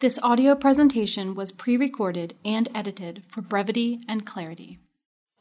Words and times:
This 0.00 0.12
audio 0.22 0.54
presentation 0.54 1.34
was 1.34 1.48
pre-recorded 1.58 2.34
and 2.44 2.70
edited 2.72 3.24
for 3.34 3.42
brevity 3.42 3.98
and 4.06 4.24
clarity. 4.24 4.78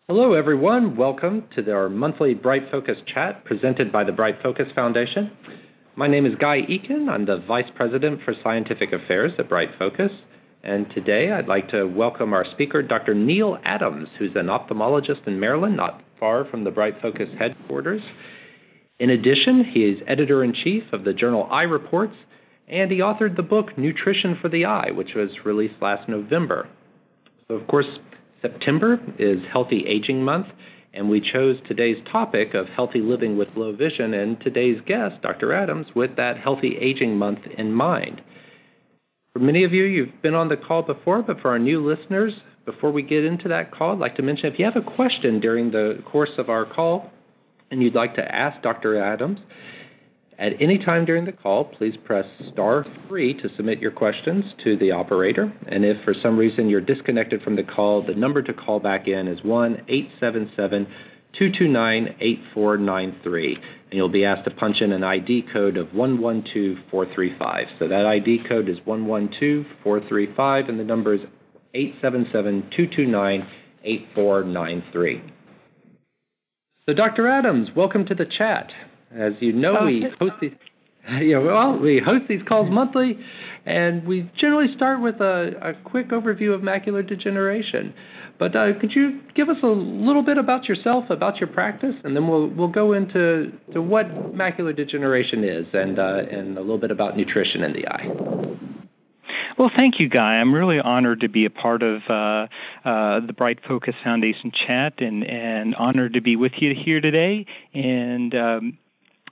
Hello, 0.08 0.33
everyone. 0.33 0.98
Welcome 0.98 1.44
to 1.56 1.72
our 1.72 1.90
monthly 1.90 2.33
Bright 2.33 2.64
Focus 2.72 2.96
chat 3.14 3.46
presented 3.46 3.92
by 3.92 4.04
the 4.04 4.12
Bright 4.12 4.42
Focus 4.42 4.66
Foundation. 4.74 5.30
My 5.96 6.08
name 6.08 6.25
is 6.25 6.33
Guy 6.42 6.62
Eakin. 6.62 7.08
I'm 7.08 7.28
the 7.28 7.43
Vice 7.48 7.70
President 7.75 8.21
for 8.25 8.34
Scientific 8.43 8.89
Affairs 8.93 9.34
at 9.38 9.48
Bright 9.48 9.70
Focus. 9.78 10.10
And 10.64 10.88
today 10.89 11.32
I'd 11.32 11.48
like 11.48 11.70
to 11.70 11.86
welcome 11.86 12.34
our 12.34 12.46
speaker, 12.55 12.82
Dr. 12.82 13.14
Neil 13.14 13.60
Adams, 13.64 14.08
who's 14.18 14.36
an 14.36 14.48
ophthalmologist 14.48 15.28
in 15.28 15.39
Maryland, 15.39 15.78
not 15.78 16.02
far 16.20 16.50
from 16.50 16.64
the 16.64 16.71
Bright 16.71 16.96
Focus 17.00 17.30
headquarters. 17.38 18.02
In 18.98 19.12
addition, 19.12 19.64
he 19.71 19.82
is 19.82 20.02
editor 20.08 20.44
in 20.44 20.55
chief 20.64 20.82
of 20.94 21.04
the 21.04 21.14
journal 21.14 21.48
Eye 21.52 21.62
Reports 21.62 22.16
and 22.68 22.92
he 22.92 22.98
authored 22.98 23.36
the 23.36 23.44
book 23.44 23.78
Nutrition 23.78 24.38
for 24.42 24.50
the 24.50 24.66
Eye, 24.66 24.92
which 24.92 25.12
was 25.16 25.30
released 25.46 25.82
last 25.82 26.10
November. 26.10 26.68
So, 27.48 27.56
of 27.56 27.68
course, 27.68 27.86
September 28.42 29.00
is 29.18 29.39
Healthy 29.52 29.86
Aging 29.88 30.24
Month, 30.24 30.48
and 30.94 31.10
we 31.10 31.22
chose 31.22 31.56
today's 31.68 31.98
topic 32.11 32.53
of 32.53 32.66
healthy 32.75 32.99
living 32.99 33.38
with 33.38 33.48
low 33.55 33.75
vision 33.75 34.13
and 34.13 34.39
today's 34.41 34.80
guest, 34.85 35.22
Dr. 35.22 35.53
Adams, 35.53 35.88
with 35.95 36.16
that 36.17 36.38
Healthy 36.44 36.77
Aging 36.81 37.17
Month 37.17 37.39
in 37.58 37.72
mind. 37.72 38.22
For 39.34 39.39
many 39.39 39.63
of 39.63 39.72
you, 39.72 39.84
you've 39.84 40.22
been 40.22 40.34
on 40.34 40.49
the 40.49 40.58
call 40.58 40.81
before, 40.81 41.22
but 41.22 41.39
for 41.41 41.52
our 41.52 41.59
new 41.59 41.88
listeners, 41.88 42.34
before 42.66 42.91
we 42.91 43.02
get 43.02 43.23
into 43.23 43.47
that 43.49 43.72
call, 43.72 43.94
I'd 43.94 43.99
like 43.99 44.16
to 44.17 44.23
mention 44.23 44.47
if 44.47 44.59
you 44.59 44.66
have 44.66 44.75
a 44.75 44.95
question 44.95 45.39
during 45.39 45.72
the 45.72 45.99
course 46.11 46.31
of 46.38 46.49
our 46.49 46.66
call 46.66 47.11
and 47.72 47.81
you'd 47.81 47.95
like 47.95 48.16
to 48.16 48.22
ask 48.23 48.61
Dr. 48.61 49.02
Adams, 49.02 49.39
at 50.39 50.53
any 50.61 50.77
time 50.77 51.05
during 51.05 51.25
the 51.25 51.31
call, 51.31 51.65
please 51.65 51.95
press 52.05 52.25
star 52.53 52.85
three 53.07 53.33
to 53.41 53.49
submit 53.55 53.79
your 53.79 53.91
questions 53.91 54.43
to 54.63 54.77
the 54.77 54.91
operator. 54.91 55.51
And 55.67 55.83
if 55.83 55.97
for 56.05 56.13
some 56.21 56.37
reason 56.37 56.69
you're 56.69 56.79
disconnected 56.79 57.41
from 57.41 57.55
the 57.55 57.63
call, 57.63 58.05
the 58.05 58.13
number 58.13 58.44
to 58.44 58.53
call 58.53 58.79
back 58.79 59.07
in 59.07 59.27
is 59.27 59.44
1 59.44 59.85
877 59.89 60.85
229 61.39 62.16
8493. 62.19 63.55
And 63.55 63.94
you'll 63.94 64.09
be 64.09 64.25
asked 64.25 64.47
to 64.47 64.52
punch 64.52 64.77
in 64.81 64.91
an 64.91 65.03
ID 65.03 65.45
code 65.52 65.75
of 65.75 65.88
112435. 65.94 67.66
So 67.79 67.88
that 67.88 68.05
ID 68.05 68.47
code 68.47 68.69
is 68.69 68.77
112435, 68.85 70.69
and 70.69 70.79
the 70.79 70.83
number 70.83 71.16
is 71.16 71.22
877 71.73 72.69
229 72.75 73.47
8493. 73.83 75.33
So, 76.85 76.94
Dr. 76.94 77.27
Adams, 77.27 77.69
welcome 77.75 78.05
to 78.05 78.16
the 78.16 78.25
chat. 78.25 78.69
As 79.11 79.33
you 79.39 79.53
know, 79.53 79.77
oh, 79.81 79.86
we 79.86 80.05
host 80.19 80.33
these. 80.41 80.52
Know, 81.09 81.41
well, 81.41 81.80
we 81.80 82.02
host 82.05 82.25
these 82.27 82.41
calls 82.50 82.67
monthly, 82.69 83.17
and 83.66 84.05
we 84.05 84.30
generally 84.41 84.67
start 84.75 85.02
with 85.02 85.16
a, 85.22 85.52
a 85.61 85.89
quick 85.89 86.09
overview 86.09 86.53
of 86.53 86.59
macular 86.59 87.08
degeneration. 87.08 87.94
But 88.38 88.58
uh, 88.58 88.78
could 88.80 88.91
you 88.94 89.22
give 89.33 89.47
us 89.50 89.55
a 89.63 89.67
little 89.67 90.23
bit 90.23 90.38
about 90.38 90.66
yourself, 90.66 91.05
about 91.09 91.38
your 91.38 91.47
practice, 91.47 91.95
and 92.03 92.16
then 92.16 92.28
we'll 92.28 92.50
we'll 92.50 92.72
go 92.72 92.91
into 92.91 93.52
to 93.73 93.81
what 93.81 94.05
macular 94.35 94.75
degeneration 94.75 95.44
is, 95.44 95.66
and 95.73 95.97
uh, 95.97 96.17
and 96.30 96.58
a 96.58 96.61
little 96.61 96.78
bit 96.78 96.91
about 96.91 97.16
nutrition 97.16 97.63
in 97.63 97.73
the 97.73 97.88
eye. 97.88 98.58
Well, 99.58 99.72
thank 99.75 99.95
you, 100.00 100.08
Guy. 100.08 100.35
I'm 100.35 100.53
really 100.53 100.78
honored 100.80 101.22
to 101.22 101.30
be 101.30 101.45
a 101.45 101.50
part 101.50 101.81
of 101.81 102.02
uh, 102.08 102.13
uh, 102.88 103.25
the 103.25 103.33
Bright 103.35 103.59
Focus 103.67 103.95
Foundation 104.03 104.52
chat, 104.67 104.94
and 105.00 105.23
and 105.23 105.73
honored 105.73 106.13
to 106.13 106.22
be 106.22 106.35
with 106.35 106.52
you 106.59 106.73
here 106.85 107.02
today. 107.02 107.45
And 107.73 108.35
um, 108.35 108.78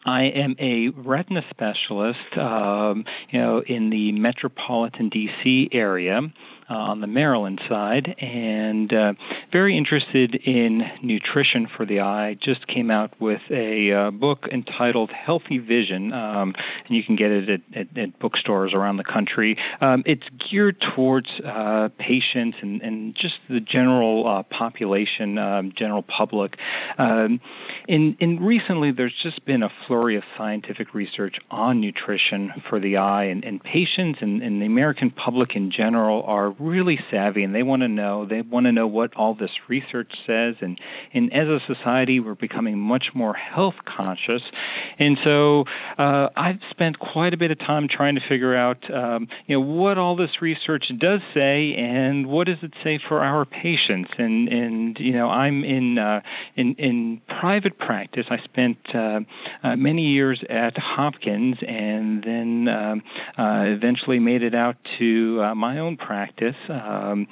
I 0.06 0.26
am 0.36 0.56
a 0.60 0.90
retina 0.90 1.42
specialist, 1.50 2.38
um, 2.38 3.06
you 3.32 3.40
know, 3.40 3.64
in 3.68 3.90
the 3.90 4.12
metropolitan 4.12 5.10
D.C. 5.10 5.70
area 5.72 6.22
uh, 6.70 6.74
on 6.74 7.02
the 7.02 7.08
Maryland 7.08 7.62
side, 7.70 8.16
and 8.20 8.92
uh, 8.92 9.14
very 9.52 9.78
interested 9.78 10.36
in 10.36 10.82
nutrition 11.04 11.68
for 11.76 11.86
the 11.86 12.00
eye. 12.00 12.36
Just 12.44 12.66
came 12.68 12.90
out 12.90 13.14
with 13.22 13.42
a 13.52 13.92
uh, 13.92 14.12
book 14.12 14.46
entitled 14.52 15.12
Healthy 15.12 15.60
Vision, 15.60 16.12
um, 16.12 16.54
and 16.88 16.98
you 16.98 17.04
can 17.04 17.16
get 17.16 17.32
it 17.32 17.50
at, 17.50 17.80
at, 17.80 17.98
at 17.98 18.20
bookstores 18.20 18.74
around 18.74 18.98
the 18.98 19.04
country. 19.04 19.58
Um, 19.80 20.04
it's 20.06 20.24
geared 20.50 20.78
towards 20.96 21.28
uh, 21.46 21.90
patients 22.00 22.58
and, 22.62 22.82
and, 22.82 23.16
just 23.16 23.36
the 23.50 23.60
general 23.60 24.28
uh, 24.28 24.44
population, 24.44 25.38
um, 25.38 25.72
general 25.78 26.04
public. 26.04 26.54
Um, 26.98 27.40
in, 27.88 28.18
in 28.20 28.40
recently, 28.40 28.92
there's 28.92 29.16
just 29.24 29.46
been 29.46 29.64
a 29.64 29.70
flurry 29.88 30.18
of 30.18 30.24
scientific 30.38 30.94
research 30.94 31.36
on 31.52 31.80
nutrition 31.80 32.52
for 32.70 32.80
the 32.80 32.98
eye, 32.98 33.26
and, 33.26 33.44
and 33.44 33.64
patients 33.64 34.20
and, 34.22 34.42
and 34.42 34.62
the 34.62 34.66
American 34.66 35.12
public 35.12 35.52
in 35.56 35.72
general 35.72 36.24
are 36.24 36.55
really 36.60 37.00
savvy 37.12 37.44
and 37.44 37.54
they 37.54 37.64
want 37.64 37.82
to 37.82 37.88
know 37.88 38.26
they 38.26 38.42
want 38.42 38.66
to 38.66 38.72
know 38.72 38.88
what 38.88 39.16
all 39.16 39.36
this 39.36 39.50
research 39.68 40.12
says 40.26 40.56
and 40.62 40.80
and 41.14 41.32
as 41.34 41.48
a 41.48 41.60
society 41.68 42.20
we're 42.20 42.36
becoming 42.36 42.78
much 42.78 43.06
more 43.14 43.34
health 43.34 43.76
conscious. 43.86 44.42
And 45.00 45.18
so 45.24 45.64
uh, 45.98 46.30
I've 46.36 46.60
spent 46.72 47.00
quite 47.00 47.34
a 47.34 47.38
bit 47.38 47.52
of 47.52 47.60
time 47.60 47.88
trying 47.90 48.16
to 48.16 48.22
figure 48.28 48.56
out 48.56 48.78
um, 48.94 49.28
you 49.48 49.60
know 49.60 49.66
what 49.66 49.98
all 49.98 50.16
this 50.16 50.42
research 50.42 50.86
does 51.00 51.22
say 51.34 51.74
and 51.78 52.28
what 52.28 52.48
does 52.48 52.58
it 52.62 52.74
say 52.84 53.00
for 53.08 53.24
our 53.24 53.46
patients. 53.46 54.12
And 54.18 54.48
and 54.48 54.98
you 55.00 55.14
know 55.14 55.30
I'm 55.30 55.64
in 55.64 55.98
uh, 55.98 56.22
in 56.56 56.76
in 56.78 57.22
private 57.40 57.78
practice. 57.78 58.26
I 58.30 58.38
spent 58.44 58.78
uh, 58.94 59.20
uh, 59.64 59.76
many 59.76 60.04
years 60.04 60.44
at 60.50 60.74
Hopkins 60.78 61.58
and 61.68 62.24
then 62.24 62.68
um, 62.68 63.02
uh, 63.38 63.64
eventually 63.66 64.20
made 64.20 64.44
it 64.44 64.56
out 64.56 64.76
to 65.00 65.42
uh, 65.42 65.56
my 65.56 65.80
own 65.80 65.98
practice 65.98 66.45
practice, 66.46 66.62
um, 66.70 67.28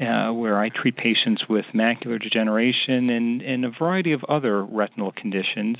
uh, 0.00 0.32
where 0.32 0.58
I 0.58 0.68
treat 0.68 0.96
patients 0.96 1.42
with 1.48 1.64
macular 1.74 2.20
degeneration 2.20 3.10
and, 3.10 3.42
and 3.42 3.64
a 3.64 3.70
variety 3.78 4.12
of 4.12 4.24
other 4.28 4.64
retinal 4.64 5.12
conditions. 5.12 5.76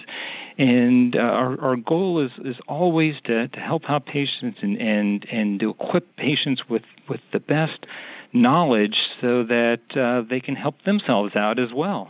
And 0.56 1.14
uh, 1.14 1.20
our, 1.20 1.60
our 1.60 1.76
goal 1.76 2.24
is, 2.24 2.46
is 2.46 2.56
always 2.66 3.14
to, 3.26 3.48
to 3.48 3.60
help 3.60 3.82
out 3.88 4.06
patients 4.06 4.58
and, 4.62 4.80
and, 4.80 5.26
and 5.30 5.60
to 5.60 5.70
equip 5.70 6.16
patients 6.16 6.62
with, 6.68 6.82
with 7.08 7.20
the 7.32 7.40
best 7.40 7.86
knowledge 8.32 8.96
so 9.20 9.44
that 9.44 9.80
uh, 9.96 10.26
they 10.28 10.40
can 10.40 10.54
help 10.54 10.74
themselves 10.84 11.34
out 11.36 11.58
as 11.58 11.68
well. 11.74 12.08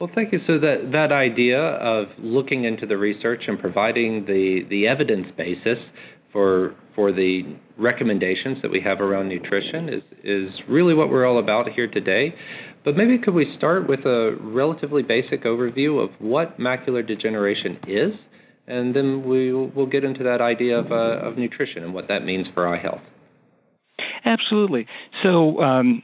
Well, 0.00 0.10
thank 0.14 0.32
you. 0.32 0.40
So 0.46 0.58
that 0.58 0.90
that 0.92 1.12
idea 1.12 1.60
of 1.60 2.08
looking 2.18 2.64
into 2.64 2.84
the 2.84 2.96
research 2.96 3.44
and 3.46 3.58
providing 3.58 4.26
the 4.26 4.66
the 4.68 4.88
evidence 4.88 5.28
basis 5.36 5.78
for 6.34 6.74
for 6.94 7.12
the 7.12 7.56
recommendations 7.78 8.58
that 8.62 8.70
we 8.70 8.80
have 8.84 9.00
around 9.00 9.28
nutrition 9.28 9.88
is 9.88 10.02
is 10.22 10.50
really 10.68 10.92
what 10.92 11.08
we're 11.08 11.24
all 11.24 11.38
about 11.38 11.70
here 11.70 11.86
today. 11.86 12.34
But 12.84 12.98
maybe 12.98 13.16
could 13.16 13.32
we 13.32 13.54
start 13.56 13.88
with 13.88 14.00
a 14.00 14.36
relatively 14.38 15.02
basic 15.02 15.44
overview 15.44 16.04
of 16.04 16.10
what 16.18 16.58
macular 16.58 17.06
degeneration 17.06 17.78
is, 17.88 18.12
and 18.66 18.94
then 18.94 19.24
we'll 19.24 19.70
we'll 19.74 19.86
get 19.86 20.04
into 20.04 20.24
that 20.24 20.42
idea 20.42 20.80
of 20.80 20.92
uh, 20.92 21.26
of 21.26 21.38
nutrition 21.38 21.84
and 21.84 21.94
what 21.94 22.08
that 22.08 22.26
means 22.26 22.46
for 22.52 22.68
eye 22.68 22.82
health. 22.82 23.02
Absolutely. 24.26 24.86
So. 25.22 25.60
Um, 25.62 26.02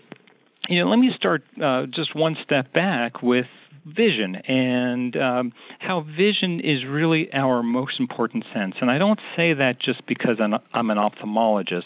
you 0.68 0.78
know, 0.78 0.88
let 0.88 0.98
me 1.00 1.10
start 1.16 1.42
uh, 1.60 1.86
just 1.86 2.14
one 2.14 2.36
step 2.44 2.72
back 2.72 3.22
with 3.22 3.46
vision 3.86 4.36
and 4.36 5.16
um, 5.16 5.52
how 5.78 6.02
vision 6.02 6.60
is 6.60 6.84
really 6.88 7.28
our 7.32 7.62
most 7.62 7.98
important 7.98 8.44
sense. 8.54 8.74
And 8.80 8.90
I 8.90 8.98
don't 8.98 9.20
say 9.36 9.54
that 9.54 9.74
just 9.82 10.06
because 10.06 10.36
I'm, 10.40 10.54
I'm 10.72 10.90
an 10.90 10.98
ophthalmologist, 10.98 11.84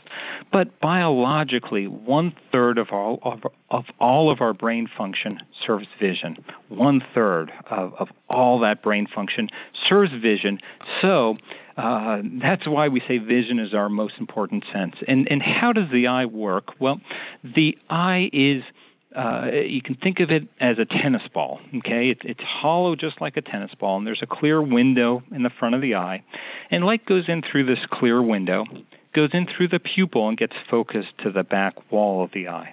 but 0.52 0.80
biologically, 0.80 1.86
one 1.86 2.34
third 2.52 2.78
of 2.78 2.88
all 2.92 3.18
of, 3.22 3.40
of, 3.70 3.84
all 4.00 4.32
of 4.32 4.40
our 4.40 4.54
brain 4.54 4.88
function 4.96 5.38
serves 5.66 5.86
vision. 6.00 6.36
One 6.68 7.00
third 7.14 7.50
of, 7.70 7.94
of 7.98 8.08
all 8.28 8.60
that 8.60 8.82
brain 8.82 9.06
function 9.14 9.48
serves 9.88 10.12
vision. 10.12 10.58
So. 11.02 11.36
Uh, 11.76 12.18
that's 12.40 12.68
why 12.68 12.86
we 12.86 13.02
say 13.08 13.18
vision 13.18 13.58
is 13.58 13.74
our 13.74 13.88
most 13.88 14.14
important 14.20 14.62
sense. 14.72 14.94
And 15.08 15.26
and 15.28 15.42
how 15.42 15.72
does 15.72 15.90
the 15.92 16.06
eye 16.06 16.26
work? 16.26 16.66
Well, 16.78 17.00
the 17.42 17.76
eye 17.90 18.30
is 18.32 18.62
uh, 19.16 19.46
you 19.66 19.80
can 19.82 19.96
think 19.96 20.18
of 20.20 20.30
it 20.30 20.42
as 20.60 20.76
a 20.78 20.84
tennis 20.84 21.22
ball. 21.32 21.60
Okay, 21.68 22.10
it's 22.10 22.20
it's 22.24 22.40
hollow 22.40 22.96
just 22.96 23.20
like 23.20 23.36
a 23.36 23.42
tennis 23.42 23.70
ball, 23.78 23.98
and 23.98 24.06
there's 24.06 24.22
a 24.22 24.26
clear 24.26 24.60
window 24.60 25.22
in 25.30 25.42
the 25.42 25.50
front 25.58 25.74
of 25.74 25.80
the 25.80 25.94
eye, 25.94 26.24
and 26.70 26.84
light 26.84 27.06
goes 27.06 27.24
in 27.28 27.42
through 27.50 27.66
this 27.66 27.78
clear 27.92 28.22
window, 28.22 28.64
goes 29.14 29.30
in 29.32 29.46
through 29.46 29.68
the 29.68 29.78
pupil 29.78 30.28
and 30.28 30.36
gets 30.36 30.54
focused 30.70 31.16
to 31.22 31.30
the 31.30 31.42
back 31.42 31.74
wall 31.90 32.24
of 32.24 32.30
the 32.32 32.48
eye. 32.48 32.72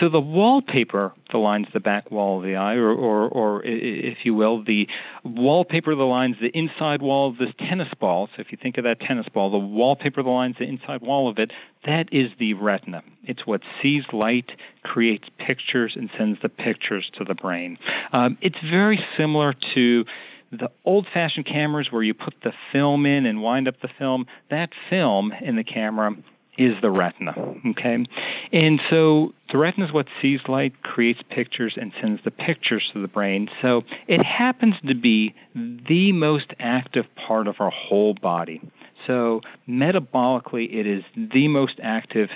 So 0.00 0.08
the 0.08 0.20
wallpaper 0.20 1.12
that 1.32 1.38
lines 1.38 1.66
the 1.72 1.80
back 1.80 2.10
wall 2.10 2.38
of 2.38 2.44
the 2.44 2.56
eye, 2.56 2.74
or, 2.74 2.90
or, 2.90 3.28
or 3.28 3.62
if 3.64 4.18
you 4.24 4.34
will, 4.34 4.62
the 4.62 4.86
wallpaper 5.24 5.94
that 5.94 6.02
lines 6.02 6.36
the 6.40 6.50
inside 6.56 7.02
wall 7.02 7.30
of 7.30 7.38
this 7.38 7.48
tennis 7.68 7.88
ball. 7.98 8.28
So 8.36 8.40
if 8.40 8.52
you 8.52 8.58
think 8.60 8.78
of 8.78 8.84
that 8.84 9.00
tennis 9.00 9.26
ball, 9.32 9.50
the 9.50 9.58
wallpaper 9.58 10.22
that 10.22 10.28
lines 10.28 10.56
the 10.58 10.66
inside 10.66 11.00
wall 11.00 11.28
of 11.28 11.38
it, 11.38 11.52
that 11.84 12.06
is 12.12 12.30
the 12.38 12.54
retina. 12.54 13.02
It's 13.24 13.46
what 13.46 13.62
sees 13.82 14.02
light, 14.12 14.50
creates 14.82 15.24
pictures, 15.44 15.94
and 15.96 16.10
sends 16.16 16.40
the 16.42 16.48
pictures 16.48 17.10
to 17.18 17.24
the 17.24 17.34
brain. 17.34 17.78
Um, 18.12 18.38
it's 18.40 18.58
very 18.70 18.98
similar 19.16 19.54
to 19.74 20.04
the 20.50 20.70
old 20.84 21.06
fashioned 21.12 21.46
cameras 21.46 21.88
where 21.90 22.02
you 22.02 22.14
put 22.14 22.34
the 22.42 22.52
film 22.72 23.06
in 23.06 23.26
and 23.26 23.42
wind 23.42 23.68
up 23.68 23.74
the 23.82 23.88
film, 23.98 24.26
that 24.50 24.70
film 24.88 25.32
in 25.42 25.56
the 25.56 25.64
camera 25.64 26.12
is 26.56 26.72
the 26.82 26.90
retina. 26.90 27.32
Okay, 27.70 28.04
and 28.52 28.80
so 28.90 29.32
the 29.52 29.58
retina 29.58 29.86
is 29.86 29.92
what 29.92 30.06
sees 30.20 30.40
light, 30.48 30.82
creates 30.82 31.20
pictures, 31.30 31.74
and 31.80 31.92
sends 32.02 32.20
the 32.24 32.32
pictures 32.32 32.82
to 32.92 33.00
the 33.00 33.08
brain. 33.08 33.48
So 33.62 33.82
it 34.08 34.20
happens 34.24 34.74
to 34.86 34.94
be 34.94 35.34
the 35.54 36.12
most 36.12 36.52
active 36.58 37.04
part 37.26 37.46
of 37.46 37.56
our 37.60 37.70
whole 37.70 38.14
body. 38.20 38.60
So 39.06 39.40
metabolically, 39.68 40.74
it 40.74 40.86
is 40.86 41.04
the 41.14 41.48
most 41.48 41.74
active 41.82 42.28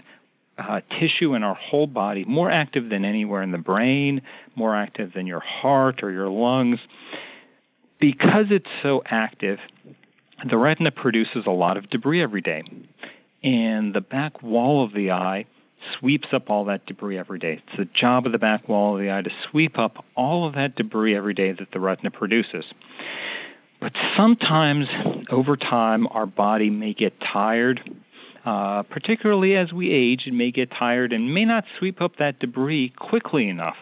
uh, 0.57 0.81
tissue 1.01 1.35
in 1.35 1.43
our 1.43 1.55
whole 1.55 1.87
body, 1.87 2.25
more 2.25 2.51
active 2.51 2.89
than 2.91 3.05
anywhere 3.05 3.43
in 3.43 3.51
the 3.51 3.59
brain, 3.59 4.23
more 4.55 4.77
active 4.77 5.13
than 5.15 5.27
your 5.27 5.41
heart 5.41 6.01
or 6.03 6.11
your 6.11 6.29
lungs. 6.29 6.79
Because 8.03 8.47
it's 8.51 8.67
so 8.83 9.03
active, 9.07 9.59
the 10.51 10.59
retina 10.59 10.91
produces 10.91 11.45
a 11.47 11.51
lot 11.51 11.77
of 11.77 11.89
debris 11.89 12.21
every 12.21 12.41
day 12.41 12.65
and 13.43 13.95
the 13.95 14.01
back 14.01 14.43
wall 14.43 14.85
of 14.85 14.93
the 14.93 15.13
eye 15.13 15.47
sweeps 15.99 16.29
up 16.33 16.49
all 16.49 16.65
that 16.67 16.87
debris 16.87 17.19
every 17.19 17.39
day. 17.39 17.61
It's 17.65 17.79
the 17.79 17.89
job 18.01 18.27
of 18.27 18.33
the 18.33 18.39
back 18.39 18.69
wall 18.69 18.97
of 18.97 19.03
the 19.03 19.11
eye 19.11 19.23
to 19.23 19.31
sweep 19.51 19.79
up 19.79 20.05
all 20.17 20.47
of 20.47 20.55
that 20.55 20.77
debris 20.77 21.17
every 21.17 21.35
day 21.35 21.53
that 21.53 21.69
the 21.73 21.81
retina 21.81 22.11
produces. 22.11 22.65
But 23.81 23.93
sometimes, 24.17 24.87
over 25.31 25.57
time, 25.57 26.07
our 26.09 26.27
body 26.27 26.71
may 26.71 26.95
get 26.95 27.15
tired. 27.33 27.81
Uh, 28.45 28.83
particularly 28.83 29.55
as 29.57 29.73
we 29.73 29.93
age, 29.93 30.23
it 30.27 30.35
may 30.35 30.51
get 30.51 30.69
tired 30.71 31.13
and 31.13 31.33
may 31.33 31.45
not 31.45 31.63
sweep 31.79 32.01
up 32.01 32.17
that 32.19 32.41
debris 32.41 32.93
quickly 32.97 33.49
enough. 33.49 33.77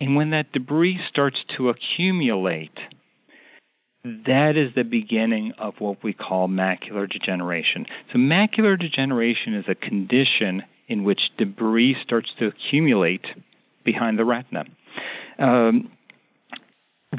And 0.00 0.16
when 0.16 0.30
that 0.30 0.52
debris 0.52 0.98
starts 1.10 1.36
to 1.56 1.68
accumulate, 1.68 2.76
that 4.04 4.54
is 4.56 4.74
the 4.74 4.82
beginning 4.82 5.52
of 5.58 5.74
what 5.78 6.02
we 6.02 6.12
call 6.12 6.48
macular 6.48 7.08
degeneration. 7.08 7.86
So, 8.12 8.18
macular 8.18 8.78
degeneration 8.78 9.54
is 9.54 9.64
a 9.68 9.74
condition 9.74 10.62
in 10.88 11.04
which 11.04 11.20
debris 11.38 11.96
starts 12.04 12.28
to 12.38 12.48
accumulate 12.48 13.24
behind 13.84 14.18
the 14.18 14.24
retina. 14.24 14.64
Um, 15.38 15.90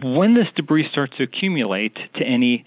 when 0.01 0.33
this 0.33 0.47
debris 0.55 0.87
starts 0.91 1.13
to 1.17 1.23
accumulate 1.23 1.95
to 2.15 2.25
any 2.25 2.65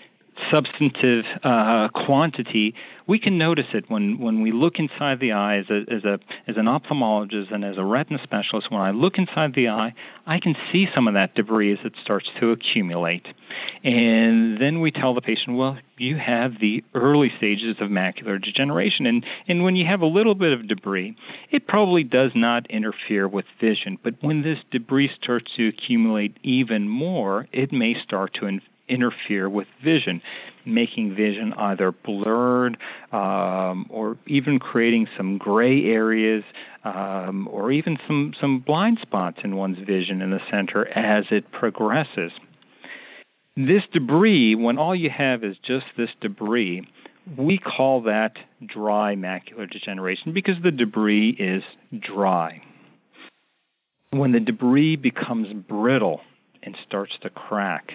substantive 0.50 1.24
uh, 1.42 1.88
quantity, 2.06 2.74
we 3.06 3.18
can 3.18 3.38
notice 3.38 3.66
it 3.72 3.84
when, 3.88 4.18
when 4.18 4.42
we 4.42 4.52
look 4.52 4.74
inside 4.78 5.20
the 5.20 5.32
eye 5.32 5.58
as 5.58 5.66
a, 5.70 5.82
as 5.92 6.04
a 6.04 6.18
as 6.48 6.56
an 6.56 6.66
ophthalmologist 6.66 7.52
and 7.52 7.64
as 7.64 7.76
a 7.78 7.84
retina 7.84 8.18
specialist. 8.22 8.70
When 8.70 8.80
I 8.80 8.90
look 8.90 9.14
inside 9.16 9.54
the 9.54 9.68
eye, 9.68 9.94
I 10.26 10.38
can 10.40 10.54
see 10.72 10.86
some 10.94 11.06
of 11.06 11.14
that 11.14 11.34
debris 11.34 11.72
as 11.72 11.78
it 11.84 11.92
starts 12.02 12.26
to 12.40 12.50
accumulate, 12.50 13.26
and 13.84 14.60
then 14.60 14.80
we 14.80 14.90
tell 14.90 15.14
the 15.14 15.20
patient, 15.20 15.56
well, 15.56 15.78
you 15.98 16.16
have 16.16 16.52
the 16.60 16.82
early 16.94 17.30
stages 17.36 17.76
of 17.80 17.88
macular 17.88 18.42
degeneration, 18.42 19.06
and 19.06 19.24
and 19.46 19.62
when 19.62 19.76
you 19.76 19.86
have 19.86 20.00
a 20.00 20.06
little 20.06 20.34
bit 20.34 20.52
of 20.52 20.68
debris, 20.68 21.16
it 21.50 21.66
probably 21.66 22.02
does 22.02 22.32
not 22.34 22.70
interfere 22.70 23.28
with 23.28 23.46
vision, 23.60 23.98
but 24.02 24.14
when 24.20 24.42
this 24.42 24.58
debris 24.72 25.10
starts 25.22 25.46
to 25.56 25.68
accumulate 25.68 26.36
even 26.42 26.88
more, 26.88 27.46
it 27.52 27.72
may 27.72 27.94
start 28.04 28.32
to 28.40 28.46
interfere 28.88 29.48
with 29.48 29.66
vision, 29.84 30.20
making 30.64 31.14
vision 31.14 31.52
either 31.56 31.92
blurred 31.92 32.76
um, 33.12 33.86
or 33.90 34.18
even 34.26 34.58
creating 34.58 35.06
some 35.16 35.38
gray 35.38 35.84
areas 35.84 36.44
um, 36.84 37.48
or 37.50 37.72
even 37.72 37.96
some, 38.06 38.32
some 38.40 38.62
blind 38.64 38.98
spots 39.02 39.38
in 39.42 39.56
one's 39.56 39.78
vision 39.78 40.22
in 40.22 40.30
the 40.30 40.40
center 40.50 40.86
as 40.88 41.24
it 41.30 41.50
progresses. 41.52 42.30
This 43.56 43.82
debris, 43.92 44.54
when 44.54 44.78
all 44.78 44.94
you 44.94 45.10
have 45.16 45.42
is 45.42 45.56
just 45.66 45.86
this 45.96 46.10
debris, 46.20 46.86
we 47.38 47.58
call 47.58 48.02
that 48.02 48.32
dry 48.64 49.14
macular 49.16 49.68
degeneration 49.70 50.32
because 50.32 50.54
the 50.62 50.70
debris 50.70 51.36
is 51.38 51.62
dry. 52.00 52.60
When 54.10 54.32
the 54.32 54.40
debris 54.40 54.96
becomes 54.96 55.48
brittle 55.68 56.20
and 56.62 56.76
starts 56.86 57.12
to 57.22 57.30
crack, 57.30 57.92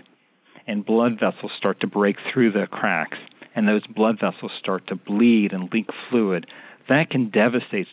and 0.67 0.85
blood 0.85 1.13
vessels 1.19 1.51
start 1.57 1.79
to 1.81 1.87
break 1.87 2.17
through 2.31 2.51
the 2.51 2.67
cracks, 2.69 3.17
and 3.55 3.67
those 3.67 3.85
blood 3.87 4.15
vessels 4.19 4.51
start 4.59 4.87
to 4.87 4.95
bleed 4.95 5.53
and 5.53 5.71
leak 5.71 5.87
fluid, 6.09 6.45
that 6.89 7.09
can 7.09 7.29
devastate 7.29 7.87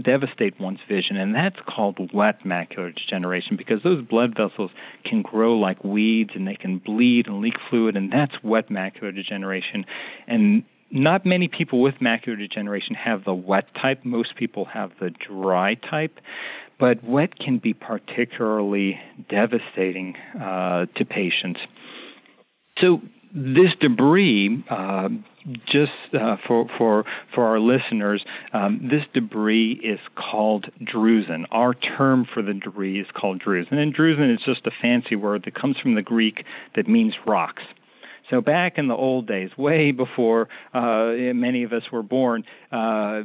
devastate 0.00 0.58
one's 0.60 0.78
vision, 0.88 1.16
and 1.16 1.34
that's 1.34 1.56
called 1.68 1.98
wet 2.14 2.42
macular 2.44 2.94
degeneration 2.94 3.56
because 3.56 3.82
those 3.82 4.02
blood 4.06 4.30
vessels 4.30 4.70
can 5.04 5.20
grow 5.20 5.58
like 5.58 5.82
weeds 5.84 6.30
and 6.34 6.46
they 6.46 6.54
can 6.54 6.78
bleed 6.78 7.26
and 7.26 7.40
leak 7.40 7.54
fluid, 7.68 7.96
and 7.96 8.12
that's 8.12 8.32
wet 8.42 8.68
macular 8.68 9.14
degeneration. 9.14 9.84
And 10.26 10.62
not 10.90 11.24
many 11.26 11.48
people 11.48 11.80
with 11.80 11.96
macular 12.00 12.38
degeneration 12.38 12.94
have 12.94 13.24
the 13.24 13.34
wet 13.34 13.66
type. 13.80 14.04
Most 14.04 14.36
people 14.36 14.64
have 14.66 14.90
the 15.00 15.10
dry 15.10 15.74
type. 15.74 16.18
But 16.78 17.04
wet 17.04 17.38
can 17.38 17.58
be 17.58 17.74
particularly 17.74 18.98
devastating 19.28 20.16
uh, 20.34 20.86
to 20.96 21.04
patients. 21.04 21.60
So 22.80 23.00
this 23.34 23.70
debris, 23.80 24.64
uh, 24.68 25.08
just 25.66 26.14
uh, 26.14 26.36
for 26.46 26.66
for 26.76 27.04
for 27.34 27.44
our 27.44 27.60
listeners, 27.60 28.24
um, 28.52 28.88
this 28.90 29.02
debris 29.14 29.80
is 29.84 30.00
called 30.16 30.66
drusen. 30.82 31.44
Our 31.50 31.74
term 31.74 32.26
for 32.32 32.42
the 32.42 32.54
debris 32.54 33.00
is 33.00 33.06
called 33.14 33.42
drusen, 33.42 33.74
and 33.74 33.94
drusen 33.94 34.32
is 34.32 34.40
just 34.44 34.66
a 34.66 34.70
fancy 34.82 35.16
word 35.16 35.42
that 35.44 35.54
comes 35.54 35.76
from 35.80 35.94
the 35.94 36.02
Greek 36.02 36.44
that 36.76 36.88
means 36.88 37.14
rocks. 37.26 37.62
So 38.30 38.40
back 38.40 38.74
in 38.78 38.88
the 38.88 38.94
old 38.94 39.26
days, 39.26 39.50
way 39.58 39.90
before 39.90 40.48
uh, 40.72 41.12
many 41.34 41.64
of 41.64 41.72
us 41.72 41.82
were 41.92 42.02
born, 42.02 42.44
uh, 42.70 43.22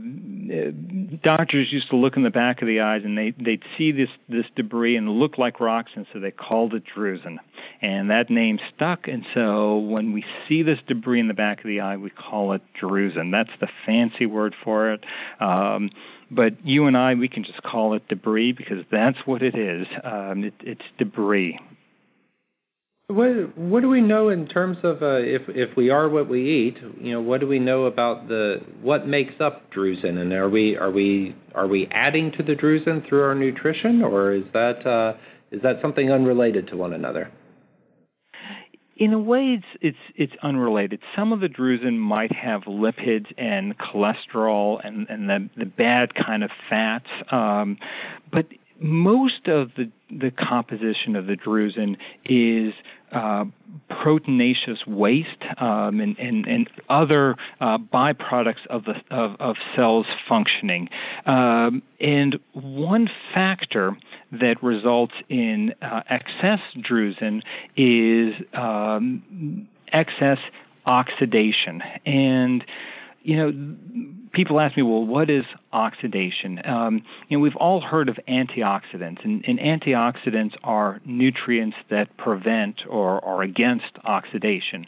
doctors 1.23 1.67
used 1.71 1.89
to 1.91 1.95
look 1.95 2.17
in 2.17 2.23
the 2.23 2.31
back 2.31 2.61
of 2.61 2.67
the 2.67 2.81
eyes 2.81 3.01
and 3.05 3.17
they 3.17 3.33
they'd 3.37 3.63
see 3.77 3.91
this 3.91 4.09
this 4.27 4.45
debris 4.55 4.95
and 4.97 5.09
look 5.09 5.37
like 5.37 5.59
rocks, 5.59 5.91
and 5.95 6.05
so 6.11 6.19
they 6.19 6.31
called 6.31 6.73
it 6.73 6.83
drusen, 6.95 7.37
and 7.81 8.09
that 8.09 8.29
name 8.29 8.59
stuck. 8.75 9.07
And 9.07 9.25
so 9.33 9.77
when 9.77 10.11
we 10.11 10.23
see 10.49 10.63
this 10.63 10.79
debris 10.87 11.19
in 11.19 11.27
the 11.27 11.33
back 11.33 11.59
of 11.59 11.65
the 11.65 11.81
eye, 11.81 11.97
we 11.97 12.09
call 12.09 12.53
it 12.53 12.61
drusen. 12.81 13.31
That's 13.31 13.57
the 13.61 13.67
fancy 13.85 14.25
word 14.25 14.55
for 14.63 14.93
it. 14.93 15.03
Um, 15.39 15.91
but 16.31 16.65
you 16.65 16.87
and 16.87 16.97
I, 16.97 17.13
we 17.13 17.27
can 17.27 17.43
just 17.43 17.61
call 17.61 17.93
it 17.93 18.07
debris 18.07 18.53
because 18.53 18.83
that's 18.91 19.17
what 19.25 19.43
it 19.43 19.55
is. 19.55 19.85
Um, 20.03 20.45
it, 20.45 20.53
it's 20.61 20.81
debris. 20.97 21.59
What 23.07 23.55
what 23.55 23.81
do 23.81 23.89
we 23.89 24.01
know 24.01 24.29
in 24.29 24.47
terms 24.47 24.77
of 24.83 25.03
uh, 25.03 25.17
if 25.17 25.43
if 25.49 25.77
we 25.77 25.91
are 25.91 26.09
what 26.09 26.27
we 26.27 26.67
eat? 26.67 26.77
You 26.99 27.13
know, 27.13 27.21
what 27.21 27.39
do 27.39 27.47
we 27.47 27.59
know 27.59 27.85
about 27.85 28.27
the 28.27 28.55
what 28.81 29.07
makes 29.07 29.35
up 29.39 29.71
drusen, 29.71 30.17
and 30.17 30.33
are 30.33 30.49
we 30.49 30.75
are 30.75 30.89
we 30.89 31.35
are 31.53 31.67
we 31.67 31.87
adding 31.91 32.31
to 32.37 32.43
the 32.43 32.53
drusen 32.53 33.07
through 33.07 33.21
our 33.21 33.35
nutrition, 33.35 34.01
or 34.01 34.33
is 34.33 34.45
that 34.53 34.87
uh, 34.87 35.17
is 35.51 35.61
that 35.61 35.75
something 35.83 36.11
unrelated 36.11 36.67
to 36.69 36.77
one 36.77 36.93
another? 36.93 37.31
In 38.97 39.13
a 39.13 39.19
way, 39.19 39.59
it's 39.59 39.81
it's 39.81 39.97
it's 40.15 40.33
unrelated. 40.41 40.99
Some 41.15 41.31
of 41.31 41.41
the 41.41 41.47
drusen 41.47 41.99
might 41.99 42.31
have 42.31 42.61
lipids 42.61 43.27
and 43.37 43.75
cholesterol 43.77 44.79
and 44.83 45.05
and 45.09 45.29
the 45.29 45.49
the 45.55 45.65
bad 45.65 46.13
kind 46.15 46.43
of 46.43 46.49
fats, 46.71 47.09
um, 47.31 47.77
but 48.31 48.47
most 48.79 49.47
of 49.47 49.69
the 49.77 49.91
the 50.09 50.31
composition 50.31 51.15
of 51.15 51.27
the 51.27 51.35
drusen 51.35 51.97
is 52.25 52.73
uh, 53.15 53.45
proteinaceous 53.89 54.85
waste 54.85 55.43
um, 55.57 55.99
and, 55.99 56.17
and, 56.19 56.45
and, 56.45 56.69
other 56.89 57.35
uh, 57.61 57.77
byproducts 57.77 58.65
of 58.69 58.83
the 58.83 58.93
of, 59.09 59.35
of 59.39 59.55
cells 59.75 60.05
functioning. 60.27 60.89
Um, 61.25 61.81
and 61.99 62.37
one 62.53 63.09
factor 63.33 63.97
that 64.31 64.61
results 64.61 65.13
in 65.29 65.73
uh, 65.81 66.01
excess 66.09 66.59
drusen 66.77 67.41
is 67.77 68.33
um, 68.53 69.67
excess 69.93 70.37
oxidation 70.85 71.81
and 72.05 72.63
you 73.25 73.35
know, 73.37 73.75
people 74.33 74.59
ask 74.59 74.77
me, 74.77 74.83
well, 74.83 75.03
what 75.03 75.31
is 75.31 75.45
oxidation? 75.73 76.59
Um, 76.63 77.01
you 77.27 77.37
know, 77.37 77.41
we've 77.41 77.55
all 77.55 77.81
heard 77.81 78.07
of 78.07 78.17
antioxidants, 78.29 79.23
and, 79.23 79.43
and, 79.47 79.59
antioxidants 79.59 80.53
are 80.63 81.01
nutrients 81.05 81.75
that 81.89 82.15
prevent 82.17 82.81
or 82.87 83.23
are 83.25 83.41
against 83.41 83.85
oxidation. 84.03 84.85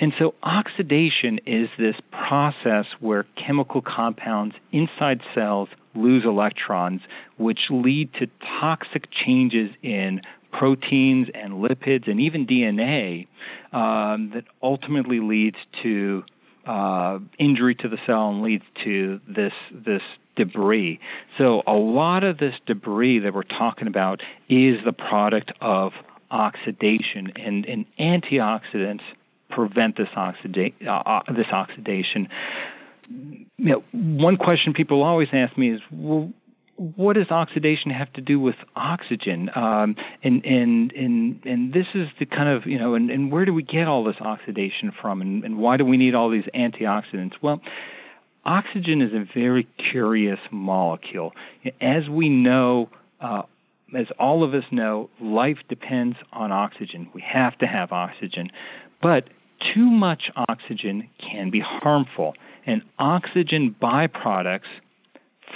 And 0.00 0.12
so, 0.18 0.34
oxidation 0.42 1.38
is 1.46 1.68
this 1.78 1.94
process 2.10 2.86
where 2.98 3.24
chemical 3.46 3.82
compounds 3.82 4.56
inside 4.72 5.20
cells 5.32 5.68
lose 5.94 6.24
electrons, 6.24 7.02
which 7.36 7.60
lead 7.70 8.12
to 8.14 8.26
toxic 8.60 9.04
changes 9.24 9.70
in 9.82 10.22
proteins 10.52 11.28
and 11.34 11.52
lipids 11.52 12.10
and 12.10 12.20
even 12.20 12.46
DNA 12.46 13.28
um, 13.72 14.32
that 14.34 14.44
ultimately 14.60 15.20
leads 15.20 15.56
to 15.84 16.24
uh, 16.66 17.18
injury 17.38 17.74
to 17.76 17.88
the 17.88 17.98
cell 18.06 18.30
and 18.30 18.42
leads 18.42 18.64
to 18.84 19.20
this 19.28 19.52
this 19.72 20.02
debris. 20.36 21.00
So 21.38 21.62
a 21.66 21.72
lot 21.72 22.24
of 22.24 22.38
this 22.38 22.54
debris 22.66 23.20
that 23.20 23.34
we're 23.34 23.42
talking 23.42 23.86
about 23.86 24.20
is 24.48 24.76
the 24.84 24.92
product 24.92 25.52
of 25.60 25.92
oxidation, 26.30 27.32
and, 27.36 27.66
and 27.66 27.86
antioxidants 27.98 29.02
prevent 29.50 29.96
this 29.96 30.08
oxida- 30.16 30.74
uh, 30.86 31.32
this 31.32 31.46
oxidation. 31.52 32.28
you 33.08 33.46
know, 33.58 33.82
one 33.92 34.36
question 34.36 34.72
people 34.72 35.02
always 35.02 35.28
ask 35.32 35.56
me 35.58 35.72
is, 35.72 35.80
well, 35.90 36.32
what 36.96 37.16
does 37.16 37.30
oxidation 37.30 37.90
have 37.90 38.10
to 38.14 38.22
do 38.22 38.40
with 38.40 38.54
oxygen? 38.74 39.50
Um, 39.54 39.96
and 40.24 40.42
and 40.46 40.92
and 40.92 41.40
and 41.44 41.72
this 41.74 41.84
is 41.94 42.08
the 42.18 42.24
kind 42.24 42.48
of 42.48 42.66
you 42.66 42.78
know, 42.78 42.94
and, 42.94 43.10
and 43.10 43.30
where 43.30 43.44
do 43.44 43.52
we 43.52 43.62
get 43.62 43.86
all 43.86 44.02
this 44.02 44.16
oxidation 44.18 44.90
from, 45.00 45.20
and, 45.20 45.44
and 45.44 45.58
why 45.58 45.76
do 45.76 45.84
we 45.84 45.98
need 45.98 46.14
all 46.14 46.30
these 46.30 46.48
antioxidants? 46.54 47.32
Well, 47.42 47.60
oxygen 48.46 49.02
is 49.02 49.12
a 49.12 49.26
very 49.38 49.68
curious 49.92 50.38
molecule. 50.50 51.32
As 51.82 52.08
we 52.08 52.30
know, 52.30 52.88
uh, 53.20 53.42
as 53.94 54.06
all 54.18 54.42
of 54.42 54.54
us 54.54 54.64
know, 54.72 55.10
life 55.20 55.58
depends 55.68 56.16
on 56.32 56.50
oxygen. 56.50 57.10
We 57.14 57.22
have 57.30 57.58
to 57.58 57.66
have 57.66 57.92
oxygen, 57.92 58.48
but 59.02 59.24
too 59.74 59.90
much 59.90 60.22
oxygen 60.48 61.10
can 61.30 61.50
be 61.50 61.60
harmful, 61.62 62.32
and 62.66 62.80
oxygen 62.98 63.76
byproducts 63.82 64.60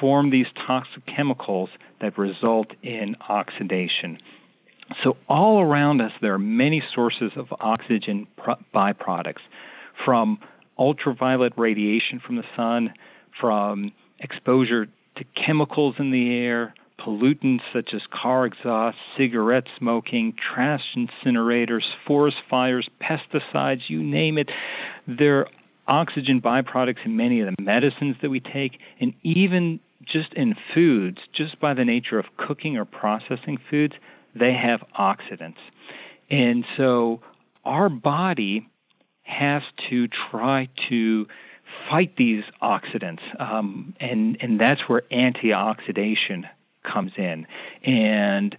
form 0.01 0.31
these 0.31 0.47
toxic 0.67 1.03
chemicals 1.07 1.71
that 2.01 2.19
result 2.19 2.69
in 2.83 3.17
oxidation. 3.29 4.19
So, 5.03 5.17
all 5.29 5.63
around 5.63 6.01
us, 6.01 6.13
there 6.21 6.35
are 6.35 6.39
many 6.39 6.83
sources 6.95 7.33
of 7.37 7.47
oxygen 7.59 8.27
byproducts 8.75 9.43
from 10.05 10.39
ultraviolet 10.79 11.55
radiation 11.57 12.21
from 12.25 12.37
the 12.37 12.45
sun, 12.57 12.93
from 13.41 13.93
exposure 14.21 14.87
to 15.17 15.25
chemicals 15.47 15.95
in 15.99 16.11
the 16.11 16.37
air, 16.37 16.75
pollutants 17.01 17.61
such 17.73 17.91
as 17.95 18.01
car 18.11 18.47
exhaust, 18.47 18.97
cigarette 19.17 19.65
smoking, 19.79 20.35
trash 20.55 20.83
incinerators, 20.97 21.83
forest 22.07 22.37
fires, 22.49 22.89
pesticides, 23.01 23.83
you 23.89 24.03
name 24.03 24.39
it. 24.39 24.49
There 25.07 25.47
oxygen 25.87 26.41
byproducts 26.41 27.05
in 27.05 27.17
many 27.17 27.41
of 27.41 27.47
the 27.47 27.63
medicines 27.63 28.17
that 28.23 28.31
we 28.31 28.41
take, 28.41 28.79
and 29.01 29.13
even 29.23 29.81
just 30.05 30.33
in 30.35 30.55
foods, 30.75 31.19
just 31.37 31.61
by 31.61 31.75
the 31.75 31.85
nature 31.85 32.19
of 32.19 32.27
cooking 32.37 32.77
or 32.77 32.85
processing 32.85 33.59
foods, 33.71 33.95
they 34.35 34.53
have 34.53 34.81
oxidants. 34.99 35.57
And 36.31 36.65
so 36.77 37.21
our 37.65 37.89
body 37.89 38.69
has 39.23 39.63
to 39.91 40.09
try 40.31 40.69
to 40.91 41.27
fight 41.91 42.15
these 42.17 42.45
oxidants, 42.63 43.21
um, 43.41 43.95
and 44.01 44.37
and 44.41 44.61
that's 44.61 44.83
where 44.87 45.03
antioxidation 45.13 46.45
comes 46.83 47.13
in. 47.17 47.47
And 47.85 48.57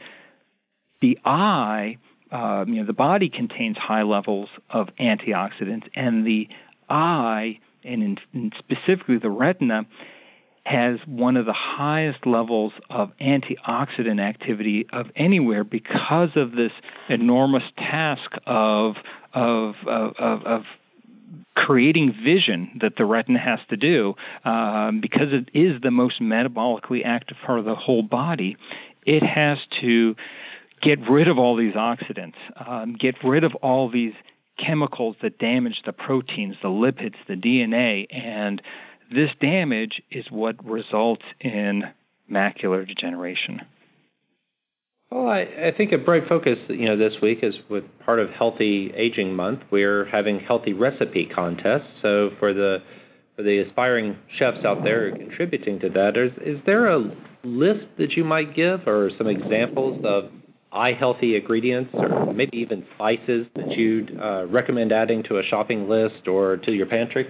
the 1.02 1.20
eye, 1.24 1.98
uh, 2.32 2.66
you 2.68 2.76
know, 2.76 2.86
the 2.86 2.94
body 2.94 3.30
contains 3.30 3.78
high 3.78 4.04
levels 4.04 4.50
of 4.70 4.88
antioxidants, 5.00 5.88
and 5.96 6.26
the 6.26 6.48
eye, 6.90 7.60
and, 7.84 8.20
in, 8.34 8.52
specifically 8.60 9.18
the 9.18 9.30
retina, 9.30 9.84
has 10.66 10.98
one 11.06 11.38
of 11.38 11.46
the 11.46 11.54
highest 11.56 12.26
levels 12.26 12.74
of 12.90 13.12
antioxidant 13.22 14.20
activity 14.20 14.88
of 14.92 15.06
anywhere 15.16 15.64
because 15.64 16.30
of 16.36 16.52
this 16.52 16.72
enormous 17.08 17.64
task 17.78 18.32
of 18.48 18.96
of 19.34 19.76
of, 19.88 20.14
of, 20.18 20.42
of 20.46 20.62
creating 21.56 22.14
vision 22.24 22.80
that 22.82 22.94
the 22.98 23.06
retina 23.06 23.40
has 23.40 23.60
to 23.70 23.78
do 23.78 24.14
um, 24.44 25.02
because 25.02 25.28
it 25.32 25.50
is 25.58 25.82
the 25.82 25.92
most 25.92 26.22
metabolically 26.22 27.02
active 27.06 27.38
part 27.46 27.60
of 27.60 27.66
the 27.66 27.76
whole 27.76 28.04
body. 28.04 28.58
It 29.06 29.24
has 29.24 29.58
to 29.82 30.16
get 30.82 31.00
rid 31.10 31.28
of 31.28 31.38
all 31.38 31.56
these 31.56 31.74
oxidants, 31.74 32.36
um, 32.68 32.96
get 33.00 33.16
rid 33.24 33.44
of 33.44 33.56
all 33.56 33.90
these 33.90 34.14
chemicals 34.64 35.16
that 35.22 35.38
damage 35.38 35.82
the 35.86 35.94
proteins, 35.94 36.56
the 36.62 36.70
lipids, 36.70 37.16
the 37.28 37.36
DNA, 37.36 38.08
and 38.14 38.62
this 39.12 39.30
damage 39.40 40.02
is 40.12 40.26
what 40.30 40.64
results 40.66 41.24
in 41.40 41.84
macular 42.32 42.88
degeneration. 42.88 43.62
Well, 45.12 45.28
I, 45.28 45.42
I 45.42 45.72
think 45.78 45.92
a 45.92 45.98
bright 45.98 46.24
focus, 46.28 46.58
you 46.68 46.86
know, 46.86 46.98
this 46.98 47.14
week 47.22 47.40
is 47.44 47.54
with 47.70 47.84
part 48.04 48.20
of 48.20 48.30
Healthy 48.32 48.92
Aging 48.96 49.36
Month. 49.36 49.62
We're 49.72 50.06
having 50.06 50.40
healthy 50.40 50.74
recipe 50.74 51.30
contests. 51.34 51.88
So 52.02 52.32
for 52.40 52.54
the 52.54 52.78
for 53.36 53.44
the 53.44 53.60
aspiring 53.68 54.18
chefs 54.40 54.66
out 54.66 54.84
there 54.84 55.16
contributing 55.16 55.80
to 55.82 55.90
that, 55.90 56.18
is 56.18 56.32
is 56.44 56.62
there 56.66 56.88
a 56.90 57.00
list 57.44 57.86
that 57.98 58.14
you 58.18 58.24
might 58.24 58.56
give, 58.56 58.88
or 58.88 59.12
some 59.18 59.28
examples 59.28 60.04
of 60.04 60.32
eye 60.76 60.94
healthy 60.98 61.36
ingredients, 61.36 61.92
or 61.94 62.34
maybe 62.34 62.58
even 62.58 62.86
spices 62.96 63.48
that 63.56 63.72
you'd 63.72 64.20
uh, 64.20 64.46
recommend 64.48 64.92
adding 64.92 65.24
to 65.24 65.40
a 65.40 65.44
shopping 65.50 65.88
list 65.88 66.28
or 66.28 66.58
to 66.58 66.72
your 66.72 66.86
pantry? 66.86 67.28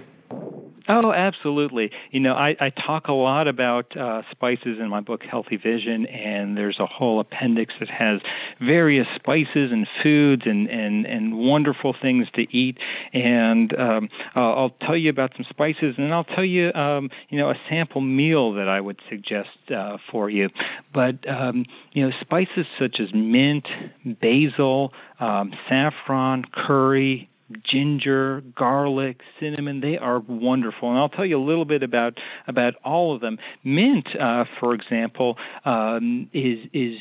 Oh, 0.88 1.12
absolutely. 1.12 1.90
You 2.12 2.20
know, 2.20 2.34
I, 2.34 2.54
I 2.60 2.70
talk 2.70 3.08
a 3.08 3.12
lot 3.12 3.48
about 3.48 3.96
uh, 3.96 4.22
spices 4.30 4.78
in 4.80 4.88
my 4.88 5.00
book, 5.00 5.22
Healthy 5.28 5.56
Vision, 5.56 6.06
and 6.06 6.56
there's 6.56 6.78
a 6.78 6.86
whole 6.86 7.18
appendix 7.18 7.74
that 7.80 7.90
has 7.90 8.20
various 8.60 9.06
spices 9.16 9.72
and 9.72 9.86
foods 10.02 10.42
and, 10.44 10.68
and, 10.68 11.04
and 11.04 11.36
wonderful 11.36 11.94
things 12.00 12.28
to 12.34 12.42
eat. 12.56 12.78
And 13.12 13.74
um, 13.76 14.08
I'll, 14.36 14.52
I'll 14.58 14.76
tell 14.86 14.96
you 14.96 15.10
about 15.10 15.32
some 15.36 15.44
spices, 15.50 15.96
and 15.98 16.14
I'll 16.14 16.24
tell 16.24 16.44
you, 16.44 16.72
um, 16.72 17.10
you 17.30 17.38
know, 17.38 17.50
a 17.50 17.56
sample 17.68 18.00
meal 18.00 18.52
that 18.54 18.68
I 18.68 18.80
would 18.80 19.00
suggest 19.10 19.48
uh, 19.76 19.96
for 20.12 20.30
you. 20.30 20.48
But 20.94 21.28
um, 21.28 21.64
you 21.92 22.06
know, 22.06 22.12
spices 22.20 22.66
such 22.78 22.96
as 23.00 23.08
mint, 23.12 23.66
basil, 24.20 24.92
um, 25.18 25.52
saffron, 25.68 26.44
curry, 26.54 27.28
ginger, 27.70 28.42
garlic, 28.56 29.20
cinnamon. 29.40 29.80
They 29.80 29.96
are 29.96 30.20
wonderful, 30.20 30.90
and 30.90 30.98
I'll 30.98 31.08
tell 31.08 31.26
you 31.26 31.38
a 31.38 31.44
little 31.44 31.64
bit 31.64 31.82
about 31.82 32.14
about 32.46 32.74
all 32.84 33.14
of 33.14 33.20
them. 33.20 33.38
Mint, 33.64 34.06
uh, 34.20 34.44
for 34.60 34.74
example, 34.74 35.36
um, 35.64 36.28
is 36.32 36.58
is 36.72 36.98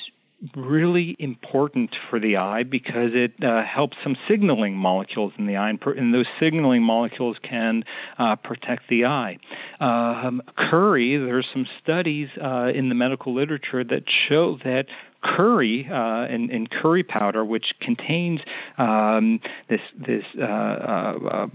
really 0.55 1.15
important 1.17 1.91
for 2.09 2.19
the 2.19 2.37
eye 2.37 2.63
because 2.63 3.11
it 3.13 3.31
uh, 3.43 3.63
helps 3.63 3.97
some 4.03 4.15
signaling 4.29 4.75
molecules 4.75 5.33
in 5.37 5.47
the 5.47 5.55
eye, 5.55 5.69
and, 5.69 5.81
per- 5.81 5.93
and 5.93 6.13
those 6.13 6.25
signaling 6.39 6.83
molecules 6.83 7.37
can 7.47 7.83
uh, 8.19 8.35
protect 8.35 8.83
the 8.89 9.05
eye. 9.05 9.37
Um, 9.79 10.41
curry, 10.57 11.17
there's 11.17 11.47
some 11.53 11.65
studies 11.81 12.27
uh, 12.43 12.67
in 12.67 12.89
the 12.89 12.95
medical 12.95 13.33
literature 13.33 13.83
that 13.83 14.03
show 14.29 14.57
that 14.63 14.85
curry 15.25 15.87
uh, 15.89 15.95
and, 15.95 16.49
and, 16.51 16.69
curry 16.69 17.03
powder, 17.03 17.43
which 17.43 17.65
contains 17.81 18.39
um, 18.77 19.39
this 19.69 19.79
this 19.97 20.23
uh, 20.39 20.43
uh, 20.43 21.47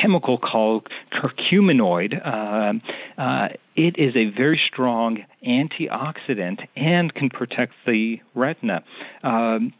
chemical 0.00 0.38
called 0.38 0.86
curcuminoid. 1.12 2.14
Um, 2.26 2.82
uh, 3.16 3.48
it 3.74 3.96
is 3.98 4.14
a 4.16 4.36
very 4.36 4.60
strong 4.72 5.18
antioxidant 5.46 6.60
and 6.76 7.14
can 7.14 7.30
protect 7.30 7.72
the 7.86 8.16
retina. 8.34 8.84
Um, 9.22 9.72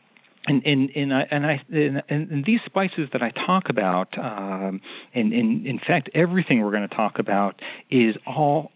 and 0.47 0.63
and 0.65 0.91
and 0.95 1.15
I 1.15 1.23
and 1.31 1.47
I 1.47 1.61
and, 1.71 2.03
and 2.09 2.45
these 2.45 2.61
spices 2.65 3.09
that 3.13 3.23
I 3.23 3.31
talk 3.31 3.65
about, 3.69 4.17
um, 4.17 4.81
and, 5.13 5.33
and 5.33 5.67
in 5.67 5.79
fact, 5.79 6.09
everything 6.15 6.63
we're 6.63 6.71
going 6.71 6.89
to 6.89 6.95
talk 6.95 7.19
about 7.19 7.61
is 7.91 8.15
all 8.27 8.71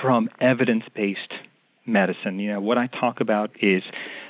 from 0.00 0.28
evidence-based 0.40 1.32
medicine. 1.86 2.38
You 2.38 2.54
know, 2.54 2.60
what 2.60 2.78
I 2.78 2.86
talk 2.86 3.20
about 3.20 3.50
is 3.62 3.82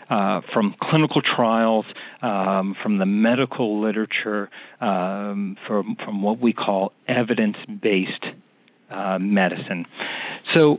uh, 0.09 0.41
from 0.53 0.75
clinical 0.83 1.23
trials, 1.23 1.85
um, 2.21 2.75
from 2.83 2.99
the 2.99 3.07
medical 3.07 3.81
literature, 3.81 4.51
um, 4.81 5.57
from 5.67 5.97
from 6.05 6.23
what 6.23 6.41
we 6.41 6.53
call 6.53 6.93
evidence-based 7.09 8.27
uh, 8.91 9.19
medicine. 9.19 9.87
So. 10.55 10.79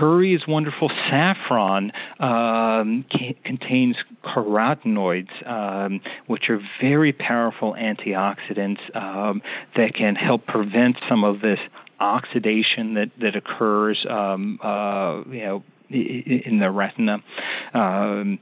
Curry 0.00 0.34
is 0.34 0.42
wonderful. 0.48 0.90
Saffron 1.08 1.92
um, 2.18 3.04
contains 3.44 3.94
carotenoids, 4.24 5.48
um, 5.48 6.00
which 6.26 6.50
are 6.50 6.58
very 6.80 7.12
powerful 7.12 7.76
antioxidants 7.78 8.80
um, 8.96 9.42
that 9.76 9.94
can 9.94 10.16
help 10.16 10.44
prevent 10.44 10.96
some 11.08 11.22
of 11.22 11.40
this 11.40 11.60
oxidation 12.00 12.94
that 12.94 13.10
that 13.20 13.36
occurs, 13.36 14.04
um, 14.10 14.58
uh, 14.60 15.22
you 15.30 15.44
know, 15.44 15.64
in 15.90 16.58
the 16.60 16.70
retina. 16.70 17.18
Um, 17.74 18.38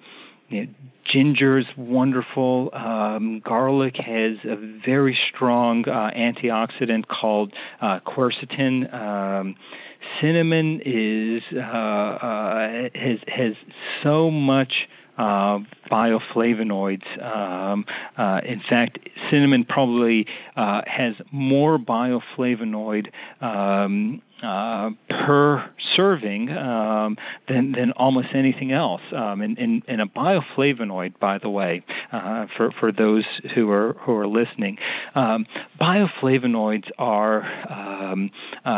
you 0.48 0.66
know, 0.66 0.72
ginger 1.12 1.58
is 1.58 1.66
wonderful. 1.76 2.70
Um, 2.72 3.42
garlic 3.44 3.94
has 3.96 4.36
a 4.44 4.56
very 4.84 5.16
strong 5.34 5.84
uh, 5.86 6.10
antioxidant 6.16 7.04
called 7.08 7.52
uh, 7.80 8.00
quercetin. 8.06 8.92
Um, 8.92 9.54
cinnamon 10.20 10.80
is 10.84 11.42
uh, 11.56 11.60
uh, 11.60 12.88
has 12.94 13.18
has 13.26 13.52
so 14.02 14.30
much 14.30 14.72
uh, 15.18 15.58
bioflavonoids. 15.90 17.22
Um, 17.22 17.84
uh, 18.16 18.40
in 18.46 18.60
fact, 18.68 18.98
cinnamon 19.30 19.64
probably 19.64 20.26
uh, 20.56 20.82
has 20.86 21.14
more 21.32 21.78
bioflavonoid 21.78 23.06
um, 23.40 24.22
uh, 24.42 24.90
per 25.08 25.70
serving 25.96 26.50
um, 26.50 27.16
than 27.48 27.72
than 27.72 27.92
almost 27.96 28.28
anything 28.34 28.72
else. 28.72 29.00
Um, 29.14 29.40
and, 29.40 29.58
and, 29.58 29.82
and 29.88 30.00
a 30.00 30.06
bioflavonoid, 30.06 31.18
by 31.18 31.38
the 31.38 31.48
way, 31.48 31.84
uh, 32.12 32.46
for 32.56 32.70
for 32.78 32.92
those 32.92 33.24
who 33.54 33.70
are 33.70 33.94
who 34.00 34.14
are 34.16 34.26
listening, 34.26 34.76
um, 35.14 35.46
bioflavonoids 35.80 36.90
are 36.98 37.42
um, 37.70 38.30
uh, 38.64 38.68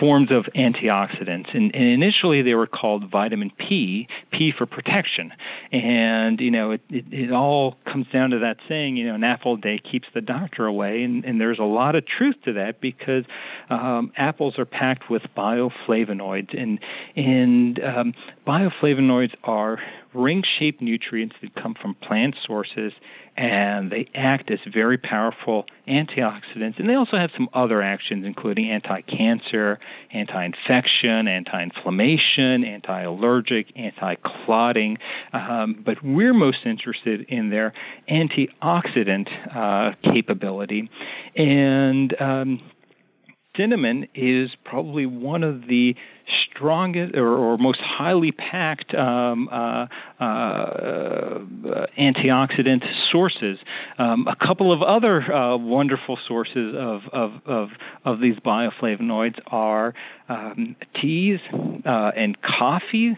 forms 0.00 0.30
of 0.30 0.44
antioxidants, 0.54 1.54
and, 1.54 1.74
and, 1.74 1.84
initially 1.84 2.42
they 2.42 2.54
were 2.54 2.66
called 2.66 3.10
vitamin 3.10 3.50
P, 3.56 4.08
P 4.32 4.52
for 4.56 4.66
protection, 4.66 5.32
and 5.72 6.40
you 6.40 6.50
know 6.50 6.72
it, 6.72 6.80
it, 6.90 7.04
it 7.10 7.32
all 7.32 7.76
comes 7.90 8.06
down 8.12 8.30
to 8.30 8.40
that 8.40 8.56
saying, 8.68 8.96
you 8.96 9.06
know, 9.06 9.14
an 9.14 9.24
apple 9.24 9.54
a 9.54 9.58
day 9.58 9.80
keeps 9.90 10.08
the 10.14 10.20
doctor 10.20 10.66
away, 10.66 11.02
and, 11.02 11.24
and 11.24 11.40
there's 11.40 11.58
a 11.58 11.64
lot 11.64 11.94
of 11.94 12.04
truth 12.06 12.36
to 12.44 12.54
that 12.54 12.80
because 12.80 13.24
um, 13.70 14.12
apples 14.16 14.58
are 14.58 14.66
packed 14.66 15.10
with 15.10 15.22
bioflavonoids, 15.36 16.58
and 16.58 16.78
and 17.16 17.80
um, 17.82 18.14
bioflavonoids 18.46 19.34
are 19.42 19.78
ring-shaped 20.14 20.80
nutrients 20.80 21.34
that 21.42 21.54
come 21.54 21.74
from 21.80 21.94
plant 21.94 22.34
sources 22.46 22.92
and 23.36 23.90
they 23.90 24.08
act 24.14 24.50
as 24.50 24.58
very 24.72 24.96
powerful 24.96 25.64
antioxidants. 25.88 26.78
And 26.78 26.88
they 26.88 26.94
also 26.94 27.16
have 27.16 27.30
some 27.36 27.48
other 27.52 27.82
actions, 27.82 28.24
including 28.24 28.70
anti 28.70 29.00
cancer, 29.02 29.80
anti 30.12 30.44
infection, 30.44 31.26
anti 31.26 31.62
inflammation, 31.62 32.64
anti 32.64 33.02
allergic, 33.02 33.66
anti 33.76 34.14
clotting. 34.24 34.98
Um, 35.32 35.82
but 35.84 35.96
we're 36.04 36.34
most 36.34 36.58
interested 36.64 37.26
in 37.28 37.50
their 37.50 37.72
antioxidant 38.08 39.26
uh, 39.54 39.94
capability. 40.12 40.88
And 41.34 42.14
um, 42.20 42.60
cinnamon 43.56 44.08
is 44.14 44.50
probably 44.64 45.06
one 45.06 45.42
of 45.42 45.62
the 45.62 45.94
strongest 46.54 47.16
or, 47.16 47.36
or 47.36 47.58
most 47.58 47.78
highly 47.82 48.32
packed 48.32 48.94
um, 48.94 49.48
uh, 49.48 49.86
uh, 50.20 51.38
antioxidant 51.98 52.82
sources. 53.10 53.58
Um, 53.98 54.26
a 54.28 54.36
couple 54.36 54.72
of 54.72 54.82
other 54.82 55.20
uh, 55.20 55.56
wonderful 55.56 56.18
sources 56.26 56.74
of, 56.78 57.02
of, 57.12 57.32
of, 57.46 57.68
of, 58.04 58.20
these 58.20 58.36
bioflavonoids 58.36 59.38
are 59.46 59.94
um, 60.28 60.76
teas 61.00 61.40
uh, 61.86 62.10
and 62.16 62.36
coffee 62.40 63.16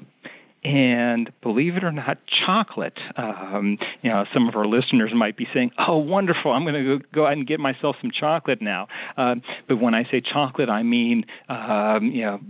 and 0.64 1.30
believe 1.42 1.76
it 1.76 1.84
or 1.84 1.92
not, 1.92 2.18
chocolate. 2.44 2.98
Um, 3.16 3.78
you 4.02 4.10
know, 4.10 4.24
some 4.34 4.48
of 4.48 4.56
our 4.56 4.66
listeners 4.66 5.12
might 5.14 5.36
be 5.36 5.46
saying, 5.54 5.70
"Oh, 5.78 5.98
wonderful! 5.98 6.50
I'm 6.52 6.64
going 6.64 6.74
to 6.74 6.98
go, 7.14 7.26
out 7.26 7.32
and 7.32 7.46
get 7.46 7.60
myself 7.60 7.96
some 8.00 8.10
chocolate 8.10 8.60
now." 8.60 8.88
Uh, 9.16 9.36
but 9.68 9.80
when 9.80 9.94
I 9.94 10.04
say 10.10 10.20
chocolate, 10.20 10.68
I 10.68 10.82
mean 10.82 11.24
um, 11.48 12.10
you 12.12 12.22
know 12.22 12.40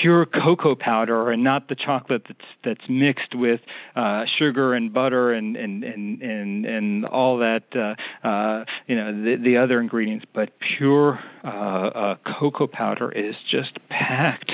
pure 0.00 0.26
cocoa 0.26 0.74
powder, 0.74 1.30
and 1.30 1.44
not 1.44 1.68
the 1.68 1.74
chocolate 1.76 2.22
that's 2.26 2.48
that's 2.64 2.88
mixed 2.88 3.34
with 3.34 3.60
uh, 3.94 4.24
sugar 4.38 4.74
and 4.74 4.92
butter 4.92 5.32
and 5.32 5.56
and 5.56 5.84
and 5.84 6.22
and, 6.22 6.64
and 6.64 7.06
all 7.06 7.38
that 7.38 7.64
uh, 7.74 8.26
uh, 8.26 8.64
you 8.86 8.96
know 8.96 9.12
the, 9.12 9.36
the 9.42 9.56
other 9.58 9.80
ingredients, 9.80 10.24
but 10.34 10.50
pure 10.78 11.18
uh, 11.44 11.48
uh, 11.48 12.14
cocoa 12.38 12.66
powder 12.66 13.10
is 13.10 13.34
just 13.50 13.78
packed 13.88 14.52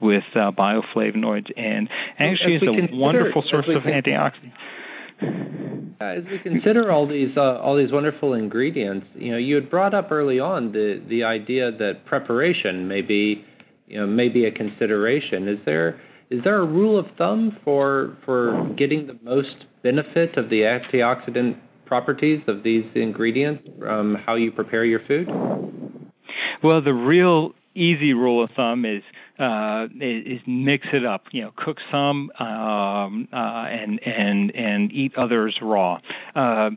with 0.00 0.24
uh, 0.34 0.50
bioflavonoids 0.52 1.50
and 1.56 1.88
actually 2.18 2.56
is 2.56 2.62
a 2.62 2.96
wonderful 2.96 3.42
source 3.50 3.66
of 3.68 3.82
antioxidants. 3.82 4.52
As 6.00 6.22
we 6.30 6.38
consider 6.38 6.92
all 6.92 7.08
these 7.08 7.36
uh, 7.36 7.58
all 7.58 7.76
these 7.76 7.90
wonderful 7.90 8.34
ingredients, 8.34 9.06
you 9.16 9.32
know, 9.32 9.36
you 9.36 9.56
had 9.56 9.68
brought 9.68 9.94
up 9.94 10.12
early 10.12 10.38
on 10.38 10.70
the 10.70 11.02
the 11.08 11.24
idea 11.24 11.72
that 11.72 12.06
preparation 12.06 12.86
may 12.86 13.02
be, 13.02 13.44
you 13.88 13.98
know, 13.98 14.06
may 14.06 14.28
be 14.28 14.44
a 14.44 14.52
consideration. 14.52 15.48
Is 15.48 15.58
there 15.66 16.00
is 16.30 16.44
there 16.44 16.58
a 16.60 16.64
rule 16.64 16.98
of 16.98 17.06
thumb 17.16 17.56
for 17.64 18.16
for 18.24 18.72
getting 18.78 19.08
the 19.08 19.18
most 19.24 19.64
benefit 19.82 20.36
of 20.36 20.50
the 20.50 20.60
antioxidant 20.60 21.58
properties 21.86 22.40
of 22.46 22.62
these 22.62 22.84
ingredients 22.94 23.66
from 23.78 24.16
how 24.24 24.36
you 24.36 24.52
prepare 24.52 24.84
your 24.84 25.00
food? 25.08 25.26
Well, 26.62 26.82
the 26.82 26.92
real 26.92 27.52
easy 27.74 28.12
rule 28.12 28.44
of 28.44 28.50
thumb 28.54 28.84
is 28.84 29.02
uh, 29.38 29.86
is, 30.00 30.40
mix 30.46 30.86
it 30.92 31.04
up. 31.04 31.24
You 31.32 31.42
know, 31.42 31.52
cook 31.56 31.78
some 31.90 32.30
um, 32.38 33.28
uh, 33.32 33.36
and 33.36 34.00
and 34.04 34.54
and 34.54 34.92
eat 34.92 35.12
others 35.16 35.58
raw. 35.62 36.00
Uh, 36.34 36.70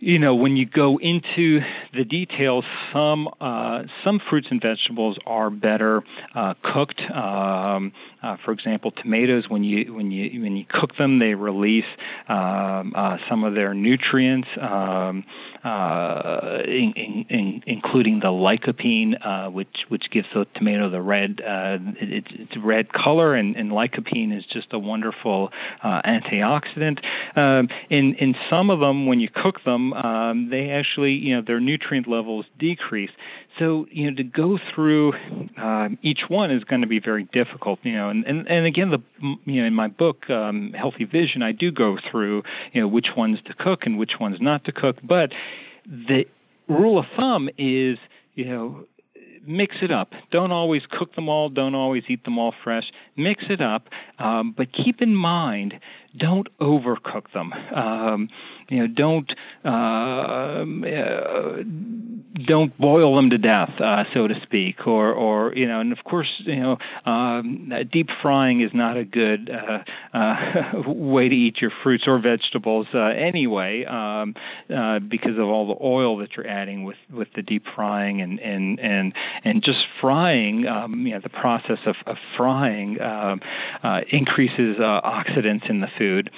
you 0.00 0.18
know, 0.18 0.34
when 0.34 0.56
you 0.56 0.64
go 0.66 0.98
into 0.98 1.60
the 1.92 2.04
details, 2.04 2.64
some 2.92 3.28
uh, 3.40 3.82
some 4.04 4.20
fruits 4.30 4.46
and 4.50 4.62
vegetables 4.62 5.18
are 5.26 5.50
better 5.50 6.02
uh, 6.34 6.54
cooked. 6.62 7.00
Um, 7.00 7.92
uh, 8.22 8.36
for 8.44 8.52
example, 8.52 8.92
tomatoes 8.92 9.44
when 9.48 9.64
you 9.64 9.92
when 9.92 10.10
you 10.10 10.42
when 10.42 10.56
you 10.56 10.64
cook 10.68 10.90
them, 10.98 11.18
they 11.18 11.34
release 11.34 11.84
um, 12.28 12.92
uh, 12.96 13.16
some 13.28 13.44
of 13.44 13.54
their 13.54 13.74
nutrients, 13.74 14.48
um, 14.60 15.24
uh, 15.68 16.62
in, 16.64 16.92
in, 16.96 17.26
in, 17.28 17.62
including 17.66 18.20
the 18.20 18.28
lycopene, 18.28 19.14
uh, 19.24 19.50
which 19.50 19.68
which 19.88 20.04
gives 20.10 20.26
the 20.34 20.46
tomato 20.56 20.88
the 20.88 21.02
red 21.02 21.40
it, 21.40 22.24
it's 22.30 22.52
red 22.62 22.92
color, 22.92 23.34
and, 23.34 23.56
and, 23.56 23.70
lycopene 23.70 24.36
is 24.36 24.44
just 24.52 24.72
a 24.72 24.78
wonderful 24.78 25.50
antioxidant. 25.84 26.98
Um, 27.36 27.68
in 27.90 28.14
in 28.18 28.34
some 28.50 28.70
of 28.70 28.80
them, 28.80 29.06
when 29.06 29.20
you 29.20 29.28
cook 29.28 29.62
them, 29.64 29.92
um, 29.92 30.48
they 30.50 30.70
actually 30.70 31.12
you 31.12 31.36
know 31.36 31.42
their 31.46 31.60
nutrient 31.60 32.08
levels 32.08 32.46
decrease. 32.58 33.10
So 33.58 33.86
you 33.90 34.10
know 34.10 34.16
to 34.16 34.24
go 34.24 34.58
through 34.74 35.12
uh, 35.60 35.88
each 36.02 36.20
one 36.28 36.50
is 36.50 36.64
going 36.64 36.82
to 36.82 36.86
be 36.86 37.00
very 37.00 37.24
difficult. 37.32 37.80
You 37.82 37.96
know, 37.96 38.08
and 38.08 38.24
and, 38.24 38.46
and 38.46 38.66
again, 38.66 38.90
the 38.90 38.98
you 39.44 39.60
know 39.60 39.66
in 39.66 39.74
my 39.74 39.88
book 39.88 40.28
um, 40.30 40.72
Healthy 40.76 41.04
Vision, 41.04 41.42
I 41.42 41.52
do 41.52 41.70
go 41.70 41.96
through 42.10 42.42
you 42.72 42.80
know 42.80 42.88
which 42.88 43.08
ones 43.16 43.38
to 43.46 43.54
cook 43.54 43.80
and 43.84 43.98
which 43.98 44.12
ones 44.20 44.36
not 44.40 44.64
to 44.64 44.72
cook. 44.72 44.96
But 45.02 45.30
the 45.86 46.24
rule 46.68 46.98
of 46.98 47.06
thumb 47.16 47.48
is 47.58 47.98
you 48.34 48.44
know 48.44 48.84
mix 49.46 49.76
it 49.82 49.90
up. 49.90 50.10
Don't 50.30 50.52
always 50.52 50.82
cook 50.96 51.14
them 51.14 51.28
all. 51.28 51.48
Don't 51.48 51.74
always 51.74 52.04
eat 52.08 52.24
them 52.24 52.38
all 52.38 52.54
fresh. 52.62 52.84
Mix 53.16 53.44
it 53.48 53.60
up, 53.60 53.88
um, 54.18 54.54
but 54.56 54.68
keep 54.72 55.00
in 55.00 55.14
mind, 55.14 55.74
don't 56.16 56.48
overcook 56.60 57.32
them. 57.32 57.52
Um, 57.52 58.28
you 58.70 58.80
know, 58.80 58.86
don't 58.86 59.30
uh, 59.64 59.68
uh, 59.68 61.62
don't 62.46 62.76
boil 62.78 63.16
them 63.16 63.30
to 63.30 63.38
death, 63.38 63.70
uh, 63.82 64.04
so 64.12 64.28
to 64.28 64.34
speak, 64.42 64.86
or 64.86 65.12
or 65.12 65.54
you 65.54 65.66
know, 65.66 65.80
and 65.80 65.92
of 65.92 65.98
course, 66.04 66.28
you 66.44 66.56
know, 66.56 66.76
um, 67.10 67.72
deep 67.90 68.08
frying 68.20 68.60
is 68.60 68.70
not 68.74 68.98
a 68.98 69.04
good 69.04 69.50
uh, 69.50 70.16
uh, 70.16 70.82
way 70.86 71.28
to 71.28 71.34
eat 71.34 71.56
your 71.62 71.72
fruits 71.82 72.04
or 72.06 72.20
vegetables 72.20 72.86
anyway, 72.94 73.84
um, 73.86 74.34
because 75.08 75.38
of 75.38 75.48
all 75.48 75.68
the 75.68 75.82
oil 75.82 76.18
that 76.18 76.30
you're 76.36 76.46
adding 76.46 76.84
with 76.84 76.98
with 77.10 77.28
the 77.36 77.42
deep 77.42 77.64
frying 77.74 78.20
and 78.20 78.38
and 78.38 78.78
and 78.80 79.14
and 79.44 79.62
just 79.64 79.78
frying, 80.00 80.66
um, 80.66 81.06
you 81.06 81.14
know, 81.14 81.20
the 81.22 81.30
process 81.30 81.78
of, 81.86 81.96
of 82.06 82.16
frying 82.36 83.00
uh, 83.00 83.36
increases 84.12 84.76
oxidants 84.78 85.68
in 85.70 85.80
the 85.80 85.88
food 85.98 86.30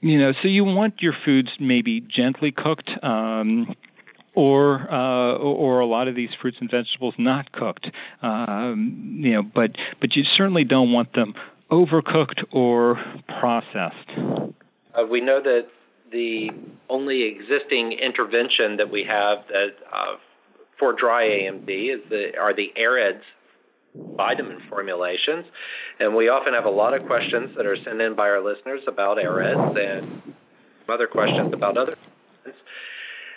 you 0.00 0.18
know 0.18 0.32
so 0.42 0.48
you 0.48 0.64
want 0.64 0.94
your 1.00 1.14
foods 1.24 1.48
maybe 1.58 2.00
gently 2.00 2.52
cooked 2.52 2.90
um 3.02 3.74
or 4.34 4.80
uh, 4.92 5.36
or 5.38 5.80
a 5.80 5.86
lot 5.86 6.08
of 6.08 6.16
these 6.16 6.30
fruits 6.40 6.56
and 6.60 6.70
vegetables 6.70 7.14
not 7.18 7.52
cooked. 7.52 7.86
Um, 8.22 9.20
you 9.20 9.32
know, 9.32 9.42
but 9.42 9.70
but 10.00 10.16
you 10.16 10.24
certainly 10.36 10.64
don't 10.64 10.92
want 10.92 11.12
them 11.12 11.34
overcooked 11.70 12.42
or 12.52 12.96
processed. 13.40 14.10
Uh, 14.18 15.06
we 15.10 15.20
know 15.20 15.40
that 15.42 15.68
the 16.10 16.50
only 16.88 17.24
existing 17.24 17.98
intervention 18.04 18.76
that 18.78 18.90
we 18.90 19.04
have 19.08 19.38
that 19.48 19.74
uh, 19.92 20.16
for 20.78 20.92
dry 20.92 21.24
AMD 21.24 21.68
is 21.68 22.00
the 22.10 22.32
are 22.38 22.54
the 22.54 22.68
AREDS 22.76 23.22
vitamin 23.94 24.58
formulations, 24.68 25.44
and 26.00 26.14
we 26.14 26.28
often 26.28 26.54
have 26.54 26.64
a 26.64 26.70
lot 26.70 26.94
of 26.94 27.06
questions 27.06 27.50
that 27.56 27.66
are 27.66 27.76
sent 27.84 28.00
in 28.00 28.14
by 28.14 28.28
our 28.28 28.42
listeners 28.42 28.80
about 28.88 29.18
AREDS 29.18 29.76
and 29.76 30.34
other 30.88 31.06
questions 31.06 31.52
about 31.52 31.76
other. 31.76 31.96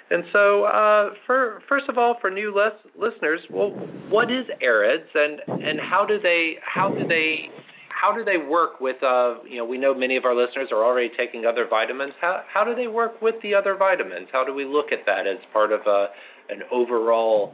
And 0.10 0.24
so, 0.32 0.64
uh, 0.64 1.10
for 1.26 1.62
first 1.68 1.90
of 1.90 1.98
all, 1.98 2.16
for 2.22 2.30
new 2.32 2.56
les- 2.56 2.92
listeners, 2.96 3.42
well, 3.52 3.72
what 4.10 4.32
is 4.32 4.46
AREDS, 4.62 5.10
and 5.14 5.42
and 5.48 5.80
how 5.82 6.06
do 6.06 6.18
they 6.22 6.56
how 6.64 6.90
do 6.90 7.06
they 7.06 7.50
how 7.90 8.16
do 8.16 8.24
they 8.24 8.38
work 8.38 8.80
with? 8.80 9.04
Uh, 9.04 9.44
you 9.44 9.58
know, 9.58 9.66
we 9.66 9.78
know 9.78 9.94
many 9.94 10.16
of 10.16 10.24
our 10.24 10.34
listeners 10.34 10.70
are 10.72 10.84
already 10.84 11.10
taking 11.18 11.46
other 11.46 11.68
vitamins. 11.70 12.14
How 12.22 12.44
how 12.52 12.64
do 12.64 12.74
they 12.74 12.88
work 12.88 13.22
with 13.22 13.36
the 13.44 13.54
other 13.54 13.76
vitamins? 13.76 14.30
How 14.32 14.46
do 14.46 14.54
we 14.54 14.64
look 14.64 14.94
at 14.94 15.00
that 15.08 15.28
as 15.28 15.40
part 15.52 15.74
of 15.74 15.82
a, 15.86 15.90
uh, 15.90 16.08
an 16.50 16.62
overall 16.72 17.54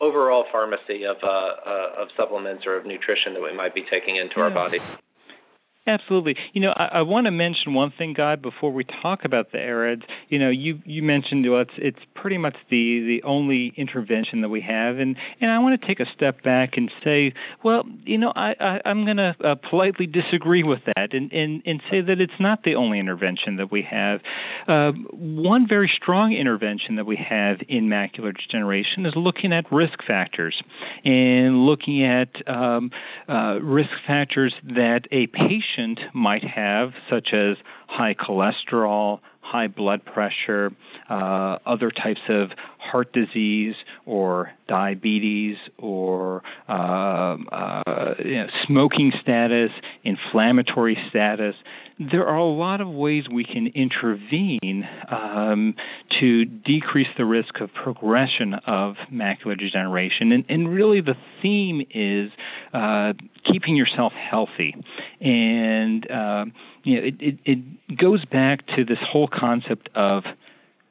overall 0.00 0.44
pharmacy 0.52 1.04
of 1.04 1.16
uh, 1.22 1.26
uh, 1.26 2.02
of 2.02 2.08
supplements 2.16 2.64
or 2.66 2.76
of 2.76 2.86
nutrition 2.86 3.34
that 3.34 3.42
we 3.42 3.54
might 3.54 3.74
be 3.74 3.84
taking 3.90 4.16
into 4.16 4.34
yeah. 4.36 4.44
our 4.44 4.50
body? 4.50 4.78
Absolutely. 5.88 6.36
You 6.52 6.60
know, 6.60 6.72
I, 6.76 6.98
I 6.98 7.02
want 7.02 7.24
to 7.24 7.30
mention 7.30 7.72
one 7.72 7.92
thing, 7.96 8.12
Guy, 8.14 8.36
before 8.36 8.70
we 8.70 8.84
talk 9.00 9.20
about 9.24 9.52
the 9.52 9.58
AREDS. 9.58 10.02
You 10.28 10.38
know, 10.38 10.50
you 10.50 10.80
you 10.84 11.02
mentioned 11.02 11.50
well, 11.50 11.62
it's 11.62 11.70
it's 11.78 11.98
pretty 12.14 12.36
much 12.36 12.56
the 12.70 13.20
the 13.20 13.26
only 13.26 13.72
intervention 13.74 14.42
that 14.42 14.50
we 14.50 14.60
have, 14.60 14.98
and 14.98 15.16
and 15.40 15.50
I 15.50 15.58
want 15.60 15.80
to 15.80 15.86
take 15.86 15.98
a 15.98 16.04
step 16.14 16.42
back 16.42 16.72
and 16.76 16.90
say, 17.02 17.32
well, 17.64 17.84
you 18.04 18.18
know, 18.18 18.32
I, 18.36 18.52
I 18.60 18.80
I'm 18.84 19.06
going 19.06 19.16
to 19.16 19.34
uh, 19.42 19.54
politely 19.70 20.04
disagree 20.04 20.62
with 20.62 20.80
that, 20.94 21.14
and 21.14 21.32
and 21.32 21.62
and 21.64 21.80
say 21.90 22.02
that 22.02 22.20
it's 22.20 22.38
not 22.38 22.64
the 22.64 22.74
only 22.74 22.98
intervention 23.00 23.56
that 23.56 23.72
we 23.72 23.82
have. 23.90 24.20
Uh, 24.68 24.92
one 25.14 25.66
very 25.66 25.90
strong 25.96 26.34
intervention 26.34 26.96
that 26.96 27.06
we 27.06 27.16
have 27.16 27.56
in 27.66 27.88
macular 27.88 28.34
degeneration 28.36 29.06
is 29.06 29.14
looking 29.16 29.54
at 29.54 29.64
risk 29.72 29.98
factors 30.06 30.54
and 31.04 31.64
looking 31.64 32.04
at 32.04 32.28
um, 32.46 32.90
uh, 33.26 33.54
risk 33.62 33.88
factors 34.06 34.52
that 34.64 35.02
a 35.10 35.26
patient 35.28 35.77
might 36.14 36.44
have, 36.44 36.90
such 37.10 37.28
as 37.32 37.56
high 37.86 38.14
cholesterol, 38.14 39.20
high 39.40 39.68
blood 39.68 40.04
pressure, 40.04 40.72
uh, 41.08 41.58
other 41.64 41.90
types 41.90 42.20
of 42.28 42.50
heart 42.78 43.12
disease 43.12 43.74
or 44.06 44.50
diabetes 44.68 45.56
or 45.78 46.42
uh, 46.68 46.72
uh, 46.72 48.14
you 48.24 48.36
know, 48.36 48.46
smoking 48.66 49.12
status, 49.22 49.70
inflammatory 50.04 50.96
status. 51.10 51.54
There 51.98 52.26
are 52.26 52.36
a 52.36 52.44
lot 52.44 52.80
of 52.80 52.88
ways 52.88 53.24
we 53.32 53.44
can 53.44 53.66
intervene 53.74 54.84
um, 55.10 55.74
to 56.20 56.44
decrease 56.44 57.08
the 57.16 57.24
risk 57.24 57.60
of 57.60 57.70
progression 57.74 58.54
of 58.66 58.94
macular 59.12 59.58
degeneration. 59.58 60.30
And, 60.30 60.44
and 60.48 60.72
really, 60.72 61.00
the 61.00 61.14
theme 61.42 61.80
is 61.92 62.30
uh, 62.72 63.14
keeping 63.50 63.74
yourself 63.74 64.12
healthy. 64.12 64.76
And 65.20 66.08
uh, 66.10 66.44
you 66.84 67.00
know, 67.00 67.06
it, 67.06 67.14
it, 67.20 67.38
it 67.44 67.98
goes 67.98 68.24
back 68.26 68.66
to 68.76 68.84
this 68.84 68.98
whole 69.10 69.28
concept 69.28 69.88
of 69.94 70.22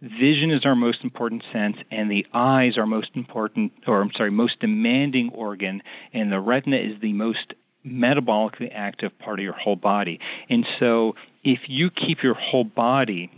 vision 0.02 0.52
is 0.52 0.66
our 0.66 0.76
most 0.76 1.00
important 1.04 1.44
sense 1.52 1.78
and 1.92 2.10
the 2.10 2.26
eyes 2.34 2.78
are 2.78 2.86
most 2.86 3.10
important 3.16 3.72
or 3.88 4.02
I'm 4.02 4.12
sorry 4.16 4.32
most 4.32 4.60
demanding 4.60 5.32
organ 5.34 5.82
and 6.14 6.32
the 6.32 6.40
retina 6.40 6.78
is 6.78 7.02
the 7.02 7.14
most 7.14 7.54
metabolically 7.86 8.70
active 8.74 9.18
part 9.20 9.40
of 9.40 9.44
your 9.44 9.54
whole 9.54 9.76
body. 9.76 10.20
And 10.50 10.66
so 10.80 11.14
if 11.44 11.60
you 11.68 11.90
keep 11.90 12.20
your 12.24 12.36
whole 12.36 12.64
body 12.64 13.32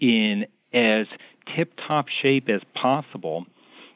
in 0.00 0.46
as 0.72 1.06
tip 1.56 1.72
top 1.86 2.06
shape 2.22 2.48
as 2.48 2.60
possible, 2.80 3.46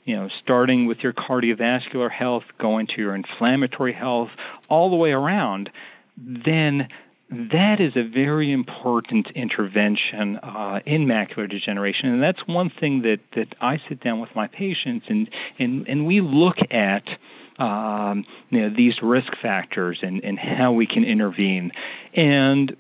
you 0.05 0.17
know, 0.17 0.29
starting 0.43 0.87
with 0.87 0.99
your 1.03 1.13
cardiovascular 1.13 2.11
health, 2.11 2.43
going 2.61 2.87
to 2.89 2.95
your 3.01 3.15
inflammatory 3.15 3.93
health, 3.93 4.29
all 4.69 4.91
the 4.91 4.97
way 4.97 5.11
around, 5.11 5.71
then 6.17 6.89
that 7.33 7.77
is 7.81 7.93
a 7.97 8.07
very 8.07 8.53
important 8.53 9.27
intervention 9.35 10.37
uh, 10.43 10.81
in 10.85 11.07
macular 11.07 11.51
degeneration, 11.51 12.11
and 12.11 12.23
that's 12.23 12.47
one 12.47 12.71
thing 12.79 13.03
that, 13.03 13.21
that 13.35 13.55
I 13.61 13.79
sit 13.89 14.03
down 14.05 14.21
with 14.21 14.31
my 14.37 14.49
patients 14.49 15.07
and 15.09 15.31
and, 15.59 15.89
and 15.89 16.07
we 16.07 16.21
look 16.21 16.57
at 16.71 17.05
um, 17.59 18.25
you 18.51 18.61
know, 18.61 18.75
these 18.77 18.95
risk 19.03 19.33
factors 19.41 19.99
and, 20.03 20.23
and 20.25 20.39
how 20.39 20.73
we 20.73 20.87
can 20.87 21.05
intervene. 21.05 21.71
And 22.15 22.77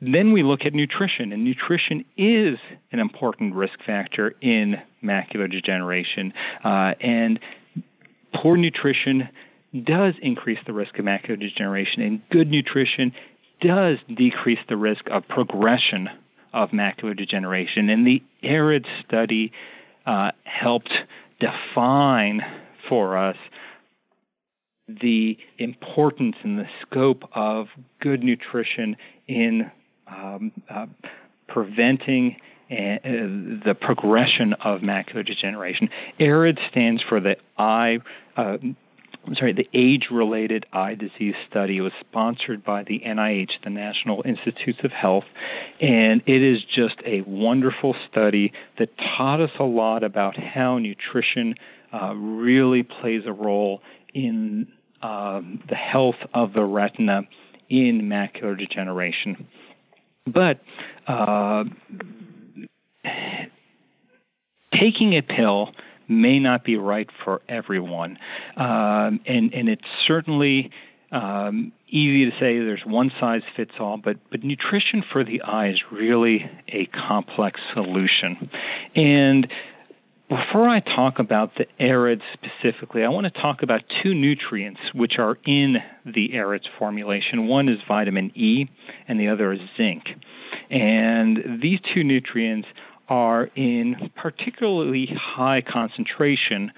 then 0.00 0.32
we 0.32 0.42
look 0.42 0.60
at 0.64 0.74
nutrition, 0.74 1.32
and 1.32 1.44
nutrition 1.44 2.04
is 2.16 2.58
an 2.92 3.00
important 3.00 3.54
risk 3.54 3.74
factor 3.84 4.34
in 4.40 4.76
macular 5.02 5.50
degeneration. 5.50 6.32
Uh, 6.64 6.92
and 7.00 7.40
poor 8.42 8.56
nutrition 8.56 9.28
does 9.84 10.14
increase 10.22 10.58
the 10.66 10.72
risk 10.72 10.98
of 10.98 11.04
macular 11.04 11.38
degeneration, 11.38 12.02
and 12.02 12.22
good 12.30 12.48
nutrition 12.48 13.12
does 13.60 13.98
decrease 14.08 14.58
the 14.68 14.76
risk 14.76 15.02
of 15.10 15.26
progression 15.28 16.08
of 16.52 16.70
macular 16.70 17.16
degeneration. 17.16 17.90
And 17.90 18.06
the 18.06 18.22
ARED 18.42 18.86
study 19.06 19.52
uh, 20.06 20.30
helped 20.44 20.92
define 21.40 22.40
for 22.88 23.18
us 23.18 23.36
the 24.88 25.36
importance 25.58 26.36
and 26.42 26.58
the 26.58 26.64
scope 26.82 27.22
of 27.34 27.66
good 28.00 28.22
nutrition 28.22 28.96
in 29.26 29.70
um, 30.06 30.52
uh, 30.70 30.86
preventing 31.46 32.36
uh, 32.70 32.74
the 33.04 33.74
progression 33.78 34.54
of 34.64 34.80
macular 34.80 35.26
degeneration. 35.26 35.88
ARED 36.18 36.58
stands 36.70 37.02
for 37.08 37.20
the 37.20 37.36
eye. 37.58 37.98
Uh, 38.36 38.56
I'm 39.28 39.34
sorry, 39.34 39.52
the 39.52 39.68
age-related 39.78 40.64
eye 40.72 40.94
disease 40.94 41.34
study 41.50 41.82
was 41.82 41.92
sponsored 42.00 42.64
by 42.64 42.84
the 42.84 43.00
NIH, 43.06 43.50
the 43.62 43.68
National 43.68 44.22
Institutes 44.24 44.78
of 44.82 44.90
Health, 44.90 45.24
and 45.82 46.22
it 46.26 46.42
is 46.42 46.64
just 46.74 46.94
a 47.04 47.20
wonderful 47.26 47.94
study 48.10 48.54
that 48.78 48.88
taught 48.96 49.42
us 49.42 49.50
a 49.60 49.64
lot 49.64 50.02
about 50.02 50.36
how 50.38 50.78
nutrition 50.78 51.56
uh, 51.92 52.14
really 52.14 52.82
plays 52.82 53.20
a 53.26 53.32
role 53.32 53.82
in 54.14 54.66
um, 55.02 55.62
the 55.68 55.76
health 55.76 56.16
of 56.32 56.54
the 56.54 56.64
retina 56.64 57.20
in 57.68 58.08
macular 58.10 58.58
degeneration. 58.58 59.46
But 60.26 60.62
uh, 61.06 61.64
taking 64.72 65.18
a 65.18 65.20
pill 65.20 65.72
may 66.08 66.38
not 66.38 66.64
be 66.64 66.76
right 66.76 67.08
for 67.24 67.42
everyone, 67.48 68.18
um, 68.56 69.20
and 69.26 69.52
and 69.52 69.68
it's 69.68 69.82
certainly 70.06 70.70
um, 71.12 71.72
easy 71.88 72.24
to 72.26 72.32
say 72.32 72.58
there's 72.58 72.82
one 72.86 73.10
size 73.20 73.42
fits 73.56 73.72
all, 73.78 73.96
but 73.96 74.16
but 74.30 74.42
nutrition 74.42 75.04
for 75.12 75.24
the 75.24 75.42
eye 75.42 75.68
is 75.68 75.80
really 75.92 76.50
a 76.68 76.88
complex 77.08 77.60
solution, 77.74 78.50
and 78.94 79.46
before 80.28 80.68
I 80.68 80.80
talk 80.80 81.18
about 81.18 81.52
the 81.56 81.64
AREDS 81.82 82.20
specifically, 82.34 83.02
I 83.02 83.08
want 83.08 83.32
to 83.32 83.40
talk 83.40 83.62
about 83.62 83.80
two 84.02 84.12
nutrients 84.12 84.80
which 84.94 85.14
are 85.18 85.38
in 85.46 85.76
the 86.04 86.34
AREDS 86.34 86.66
formulation. 86.78 87.46
One 87.46 87.68
is 87.68 87.78
vitamin 87.88 88.30
E, 88.36 88.66
and 89.08 89.18
the 89.18 89.28
other 89.28 89.52
is 89.52 89.60
zinc. 89.78 90.04
And 90.70 91.62
these 91.62 91.78
two 91.94 92.04
nutrients 92.04 92.68
are 93.08 93.44
in 93.56 94.10
particularly 94.16 95.08
high 95.14 95.62
concentration 95.62 96.70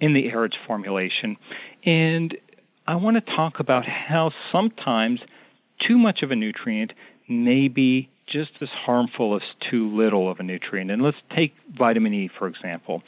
in 0.00 0.14
the 0.14 0.28
AREDS 0.30 0.56
formulation. 0.66 1.36
And 1.84 2.36
I 2.86 2.96
want 2.96 3.16
to 3.16 3.34
talk 3.36 3.54
about 3.60 3.84
how 3.86 4.30
sometimes 4.52 5.20
too 5.86 5.98
much 5.98 6.20
of 6.22 6.30
a 6.30 6.36
nutrient 6.36 6.92
may 7.28 7.68
be 7.68 8.08
just 8.28 8.50
as 8.60 8.68
harmful 8.84 9.36
as 9.36 9.42
too 9.70 9.96
little 9.96 10.30
of 10.30 10.40
a 10.40 10.42
nutrient. 10.42 10.90
And 10.90 11.02
let's 11.02 11.16
take 11.34 11.52
vitamin 11.76 12.12
E, 12.12 12.30
for 12.38 12.48
example. 12.48 13.02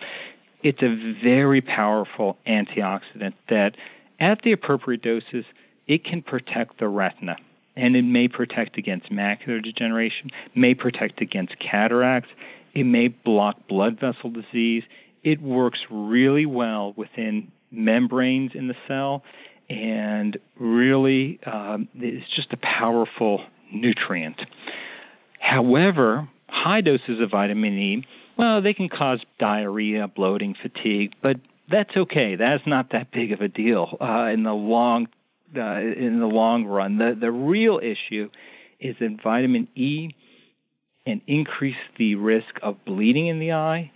It's 0.62 0.82
a 0.82 1.14
very 1.22 1.60
powerful 1.60 2.36
antioxidant 2.46 3.34
that, 3.48 3.72
at 4.20 4.40
the 4.42 4.52
appropriate 4.52 5.02
doses, 5.02 5.44
it 5.86 6.04
can 6.04 6.22
protect 6.22 6.78
the 6.78 6.88
retina. 6.88 7.36
And 7.76 7.94
it 7.94 8.02
may 8.02 8.26
protect 8.26 8.76
against 8.76 9.10
macular 9.10 9.62
degeneration, 9.62 10.30
may 10.56 10.74
protect 10.74 11.20
against 11.20 11.54
cataracts, 11.58 12.30
it 12.74 12.84
may 12.84 13.08
block 13.08 13.68
blood 13.68 13.94
vessel 13.94 14.30
disease. 14.30 14.82
It 15.22 15.40
works 15.42 15.78
really 15.90 16.46
well 16.46 16.94
within 16.96 17.52
membranes 17.70 18.52
in 18.54 18.68
the 18.68 18.74
cell, 18.86 19.22
and 19.68 20.38
really 20.58 21.40
um, 21.44 21.88
it's 21.94 22.26
just 22.34 22.52
a 22.52 22.56
powerful 22.56 23.40
nutrient. 23.72 24.40
However, 25.40 26.28
high 26.48 26.80
doses 26.80 27.20
of 27.22 27.30
vitamin 27.30 27.72
E, 27.72 28.04
well, 28.36 28.62
they 28.62 28.72
can 28.72 28.88
cause 28.88 29.20
diarrhea, 29.38 30.06
bloating, 30.08 30.54
fatigue, 30.62 31.12
but 31.22 31.36
that's 31.70 31.90
okay. 31.96 32.36
That's 32.36 32.62
not 32.66 32.92
that 32.92 33.10
big 33.12 33.32
of 33.32 33.40
a 33.40 33.48
deal 33.48 33.96
uh, 34.00 34.30
in 34.32 34.42
the 34.42 34.52
long 34.52 35.08
uh, 35.56 35.80
in 35.80 36.18
the 36.20 36.26
long 36.26 36.64
run. 36.64 36.98
The 36.98 37.16
the 37.18 37.30
real 37.30 37.78
issue 37.78 38.30
is 38.80 38.96
that 39.00 39.18
vitamin 39.22 39.68
E 39.74 40.10
can 41.08 41.22
increase 41.26 41.74
the 41.98 42.16
risk 42.16 42.60
of 42.62 42.76
bleeding 42.84 43.28
in 43.28 43.38
the 43.38 43.52
eye, 43.52 43.90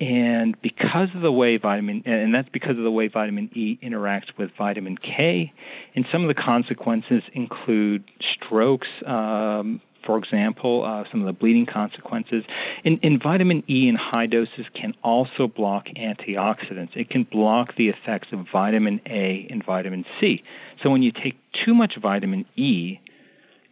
and 0.00 0.56
because 0.62 1.08
of 1.14 1.20
the 1.20 1.30
way 1.30 1.58
vitamin 1.58 2.02
and 2.06 2.34
that's 2.34 2.48
because 2.54 2.78
of 2.78 2.84
the 2.84 2.90
way 2.90 3.06
vitamin 3.06 3.50
E 3.54 3.78
interacts 3.82 4.32
with 4.38 4.50
vitamin 4.56 4.96
K, 4.96 5.52
and 5.94 6.06
some 6.10 6.22
of 6.22 6.34
the 6.34 6.42
consequences 6.42 7.22
include 7.34 8.04
strokes. 8.34 8.88
Um, 9.06 9.82
for 10.06 10.18
example, 10.18 10.84
uh, 10.84 11.04
some 11.10 11.20
of 11.20 11.26
the 11.26 11.32
bleeding 11.32 11.64
consequences. 11.64 12.44
And, 12.84 12.98
and, 13.02 13.22
vitamin 13.22 13.62
E 13.70 13.88
in 13.88 13.94
high 13.94 14.26
doses 14.26 14.66
can 14.78 14.92
also 15.02 15.46
block 15.46 15.86
antioxidants. 15.96 16.94
It 16.94 17.08
can 17.08 17.22
block 17.24 17.74
the 17.78 17.88
effects 17.88 18.28
of 18.30 18.40
vitamin 18.52 19.00
A 19.06 19.46
and 19.48 19.64
vitamin 19.64 20.04
C. 20.20 20.42
So 20.82 20.90
when 20.90 21.02
you 21.02 21.10
take 21.10 21.36
too 21.64 21.74
much 21.74 21.94
vitamin 22.02 22.44
E, 22.54 23.00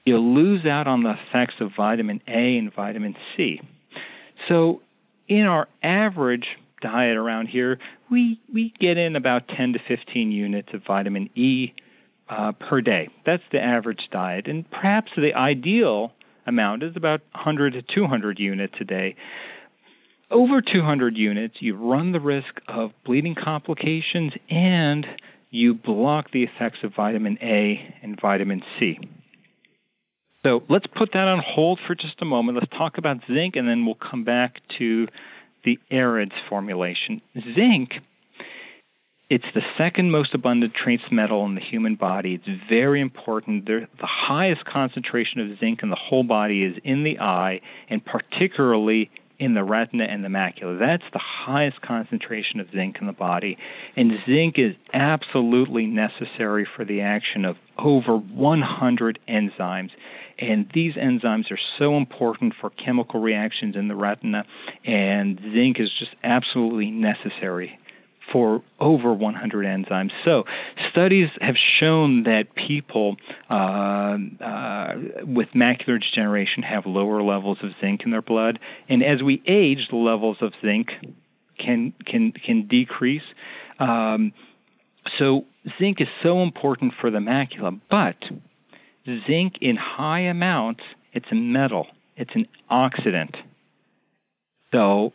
you 0.05 0.19
lose 0.19 0.67
out 0.67 0.87
on 0.87 1.03
the 1.03 1.13
effects 1.13 1.55
of 1.61 1.71
vitamin 1.77 2.21
A 2.27 2.59
and 2.59 2.75
vitamin 2.75 3.15
C. 3.37 3.61
So 4.49 4.81
in 5.29 5.43
our 5.43 5.69
average 5.83 6.47
diet 6.81 7.17
around 7.17 7.47
here, 7.47 7.79
we 8.11 8.41
we 8.53 8.73
get 8.81 8.99
in 8.99 9.17
about 9.17 9.49
10 9.57 9.75
to 9.75 9.79
15 9.89 10.33
units 10.33 10.69
of 10.75 10.83
vitamin 10.87 11.31
E 11.37 11.73
uh, 12.29 12.53
per 12.53 12.81
day. 12.81 13.09
That's 13.25 13.43
the 13.53 13.61
average 13.61 14.01
diet, 14.11 14.47
and 14.49 14.69
perhaps 14.71 15.13
the 15.17 15.35
ideal 15.35 16.13
amount 16.47 16.83
is 16.83 16.97
about 16.97 17.21
100 17.33 17.75
to 17.75 17.83
200 17.83 18.39
units 18.39 18.75
a 18.81 18.85
day. 18.85 19.17
Over 20.31 20.63
200 20.63 21.17
units, 21.17 21.57
you 21.61 21.77
run 21.77 22.13
the 22.13 22.21
risk 22.21 22.61
of 22.67 22.91
bleeding 23.05 23.37
complications 23.37 24.33
and 24.51 25.07
you 25.51 25.75
block 25.75 26.31
the 26.33 26.45
effects 26.45 26.79
of 26.83 26.95
vitamin 26.97 27.39
A 27.43 27.95
and 28.03 28.19
vitamin 28.21 28.63
C. 28.81 28.99
So 30.45 30.63
let's 30.69 30.87
put 30.87 31.11
that 31.13 31.29
on 31.29 31.43
hold 31.45 31.79
for 31.87 31.95
just 31.95 32.21
a 32.21 32.25
moment. 32.25 32.59
Let's 32.59 32.71
talk 32.73 32.99
about 32.99 33.19
zinc 33.33 33.57
and 33.57 33.69
then 33.69 33.87
we'll 33.87 33.95
come 33.95 34.25
back 34.25 34.57
to 34.79 35.07
the 35.65 35.79
AREDS 35.91 36.33
formulation. 36.49 37.21
Zinc 37.55 37.93
it's 39.33 39.47
the 39.55 39.63
second 39.79 40.11
most 40.11 40.35
abundant 40.35 40.75
trace 40.75 41.01
metal 41.11 41.47
in 41.47 41.55
the 41.55 41.63
human 41.63 41.95
body. 41.95 42.35
It's 42.35 42.61
very 42.69 43.01
important. 43.01 43.65
the 43.65 43.87
highest 44.03 44.67
concentration 44.67 45.41
of 45.41 45.59
zinc 45.59 45.81
in 45.83 45.89
the 45.89 45.97
whole 45.97 46.23
body 46.23 46.63
is 46.65 46.75
in 46.85 47.03
the 47.03 47.19
eye, 47.19 47.63
and 47.89 48.05
particularly 48.05 49.11
in 49.39 49.55
the 49.55 49.65
retina 49.65 50.05
and 50.05 50.23
the 50.23 50.29
macula. 50.29 50.79
That's 50.79 51.11
the 51.15 51.23
highest 51.23 51.81
concentration 51.81 52.61
of 52.61 52.67
zinc 52.73 52.97
in 53.01 53.07
the 53.07 53.15
body. 53.15 53.57
And 53.97 54.13
zinc 54.27 54.57
is 54.59 54.75
absolutely 54.93 55.87
necessary 55.87 56.69
for 56.77 56.85
the 56.85 57.01
action 57.01 57.47
of 57.47 57.57
over 57.79 58.19
100 58.19 59.19
enzymes. 59.27 59.91
And 60.39 60.71
these 60.75 60.95
enzymes 60.95 61.51
are 61.51 61.59
so 61.79 61.97
important 61.97 62.55
for 62.61 62.71
chemical 62.71 63.21
reactions 63.21 63.77
in 63.77 63.89
the 63.89 63.97
retina, 63.97 64.45
and 64.85 65.39
zinc 65.55 65.79
is 65.79 65.91
just 65.99 66.13
absolutely 66.23 66.91
necessary 66.91 67.79
for 68.33 68.63
over 68.81 69.13
100 69.13 69.67
enzymes. 69.67 70.11
So, 70.25 70.45
studies 70.91 71.29
have 71.41 71.57
shown 71.81 72.25
that 72.25 72.45
people 72.55 73.17
uh, 73.51 74.17
uh, 74.45 74.95
with 75.25 75.49
macular 75.55 75.99
degeneration 76.01 76.63
have 76.63 76.85
lower 76.87 77.23
levels 77.23 77.59
of 77.63 77.71
zinc 77.81 78.03
in 78.05 78.11
their 78.11 78.23
blood, 78.23 78.59
and 78.89 79.03
as 79.03 79.23
we 79.23 79.43
age, 79.47 79.89
the 79.91 79.97
levels 79.97 80.39
of 80.41 80.53
zinc 80.65 80.89
can 81.59 81.93
can 82.07 82.33
can 82.33 82.67
decrease. 82.69 83.23
Um, 83.79 84.33
so, 85.19 85.43
zinc 85.79 86.01
is 86.01 86.09
so 86.23 86.43
important 86.43 86.95
for 87.01 87.11
the 87.11 87.19
macula, 87.19 87.79
but 87.91 88.17
zinc 89.05 89.55
in 89.61 89.77
high 89.77 90.21
amounts, 90.21 90.83
it's 91.13 91.27
a 91.31 91.35
metal, 91.35 91.87
it's 92.17 92.31
an 92.35 92.47
oxidant. 92.71 93.35
So 94.73 95.13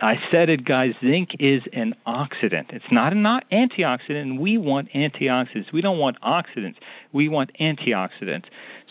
I 0.00 0.14
said 0.32 0.48
it, 0.48 0.64
guys. 0.64 0.90
Zinc 1.00 1.30
is 1.38 1.62
an 1.72 1.94
oxidant. 2.06 2.72
It's 2.72 2.90
not 2.90 3.12
an 3.12 3.22
antioxidant, 3.52 4.40
we 4.40 4.58
want 4.58 4.88
antioxidants. 4.92 5.72
We 5.72 5.80
don't 5.80 5.98
want 5.98 6.20
oxidants. 6.20 6.76
We 7.12 7.28
want 7.28 7.52
antioxidants. 7.60 8.44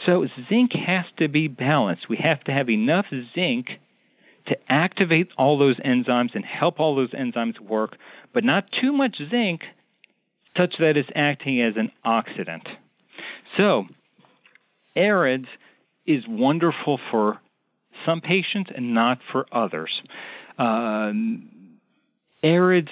So 0.05 0.25
zinc 0.49 0.71
has 0.73 1.05
to 1.19 1.27
be 1.27 1.47
balanced. 1.47 2.07
We 2.09 2.17
have 2.23 2.41
to 2.45 2.51
have 2.53 2.69
enough 2.69 3.07
zinc 3.35 3.67
to 4.47 4.55
activate 4.69 5.27
all 5.37 5.57
those 5.57 5.77
enzymes 5.81 6.33
and 6.33 6.45
help 6.45 6.79
all 6.79 6.95
those 6.95 7.11
enzymes 7.11 7.59
work, 7.59 7.97
but 8.33 8.45
not 8.45 8.63
too 8.81 8.93
much 8.93 9.17
zinc 9.29 9.61
such 10.55 10.75
that 10.79 10.95
it's 10.95 11.09
acting 11.15 11.61
as 11.61 11.73
an 11.75 11.91
oxidant. 12.05 12.65
So, 13.57 13.85
AREDS 14.95 15.47
is 16.05 16.23
wonderful 16.27 16.99
for 17.11 17.39
some 18.05 18.21
patients 18.21 18.69
and 18.75 18.93
not 18.93 19.19
for 19.31 19.45
others. 19.51 19.91
Um, 20.57 21.49
AREDS 22.43 22.89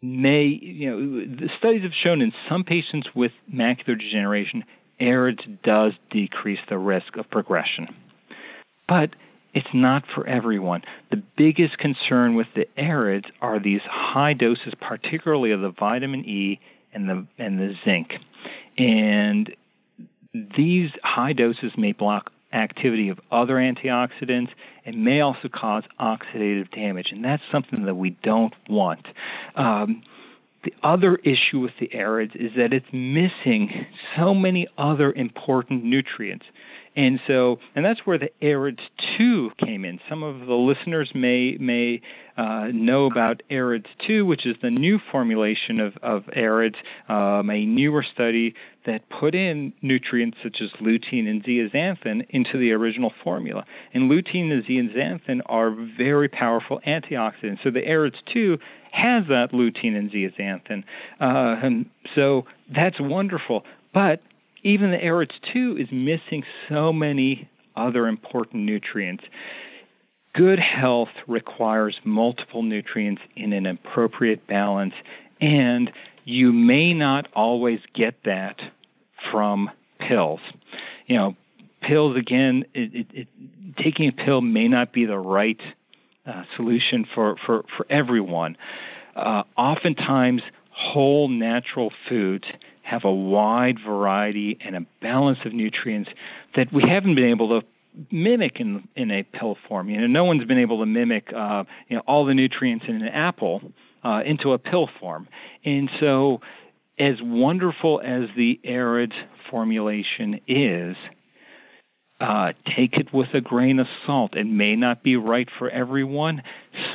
may, 0.00 0.58
you 0.60 0.90
know, 0.90 1.36
the 1.36 1.48
studies 1.58 1.82
have 1.82 1.92
shown 2.04 2.20
in 2.20 2.32
some 2.48 2.64
patients 2.64 3.08
with 3.14 3.32
macular 3.52 3.98
degeneration, 3.98 4.64
AREDS 5.00 5.40
does 5.64 5.92
decrease 6.10 6.60
the 6.68 6.78
risk 6.78 7.16
of 7.18 7.28
progression. 7.30 7.88
But 8.88 9.10
it's 9.52 9.66
not 9.74 10.04
for 10.14 10.26
everyone. 10.26 10.82
The 11.10 11.22
biggest 11.36 11.78
concern 11.78 12.34
with 12.34 12.46
the 12.54 12.66
AREDS 12.80 13.24
are 13.40 13.60
these 13.62 13.80
high 13.84 14.34
doses, 14.34 14.74
particularly 14.80 15.50
of 15.50 15.60
the 15.60 15.72
vitamin 15.78 16.20
E 16.20 16.60
and 16.96 17.08
the 17.08 17.26
and 17.38 17.58
the 17.60 17.74
zinc. 17.84 18.08
And 18.78 19.54
these 20.56 20.90
high 21.04 21.32
doses 21.32 21.72
may 21.76 21.92
block 21.92 22.32
activity 22.52 23.10
of 23.10 23.18
other 23.30 23.54
antioxidants 23.54 24.48
and 24.84 25.04
may 25.04 25.20
also 25.20 25.48
cause 25.52 25.84
oxidative 26.00 26.70
damage, 26.72 27.08
and 27.10 27.24
that's 27.24 27.42
something 27.52 27.84
that 27.84 27.94
we 27.94 28.16
don't 28.22 28.54
want. 28.68 29.06
Um, 29.56 30.02
the 30.64 30.72
other 30.82 31.16
issue 31.16 31.60
with 31.60 31.72
the 31.78 31.88
AREDS 31.94 32.32
is 32.34 32.52
that 32.56 32.72
it's 32.72 32.86
missing 32.92 33.86
so 34.16 34.34
many 34.34 34.66
other 34.76 35.12
important 35.12 35.84
nutrients. 35.84 36.44
And 36.96 37.20
so, 37.26 37.58
and 37.74 37.84
that's 37.84 38.00
where 38.06 38.18
the 38.18 38.30
AREDS 38.40 38.80
2 39.18 39.50
came 39.62 39.84
in. 39.84 40.00
Some 40.08 40.22
of 40.22 40.46
the 40.46 40.54
listeners 40.54 41.10
may 41.14 41.56
may 41.60 42.00
uh, 42.38 42.68
know 42.72 43.04
about 43.04 43.42
AREDS 43.50 43.86
2, 44.06 44.24
which 44.24 44.46
is 44.46 44.56
the 44.62 44.70
new 44.70 44.98
formulation 45.12 45.78
of, 45.78 45.92
of 46.02 46.22
AREDS, 46.34 46.76
um, 47.08 47.50
a 47.50 47.66
newer 47.66 48.04
study 48.14 48.54
that 48.86 49.00
put 49.20 49.34
in 49.34 49.74
nutrients 49.82 50.38
such 50.42 50.56
as 50.62 50.70
lutein 50.80 51.28
and 51.28 51.44
zeaxanthin 51.44 52.26
into 52.30 52.58
the 52.58 52.72
original 52.72 53.12
formula. 53.22 53.64
And 53.92 54.10
lutein 54.10 54.50
and 54.50 54.64
zeaxanthin 54.64 55.40
are 55.46 55.70
very 55.98 56.28
powerful 56.28 56.80
antioxidants. 56.86 57.58
So 57.62 57.70
the 57.70 57.86
AREDS 57.86 58.16
2 58.32 58.56
has 58.92 59.24
that 59.28 59.48
lutein 59.52 59.96
and 59.96 60.10
zeaxanthin. 60.10 60.84
Uh, 61.20 61.60
and 61.66 61.86
so 62.14 62.44
that's 62.74 62.96
wonderful. 62.98 63.64
But 63.92 64.20
even 64.66 64.90
the 64.90 64.98
AREDS 64.98 65.34
2 65.52 65.76
is 65.78 65.86
missing 65.92 66.42
so 66.68 66.92
many 66.92 67.48
other 67.76 68.08
important 68.08 68.64
nutrients. 68.64 69.22
Good 70.34 70.58
health 70.58 71.08
requires 71.28 71.96
multiple 72.04 72.64
nutrients 72.64 73.22
in 73.36 73.52
an 73.52 73.64
appropriate 73.66 74.46
balance, 74.48 74.94
and 75.40 75.90
you 76.24 76.52
may 76.52 76.94
not 76.94 77.28
always 77.34 77.78
get 77.94 78.14
that 78.24 78.56
from 79.30 79.70
pills. 80.08 80.40
You 81.06 81.16
know, 81.16 81.36
pills 81.88 82.16
again, 82.16 82.64
it, 82.74 82.92
it, 82.92 83.06
it, 83.12 83.28
taking 83.82 84.08
a 84.08 84.12
pill 84.12 84.40
may 84.40 84.66
not 84.66 84.92
be 84.92 85.06
the 85.06 85.16
right 85.16 85.60
uh, 86.26 86.42
solution 86.56 87.06
for 87.14 87.36
for 87.46 87.64
for 87.76 87.86
everyone. 87.88 88.56
Uh, 89.14 89.44
oftentimes, 89.56 90.42
whole 90.70 91.28
natural 91.28 91.92
foods 92.08 92.44
have 92.86 93.04
a 93.04 93.12
wide 93.12 93.78
variety 93.84 94.58
and 94.64 94.76
a 94.76 94.80
balance 95.02 95.38
of 95.44 95.52
nutrients 95.52 96.08
that 96.54 96.72
we 96.72 96.82
haven't 96.88 97.16
been 97.16 97.30
able 97.30 97.60
to 97.60 97.66
mimic 98.10 98.60
in 98.60 98.86
in 98.94 99.10
a 99.10 99.22
pill 99.22 99.56
form. 99.68 99.88
You 99.88 100.02
know, 100.02 100.06
no 100.06 100.24
one's 100.24 100.44
been 100.44 100.58
able 100.58 100.80
to 100.80 100.86
mimic 100.86 101.28
uh, 101.34 101.64
you 101.88 101.96
know 101.96 102.02
all 102.06 102.26
the 102.26 102.34
nutrients 102.34 102.84
in 102.88 102.96
an 102.96 103.08
apple 103.08 103.60
uh, 104.04 104.20
into 104.24 104.52
a 104.52 104.58
pill 104.58 104.88
form, 105.00 105.26
and 105.64 105.90
so 106.00 106.40
as 106.98 107.16
wonderful 107.20 108.00
as 108.00 108.28
the 108.36 108.58
arid 108.64 109.12
formulation 109.50 110.40
is, 110.48 110.96
uh, 112.18 112.52
take 112.76 112.94
it 112.94 113.12
with 113.12 113.28
a 113.34 113.42
grain 113.42 113.78
of 113.78 113.86
salt. 114.06 114.36
It 114.36 114.46
may 114.46 114.74
not 114.74 115.02
be 115.02 115.16
right 115.16 115.48
for 115.58 115.68
everyone. 115.68 116.42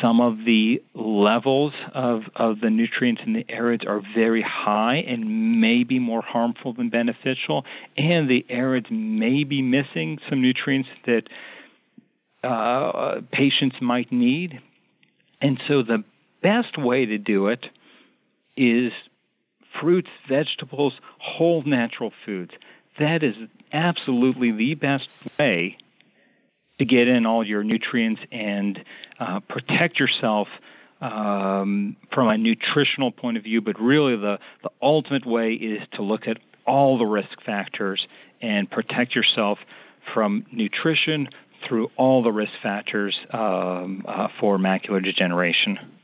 Some 0.02 0.20
of 0.20 0.38
the 0.38 0.82
levels 0.96 1.74
of, 1.94 2.22
of 2.36 2.60
the 2.60 2.72
nutrients 2.72 3.22
in 3.26 3.34
the 3.34 3.46
AREDS 3.48 3.86
are 3.88 4.02
very 4.16 4.44
high 4.48 4.96
and 5.08 5.62
may 5.62 5.84
be 5.84 6.00
more 6.00 6.24
harmful 6.24 6.74
than 6.74 6.90
beneficial. 6.90 7.66
And 7.98 8.28
the 8.28 8.44
AREDS 8.50 8.88
may 8.90 9.44
be 9.44 9.62
missing 9.62 10.18
some 10.28 10.42
nutrients 10.42 10.90
that 11.06 11.24
uh, 12.44 13.22
patients 13.32 13.76
might 13.80 14.12
need. 14.12 14.60
And 15.40 15.60
so 15.68 15.84
the 15.84 16.04
best 16.42 16.80
way 16.80 17.06
to 17.06 17.20
do 17.20 17.48
it 17.50 17.64
is 18.58 18.92
fruits, 19.80 20.10
vegetables, 20.28 20.94
whole 21.20 21.64
natural 21.64 22.12
foods. 22.26 22.52
That 23.02 23.24
is 23.24 23.34
absolutely 23.74 24.52
the 24.52 24.76
best 24.76 25.08
way 25.40 25.76
to 26.78 26.86
get 26.86 27.08
in 27.08 27.26
all 27.26 27.46
your 27.46 27.64
nutrients 27.64 28.22
and 28.32 28.80
uh, 29.20 29.40
protect 29.50 30.00
yourself 30.00 30.48
um, 31.02 31.98
from 32.14 32.30
a 32.30 32.38
nutritional 32.38 33.12
point 33.12 33.38
of 33.38 33.44
view. 33.44 33.60
But 33.60 33.80
really, 33.80 34.16
the, 34.18 34.38
the 34.62 34.70
ultimate 34.84 35.26
way 35.26 35.54
is 35.54 35.82
to 35.96 36.04
look 36.04 36.28
at 36.28 36.38
all 36.68 37.00
the 37.00 37.06
risk 37.06 37.42
factors 37.44 38.06
and 38.40 38.70
protect 38.70 39.16
yourself 39.16 39.58
from 40.14 40.46
nutrition 40.52 41.28
through 41.68 41.90
all 41.98 42.22
the 42.22 42.32
risk 42.32 42.52
factors 42.62 43.18
um, 43.34 44.04
uh, 44.08 44.28
for 44.40 44.60
macular 44.60 45.04
degeneration. 45.04 46.01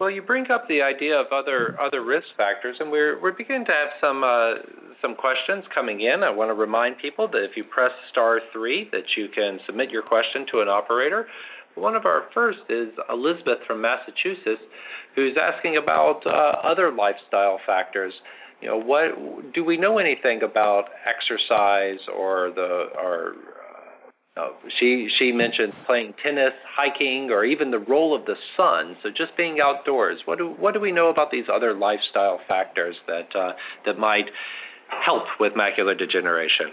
Well, 0.00 0.10
you 0.10 0.22
bring 0.22 0.48
up 0.48 0.68
the 0.68 0.80
idea 0.80 1.18
of 1.18 1.26
other 1.32 1.76
other 1.80 2.04
risk 2.04 2.28
factors, 2.36 2.76
and 2.78 2.88
we're 2.88 3.20
we're 3.20 3.32
beginning 3.32 3.64
to 3.64 3.72
have 3.72 3.88
some 4.00 4.22
uh, 4.22 4.62
some 5.02 5.16
questions 5.16 5.64
coming 5.74 6.02
in. 6.02 6.22
I 6.22 6.30
want 6.30 6.50
to 6.50 6.54
remind 6.54 6.98
people 6.98 7.26
that 7.26 7.42
if 7.42 7.56
you 7.56 7.64
press 7.64 7.90
star 8.12 8.38
three, 8.52 8.88
that 8.92 9.02
you 9.16 9.26
can 9.34 9.58
submit 9.66 9.90
your 9.90 10.02
question 10.02 10.46
to 10.52 10.60
an 10.60 10.68
operator. 10.68 11.26
one 11.74 11.96
of 11.96 12.06
our 12.06 12.26
first 12.32 12.60
is 12.68 12.90
Elizabeth 13.10 13.58
from 13.66 13.80
Massachusetts, 13.82 14.62
who's 15.16 15.36
asking 15.36 15.78
about 15.82 16.22
uh, 16.24 16.62
other 16.62 16.92
lifestyle 16.92 17.58
factors. 17.66 18.12
You 18.60 18.68
know, 18.68 18.78
what 18.78 19.52
do 19.52 19.64
we 19.64 19.76
know 19.76 19.98
anything 19.98 20.42
about 20.44 20.84
exercise 21.06 21.98
or 22.16 22.52
the 22.54 22.86
or 23.02 23.34
uh, 24.38 24.48
she 24.78 25.08
she 25.18 25.32
mentioned 25.32 25.72
playing 25.86 26.14
tennis, 26.22 26.52
hiking, 26.76 27.30
or 27.30 27.44
even 27.44 27.70
the 27.70 27.78
role 27.78 28.14
of 28.14 28.24
the 28.24 28.36
sun. 28.56 28.96
So 29.02 29.10
just 29.10 29.36
being 29.36 29.58
outdoors. 29.60 30.20
What 30.24 30.38
do 30.38 30.54
what 30.58 30.74
do 30.74 30.80
we 30.80 30.92
know 30.92 31.08
about 31.08 31.30
these 31.30 31.46
other 31.52 31.74
lifestyle 31.74 32.40
factors 32.46 32.96
that 33.06 33.34
uh, 33.34 33.52
that 33.86 33.98
might 33.98 34.26
help 35.04 35.24
with 35.40 35.52
macular 35.54 35.98
degeneration? 35.98 36.68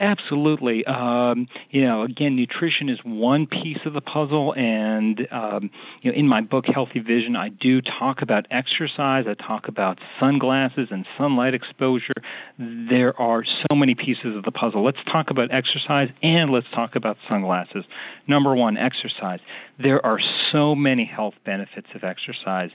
Absolutely. 0.00 0.84
Um, 0.86 1.46
you 1.70 1.82
know, 1.82 2.02
again, 2.02 2.34
nutrition 2.36 2.88
is 2.88 2.98
one 3.04 3.46
piece 3.46 3.78
of 3.86 3.92
the 3.92 4.00
puzzle, 4.00 4.52
and 4.56 5.20
um, 5.30 5.70
you 6.02 6.10
know, 6.10 6.18
in 6.18 6.26
my 6.26 6.40
book 6.40 6.64
Healthy 6.72 7.00
Vision, 7.00 7.36
I 7.36 7.48
do 7.48 7.80
talk 7.80 8.20
about 8.20 8.46
exercise. 8.50 9.24
I 9.28 9.34
talk 9.34 9.68
about 9.68 9.98
sunglasses 10.18 10.88
and 10.90 11.06
sunlight 11.16 11.54
exposure. 11.54 12.12
There 12.58 13.18
are 13.20 13.44
so 13.44 13.76
many 13.76 13.94
pieces 13.94 14.36
of 14.36 14.42
the 14.44 14.50
puzzle. 14.50 14.84
Let's 14.84 14.98
talk 15.12 15.26
about 15.30 15.50
exercise 15.52 16.08
and 16.22 16.50
let's 16.50 16.66
talk 16.74 16.96
about 16.96 17.16
sunglasses. 17.28 17.84
Number 18.26 18.54
one, 18.54 18.76
exercise. 18.76 19.40
There 19.80 20.04
are 20.04 20.18
so 20.52 20.74
many 20.74 21.04
health 21.04 21.34
benefits 21.44 21.88
of 21.94 22.02
exercise 22.04 22.70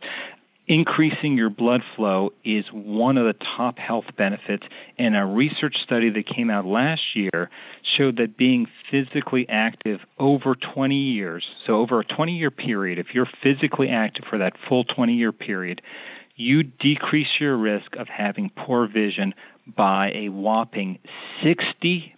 increasing 0.70 1.36
your 1.36 1.50
blood 1.50 1.82
flow 1.96 2.32
is 2.46 2.64
one 2.72 3.18
of 3.18 3.26
the 3.26 3.34
top 3.58 3.80
health 3.80 4.06
benefits. 4.16 4.64
And 5.00 5.18
a 5.18 5.26
research 5.26 5.76
study 5.84 6.12
that 6.12 6.24
came 6.34 6.52
out 6.52 6.66
last 6.66 7.02
year 7.16 7.50
showed 7.98 8.18
that 8.18 8.38
being 8.38 8.68
physically 8.92 9.48
active 9.50 10.00
over 10.20 10.56
20 10.76 10.96
years, 10.96 11.44
so 11.66 11.78
over 11.78 12.00
a 12.00 12.06
20 12.06 12.34
year 12.38 12.52
period, 12.52 13.00
if 13.00 13.08
you're 13.14 13.28
physically 13.44 13.90
active 13.90 14.26
for 14.30 14.38
that 14.38 14.54
full 14.70 14.84
20 14.84 15.14
year 15.14 15.32
period, 15.32 15.82
you 16.36 16.64
decrease 16.64 17.28
your 17.40 17.58
risk 17.58 17.96
of 17.98 18.08
having 18.08 18.52
poor 18.56 18.88
vision 18.88 19.34
by 19.76 20.12
a 20.14 20.30
whopping 20.30 21.00
60%. 21.44 22.14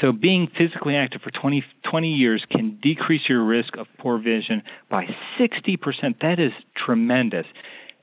So 0.00 0.12
being 0.12 0.48
physically 0.56 0.96
active 0.96 1.20
for 1.22 1.30
20, 1.30 1.62
20 1.90 2.08
years 2.08 2.44
can 2.50 2.78
decrease 2.82 3.22
your 3.28 3.44
risk 3.44 3.76
of 3.76 3.86
poor 3.98 4.18
vision 4.18 4.62
by 4.90 5.06
60%. 5.38 5.78
That 6.22 6.38
is 6.38 6.52
tremendous. 6.86 7.46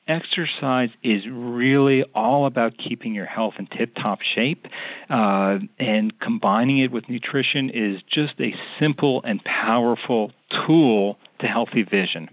Exercise 0.07 0.89
is 1.03 1.23
really 1.29 2.03
all 2.15 2.45
about 2.45 2.73
keeping 2.77 3.13
your 3.13 3.25
health 3.25 3.55
in 3.59 3.67
tip 3.67 3.93
top 3.95 4.19
shape, 4.35 4.65
uh, 5.09 5.57
and 5.79 6.17
combining 6.21 6.79
it 6.79 6.91
with 6.91 7.09
nutrition 7.09 7.69
is 7.69 8.01
just 8.13 8.39
a 8.39 8.53
simple 8.79 9.21
and 9.25 9.43
powerful 9.43 10.31
tool 10.65 11.17
to 11.39 11.47
healthy 11.47 11.83
vision. 11.83 12.29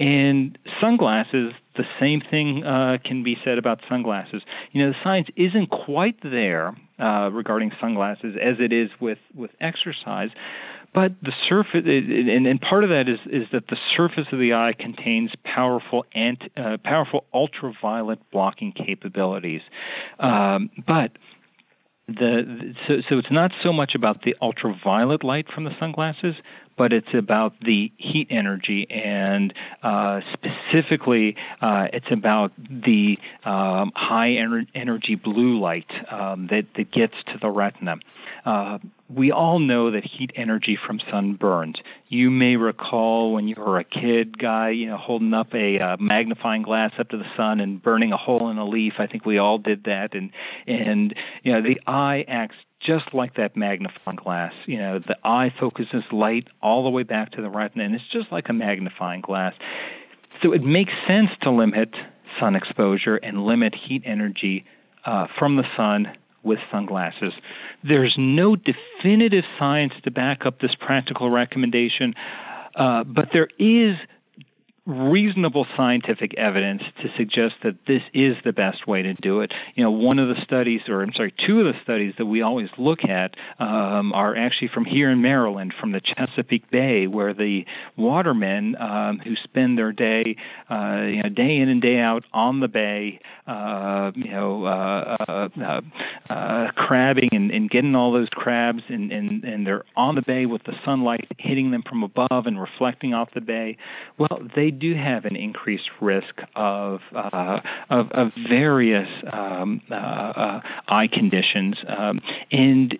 And 0.00 0.56
sunglasses, 0.80 1.52
the 1.76 1.84
same 2.00 2.22
thing 2.30 2.64
uh, 2.64 2.96
can 3.04 3.22
be 3.22 3.36
said 3.44 3.58
about 3.58 3.80
sunglasses. 3.86 4.40
You 4.72 4.82
know, 4.82 4.92
the 4.92 4.96
science 5.04 5.28
isn't 5.36 5.68
quite 5.68 6.16
there 6.22 6.74
uh, 6.98 7.28
regarding 7.30 7.70
sunglasses 7.78 8.34
as 8.42 8.56
it 8.58 8.72
is 8.72 8.88
with 8.98 9.18
with 9.34 9.50
exercise. 9.60 10.30
But 10.94 11.12
the 11.22 11.32
surface, 11.48 11.84
and, 11.84 12.46
and 12.46 12.60
part 12.62 12.82
of 12.82 12.90
that 12.90 13.04
is 13.08 13.18
is 13.30 13.46
that 13.52 13.64
the 13.68 13.76
surface 13.94 14.26
of 14.32 14.38
the 14.38 14.54
eye 14.54 14.72
contains 14.78 15.32
powerful 15.44 16.06
anti, 16.14 16.48
uh, 16.56 16.78
powerful 16.82 17.24
ultraviolet 17.34 18.18
blocking 18.32 18.72
capabilities. 18.72 19.60
Um, 20.18 20.70
but 20.86 21.12
the 22.08 22.74
so 22.88 22.94
so 23.08 23.18
it's 23.18 23.30
not 23.30 23.50
so 23.62 23.72
much 23.72 23.92
about 23.94 24.22
the 24.24 24.34
ultraviolet 24.40 25.22
light 25.22 25.46
from 25.54 25.64
the 25.64 25.70
sunglasses, 25.78 26.34
but 26.80 26.94
it's 26.94 27.12
about 27.12 27.52
the 27.60 27.92
heat 27.98 28.28
energy, 28.30 28.86
and 28.88 29.52
uh, 29.82 30.20
specifically, 30.32 31.36
uh, 31.60 31.88
it's 31.92 32.06
about 32.10 32.52
the 32.56 33.18
um, 33.44 33.92
high 33.94 34.30
ener- 34.30 34.66
energy 34.74 35.14
blue 35.14 35.60
light 35.60 35.90
um, 36.10 36.46
that, 36.50 36.62
that 36.78 36.90
gets 36.90 37.12
to 37.26 37.34
the 37.38 37.50
retina. 37.50 37.96
Uh, 38.46 38.78
we 39.14 39.30
all 39.30 39.58
know 39.58 39.90
that 39.90 40.04
heat 40.04 40.30
energy 40.34 40.78
from 40.86 41.00
sun 41.10 41.34
burns. 41.34 41.76
You 42.08 42.30
may 42.30 42.56
recall 42.56 43.34
when 43.34 43.46
you 43.46 43.56
were 43.58 43.78
a 43.78 43.84
kid, 43.84 44.38
guy, 44.38 44.70
you 44.70 44.86
know, 44.86 44.96
holding 44.96 45.34
up 45.34 45.52
a 45.52 45.78
uh, 45.78 45.96
magnifying 46.00 46.62
glass 46.62 46.92
up 46.98 47.10
to 47.10 47.18
the 47.18 47.28
sun 47.36 47.60
and 47.60 47.82
burning 47.82 48.14
a 48.14 48.16
hole 48.16 48.48
in 48.48 48.56
a 48.56 48.66
leaf. 48.66 48.94
I 48.98 49.06
think 49.06 49.26
we 49.26 49.36
all 49.36 49.58
did 49.58 49.84
that, 49.84 50.14
and 50.14 50.30
and 50.66 51.14
you 51.42 51.52
know, 51.52 51.60
the 51.60 51.78
eye 51.86 52.24
acts 52.26 52.56
just 52.84 53.12
like 53.12 53.34
that 53.36 53.56
magnifying 53.56 54.16
glass. 54.16 54.52
You 54.66 54.78
know, 54.78 54.98
the 54.98 55.16
eye 55.24 55.52
focuses 55.58 56.02
light 56.12 56.48
all 56.62 56.84
the 56.84 56.90
way 56.90 57.02
back 57.02 57.32
to 57.32 57.42
the 57.42 57.50
retina, 57.50 57.84
and 57.84 57.94
it's 57.94 58.04
just 58.12 58.32
like 58.32 58.46
a 58.48 58.52
magnifying 58.52 59.20
glass. 59.20 59.52
So 60.42 60.52
it 60.52 60.62
makes 60.62 60.92
sense 61.06 61.28
to 61.42 61.50
limit 61.50 61.90
sun 62.38 62.56
exposure 62.56 63.16
and 63.16 63.44
limit 63.44 63.74
heat 63.88 64.02
energy 64.06 64.64
uh, 65.04 65.26
from 65.38 65.56
the 65.56 65.64
sun 65.76 66.06
with 66.42 66.58
sunglasses. 66.72 67.32
There's 67.82 68.14
no 68.18 68.56
definitive 68.56 69.44
science 69.58 69.92
to 70.04 70.10
back 70.10 70.46
up 70.46 70.60
this 70.60 70.74
practical 70.78 71.30
recommendation, 71.30 72.14
uh, 72.74 73.04
but 73.04 73.26
there 73.32 73.48
is 73.58 73.96
reasonable 74.90 75.66
scientific 75.76 76.36
evidence 76.36 76.82
to 77.02 77.08
suggest 77.16 77.54
that 77.62 77.76
this 77.86 78.02
is 78.12 78.34
the 78.44 78.52
best 78.52 78.86
way 78.86 79.02
to 79.02 79.14
do 79.14 79.40
it. 79.40 79.52
You 79.74 79.84
know, 79.84 79.90
one 79.90 80.18
of 80.18 80.28
the 80.28 80.42
studies, 80.44 80.80
or 80.88 81.02
I'm 81.02 81.12
sorry, 81.14 81.32
two 81.46 81.60
of 81.60 81.66
the 81.66 81.78
studies 81.82 82.14
that 82.18 82.26
we 82.26 82.42
always 82.42 82.68
look 82.76 83.00
at 83.04 83.34
um, 83.58 84.12
are 84.12 84.36
actually 84.36 84.70
from 84.74 84.84
here 84.84 85.10
in 85.10 85.22
Maryland, 85.22 85.72
from 85.80 85.92
the 85.92 86.00
Chesapeake 86.00 86.70
Bay, 86.70 87.06
where 87.06 87.32
the 87.32 87.64
watermen 87.96 88.76
um, 88.76 89.20
who 89.22 89.34
spend 89.44 89.78
their 89.78 89.92
day, 89.92 90.36
uh, 90.70 91.02
you 91.02 91.22
know, 91.22 91.28
day 91.28 91.56
in 91.56 91.68
and 91.68 91.80
day 91.80 91.98
out 91.98 92.24
on 92.32 92.60
the 92.60 92.68
bay, 92.68 93.20
uh, 93.46 94.10
you 94.14 94.30
know, 94.30 94.64
uh, 94.64 95.16
uh, 95.28 95.48
uh, 95.62 95.80
uh, 96.32 96.72
crabbing 96.72 97.30
and, 97.32 97.50
and 97.50 97.70
getting 97.70 97.94
all 97.94 98.12
those 98.12 98.28
crabs, 98.30 98.82
and, 98.88 99.12
and 99.12 99.44
and 99.44 99.66
they're 99.66 99.84
on 99.96 100.14
the 100.14 100.22
bay 100.26 100.46
with 100.46 100.62
the 100.64 100.72
sunlight 100.84 101.26
hitting 101.38 101.70
them 101.70 101.82
from 101.88 102.02
above 102.02 102.46
and 102.46 102.60
reflecting 102.60 103.14
off 103.14 103.28
the 103.34 103.40
bay. 103.40 103.76
Well, 104.18 104.40
they 104.54 104.70
do 104.80 104.94
have 104.94 105.24
an 105.24 105.36
increased 105.36 105.90
risk 106.00 106.34
of 106.56 107.00
uh, 107.14 107.58
of, 107.90 108.10
of, 108.12 108.28
various 108.48 109.08
um, 109.32 109.80
uh, 109.90 109.94
uh, 109.94 110.60
eye 110.88 111.08
conditions, 111.12 111.76
um, 111.88 112.20
and 112.50 112.98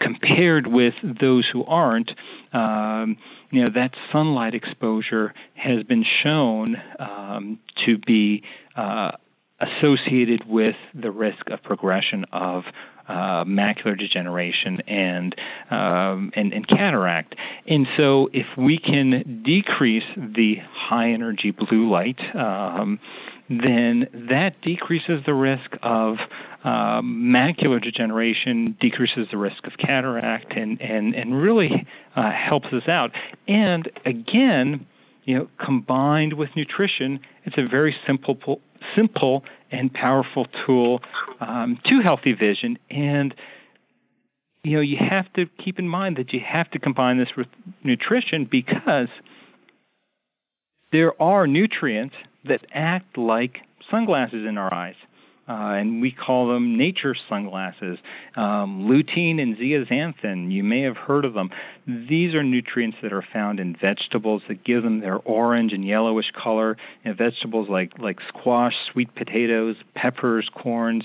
compared 0.00 0.66
with 0.66 0.94
those 1.20 1.48
who 1.52 1.64
aren't, 1.64 2.10
um, 2.52 3.16
you 3.50 3.62
know 3.62 3.70
that 3.74 3.90
sunlight 4.12 4.54
exposure 4.54 5.32
has 5.54 5.82
been 5.84 6.04
shown 6.22 6.76
um, 6.98 7.58
to 7.86 7.98
be 7.98 8.42
uh, 8.76 9.12
associated 9.60 10.42
with 10.46 10.76
the 10.94 11.10
risk 11.10 11.50
of 11.50 11.62
progression 11.62 12.24
of 12.32 12.64
uh, 13.08 13.44
macular 13.44 13.98
degeneration 13.98 14.80
and, 14.86 15.34
um, 15.70 16.32
and 16.34 16.52
and 16.52 16.66
cataract. 16.68 17.34
And 17.66 17.86
so, 17.96 18.28
if 18.32 18.46
we 18.58 18.78
can 18.78 19.42
decrease 19.44 20.04
the 20.16 20.54
high 20.72 21.10
energy 21.10 21.52
blue 21.52 21.90
light, 21.90 22.18
um, 22.34 22.98
then 23.48 24.06
that 24.28 24.60
decreases 24.62 25.22
the 25.24 25.34
risk 25.34 25.70
of 25.82 26.16
uh, 26.64 27.00
macular 27.02 27.80
degeneration, 27.80 28.76
decreases 28.80 29.28
the 29.30 29.38
risk 29.38 29.66
of 29.66 29.72
cataract, 29.78 30.56
and 30.56 30.80
and 30.80 31.14
and 31.14 31.40
really 31.40 31.86
uh, 32.16 32.30
helps 32.32 32.66
us 32.72 32.88
out. 32.88 33.10
And 33.46 33.88
again, 34.04 34.86
you 35.24 35.38
know, 35.38 35.48
combined 35.64 36.32
with 36.32 36.50
nutrition, 36.56 37.20
it's 37.44 37.56
a 37.56 37.68
very 37.68 37.94
simple 38.06 38.60
simple 38.96 39.44
and 39.70 39.92
powerful 39.92 40.46
tool 40.66 41.00
um, 41.40 41.78
to 41.86 42.00
healthy 42.02 42.32
vision. 42.32 42.78
And 42.90 43.34
you 44.62 44.76
know, 44.76 44.80
you 44.80 44.96
have 44.98 45.32
to 45.34 45.46
keep 45.64 45.78
in 45.78 45.88
mind 45.88 46.16
that 46.16 46.32
you 46.32 46.40
have 46.44 46.70
to 46.72 46.78
combine 46.78 47.18
this 47.18 47.28
with 47.36 47.46
nutrition 47.84 48.48
because 48.50 49.08
there 50.90 51.20
are 51.22 51.46
nutrients 51.46 52.16
that 52.44 52.60
act 52.74 53.16
like 53.16 53.58
sunglasses 53.90 54.44
in 54.48 54.58
our 54.58 54.72
eyes 54.72 54.96
uh, 55.48 55.78
and 55.78 56.00
we 56.00 56.10
call 56.10 56.48
them 56.48 56.76
nature 56.76 57.14
sunglasses. 57.28 57.98
Um, 58.36 58.88
lutein 58.90 59.40
and 59.40 59.56
zeaxanthin, 59.56 60.50
you 60.50 60.64
may 60.64 60.82
have 60.82 60.96
heard 60.96 61.24
of 61.24 61.34
them. 61.34 61.50
These 61.86 62.34
are 62.34 62.42
nutrients 62.42 62.96
that 63.02 63.12
are 63.12 63.24
found 63.32 63.60
in 63.60 63.76
vegetables 63.80 64.42
that 64.48 64.64
give 64.64 64.82
them 64.82 65.00
their 65.00 65.16
orange 65.16 65.72
and 65.72 65.86
yellowish 65.86 66.32
color. 66.42 66.76
And 67.04 67.16
vegetables 67.16 67.68
like 67.70 67.92
like 67.98 68.18
squash, 68.28 68.72
sweet 68.92 69.14
potatoes, 69.14 69.76
peppers, 69.94 70.50
corns. 70.52 71.04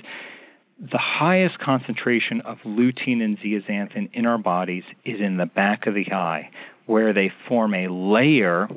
The 0.79 0.99
highest 0.99 1.59
concentration 1.59 2.41
of 2.41 2.57
lutein 2.65 3.21
and 3.21 3.37
zeaxanthin 3.37 4.09
in 4.13 4.25
our 4.25 4.39
bodies 4.39 4.83
is 5.05 5.21
in 5.21 5.37
the 5.37 5.45
back 5.45 5.85
of 5.85 5.93
the 5.93 6.11
eye, 6.11 6.49
where 6.87 7.13
they 7.13 7.31
form 7.47 7.75
a 7.75 7.87
layer 7.89 8.67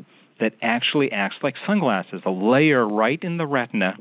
that 0.41 0.53
actually 0.61 1.11
acts 1.11 1.37
like 1.43 1.55
sunglasses, 1.67 2.21
a 2.27 2.31
layer 2.31 2.87
right 2.87 3.19
in 3.23 3.39
the 3.39 3.47
retina 3.47 3.97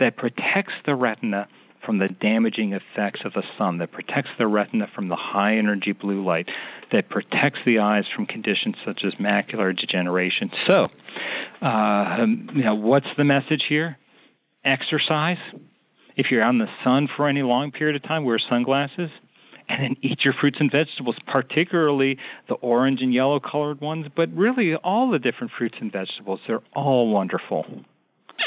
that 0.00 0.16
protects 0.16 0.74
the 0.86 0.94
retina 0.94 1.48
from 1.84 1.98
the 1.98 2.08
damaging 2.08 2.72
effects 2.72 3.20
of 3.24 3.32
the 3.32 3.42
sun, 3.56 3.78
that 3.78 3.92
protects 3.92 4.30
the 4.38 4.46
retina 4.46 4.86
from 4.94 5.08
the 5.08 5.16
high 5.16 5.56
energy 5.56 5.92
blue 5.92 6.24
light, 6.24 6.46
that 6.92 7.08
protects 7.08 7.60
the 7.64 7.78
eyes 7.78 8.04
from 8.14 8.26
conditions 8.26 8.74
such 8.84 9.00
as 9.06 9.14
macular 9.14 9.74
degeneration. 9.74 10.50
So, 10.66 10.88
uh, 11.64 12.26
you 12.54 12.64
know, 12.64 12.74
what's 12.74 13.06
the 13.16 13.24
message 13.24 13.62
here? 13.68 13.96
Exercise. 14.64 15.38
If 16.16 16.26
you're 16.30 16.42
out 16.42 16.50
in 16.50 16.58
the 16.58 16.66
sun 16.84 17.08
for 17.16 17.28
any 17.28 17.42
long 17.42 17.70
period 17.70 17.96
of 17.96 18.02
time, 18.02 18.24
wear 18.24 18.40
sunglasses 18.50 19.10
and 19.68 19.82
then 19.82 19.96
eat 20.02 20.18
your 20.24 20.34
fruits 20.40 20.56
and 20.60 20.70
vegetables, 20.70 21.16
particularly 21.26 22.18
the 22.48 22.54
orange 22.54 23.00
and 23.02 23.12
yellow 23.12 23.38
colored 23.38 23.80
ones, 23.80 24.06
but 24.16 24.28
really 24.34 24.74
all 24.74 25.10
the 25.10 25.18
different 25.18 25.52
fruits 25.56 25.76
and 25.80 25.92
vegetables. 25.92 26.40
They're 26.46 26.62
all 26.74 27.12
wonderful. 27.12 27.66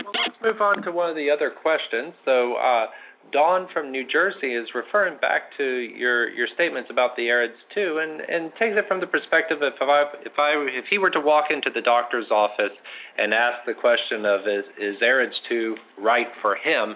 Well, 0.03 0.13
let's 0.25 0.39
move 0.41 0.61
on 0.61 0.81
to 0.83 0.91
one 0.91 1.09
of 1.09 1.15
the 1.15 1.29
other 1.29 1.51
questions. 1.51 2.13
So, 2.25 2.55
uh, 2.55 2.87
Dawn 3.31 3.67
from 3.71 3.91
New 3.91 4.05
Jersey 4.07 4.55
is 4.55 4.67
referring 4.75 5.17
back 5.19 5.55
to 5.57 5.63
your 5.63 6.29
your 6.29 6.47
statements 6.53 6.89
about 6.89 7.15
the 7.15 7.29
AREDS 7.29 7.55
two, 7.73 7.99
and 8.01 8.19
and 8.19 8.51
takes 8.59 8.75
it 8.75 8.87
from 8.87 8.99
the 8.99 9.07
perspective 9.07 9.61
of 9.61 9.73
if 9.73 9.81
I 9.81 10.03
if 10.25 10.37
I 10.37 10.51
if 10.67 10.85
he 10.89 10.97
were 10.97 11.11
to 11.11 11.21
walk 11.21 11.45
into 11.49 11.69
the 11.73 11.81
doctor's 11.81 12.29
office 12.31 12.75
and 13.17 13.33
ask 13.33 13.65
the 13.65 13.73
question 13.73 14.25
of 14.25 14.41
is 14.47 14.65
is 14.79 15.01
AREDS 15.01 15.35
two 15.47 15.77
right 15.97 16.27
for 16.41 16.55
him, 16.55 16.95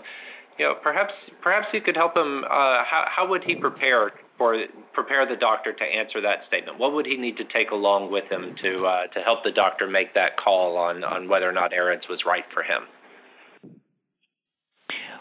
you 0.57 0.65
know, 0.65 0.73
perhaps 0.81 1.13
perhaps 1.41 1.67
you 1.73 1.81
could 1.81 1.95
help 1.95 2.17
him. 2.17 2.43
Uh, 2.43 2.83
how 2.83 3.05
how 3.07 3.27
would 3.29 3.43
he 3.43 3.55
prepare 3.55 4.11
for 4.37 4.57
prepare 4.93 5.27
the 5.27 5.35
doctor 5.35 5.73
to 5.73 5.83
answer 5.83 6.21
that 6.21 6.47
statement? 6.47 6.79
What 6.79 6.93
would 6.93 7.05
he 7.05 7.17
need 7.17 7.37
to 7.37 7.45
take 7.45 7.71
along 7.71 8.11
with 8.11 8.25
him 8.31 8.55
to 8.61 8.85
uh, 8.85 9.07
to 9.07 9.19
help 9.21 9.43
the 9.43 9.51
doctor 9.51 9.87
make 9.87 10.13
that 10.13 10.37
call 10.37 10.77
on 10.77 11.03
on 11.03 11.29
whether 11.29 11.47
or 11.47 11.53
not 11.53 11.73
AREDS 11.73 12.07
was 12.09 12.19
right 12.25 12.45
for 12.53 12.63
him? 12.63 12.83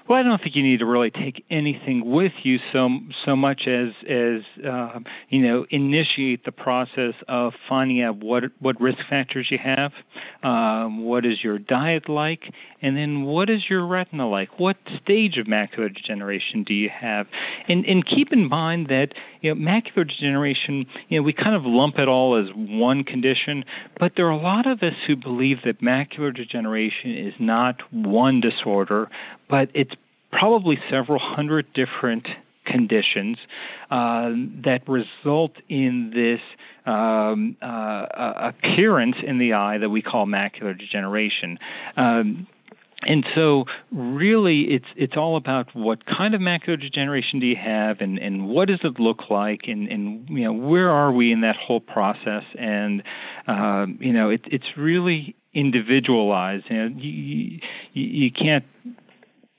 Well, 0.07 0.19
I 0.19 0.23
don't 0.23 0.39
think 0.43 0.55
you 0.55 0.63
need 0.63 0.81
to 0.81 0.85
really 0.87 1.11
take 1.11 1.47
anything 1.51 2.03
with 2.05 2.33
you 2.43 2.59
so 2.75 2.91
so 3.25 3.35
much 3.37 3.63
as 3.67 3.89
as 4.03 4.43
uh, 4.63 4.99
you 5.31 5.41
know 5.41 5.65
initiate 5.71 6.45
the 6.45 6.53
process 6.53 7.15
of 7.27 7.55
finding 7.71 8.03
out 8.03 8.23
what 8.23 8.45
what 8.59 8.79
risk 8.83 8.99
factors 9.09 9.49
you 9.51 9.57
have, 9.65 9.93
um, 10.43 11.05
what 11.05 11.25
is 11.25 11.43
your 11.43 11.59
diet 11.59 12.11
like, 12.11 12.43
and 12.83 12.99
then 12.99 13.23
what 13.23 13.49
is 13.49 13.61
your 13.71 13.87
retina 13.87 14.29
like? 14.29 14.61
What 14.61 14.77
stage 15.03 15.39
of 15.39 15.47
macular 15.47 15.89
degeneration 15.95 16.65
do 16.65 16.75
you 16.75 16.91
have? 16.91 17.27
And 17.67 17.87
and 17.87 18.05
keep 18.05 18.31
in 18.31 18.47
mind 18.47 18.89
that 18.89 19.09
you 19.41 19.55
know 19.55 19.59
macular 19.59 20.07
degeneration, 20.07 20.85
you 21.09 21.19
know 21.19 21.23
we 21.23 21.33
kind 21.33 21.57
of 21.57 21.63
lump 21.65 21.95
it 21.97 22.09
all 22.09 22.39
as 22.39 22.55
one 22.55 23.05
condition, 23.05 23.65
but 23.99 24.13
there 24.17 24.27
are 24.27 24.33
a 24.33 24.37
lot 24.37 24.67
of 24.71 24.83
us 24.83 24.93
who 25.07 25.17
believe 25.17 25.59
that 25.65 25.81
macular 25.81 26.37
degeneration 26.37 27.27
is 27.27 27.33
not 27.41 27.77
one 27.91 28.43
disorder, 28.43 29.09
but 29.49 29.69
it's 29.75 29.94
probably 30.39 30.77
several 30.91 31.21
hundred 31.21 31.67
different 31.75 32.27
conditions 32.67 33.37
uh, 33.91 34.31
that 34.65 34.81
result 34.89 35.53
in 35.69 36.11
this 36.15 36.41
um, 36.87 37.57
uh, 37.63 38.51
appearance 38.53 39.17
in 39.27 39.39
the 39.39 39.53
eye 39.53 39.79
that 39.79 39.89
we 39.89 40.03
call 40.03 40.27
macular 40.27 40.79
degeneration. 40.79 41.59
Um, 41.97 42.47
and 43.07 43.25
so 43.35 43.65
really 43.93 44.63
it's 44.71 44.87
it's 44.97 45.15
all 45.17 45.37
about 45.37 45.67
what 45.75 45.99
kind 46.07 46.35
of 46.35 46.41
macular 46.41 46.81
degeneration 46.81 47.39
do 47.41 47.47
you 47.47 47.57
have 47.57 48.01
and 48.01 48.19
and 48.19 48.49
what 48.49 48.69
does 48.69 48.81
it 48.83 48.99
look 48.99 49.31
like 49.31 49.63
and 49.67 49.89
and 49.89 50.29
you 50.29 50.45
know 50.45 50.53
where 50.53 50.91
are 50.91 51.13
we 51.13 51.31
in 51.33 51.43
that 51.43 51.57
whole 51.57 51.81
process 51.81 52.45
and 52.59 53.03
uh, 53.47 53.87
you 53.99 54.13
know 54.13 54.31
it, 54.31 54.41
it's 54.47 54.65
really 54.77 55.37
individualized 55.53 56.65
know 56.71 56.89
you, 56.97 57.61
you, 57.93 58.25
you 58.25 58.31
can't 58.31 58.65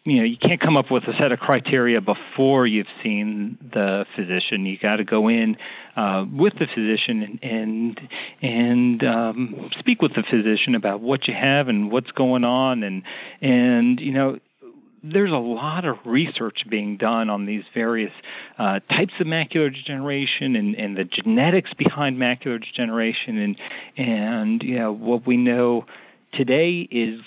you 0.05 0.17
know 0.17 0.23
you 0.23 0.37
can't 0.37 0.61
come 0.61 0.77
up 0.77 0.85
with 0.91 1.03
a 1.03 1.13
set 1.19 1.31
of 1.31 1.39
criteria 1.39 1.99
before 1.99 2.67
you've 2.67 2.87
seen 3.03 3.57
the 3.73 4.05
physician. 4.15 4.65
You 4.65 4.77
got 4.81 4.97
to 4.97 5.03
go 5.03 5.27
in 5.27 5.57
uh, 5.97 6.25
with 6.31 6.53
the 6.53 6.67
physician 6.73 7.39
and 7.41 7.43
and, 7.43 7.99
and 8.41 9.03
um, 9.03 9.69
speak 9.79 10.01
with 10.01 10.13
the 10.13 10.23
physician 10.29 10.75
about 10.75 11.01
what 11.01 11.27
you 11.27 11.33
have 11.33 11.67
and 11.67 11.91
what's 11.91 12.11
going 12.11 12.43
on 12.43 12.83
and 12.83 13.01
and 13.41 13.99
you 13.99 14.13
know 14.13 14.39
there's 15.03 15.31
a 15.31 15.35
lot 15.35 15.85
of 15.85 15.97
research 16.05 16.59
being 16.69 16.97
done 16.97 17.29
on 17.29 17.45
these 17.45 17.63
various 17.73 18.11
uh, 18.57 18.79
types 18.89 19.13
of 19.19 19.27
macular 19.27 19.73
degeneration 19.73 20.55
and, 20.55 20.75
and 20.75 20.97
the 20.97 21.03
genetics 21.03 21.71
behind 21.77 22.17
macular 22.17 22.59
degeneration 22.59 23.37
and 23.37 23.57
and 23.97 24.61
you 24.63 24.77
know 24.77 24.91
what 24.91 25.25
we 25.25 25.37
know 25.37 25.85
today 26.33 26.87
is 26.91 27.19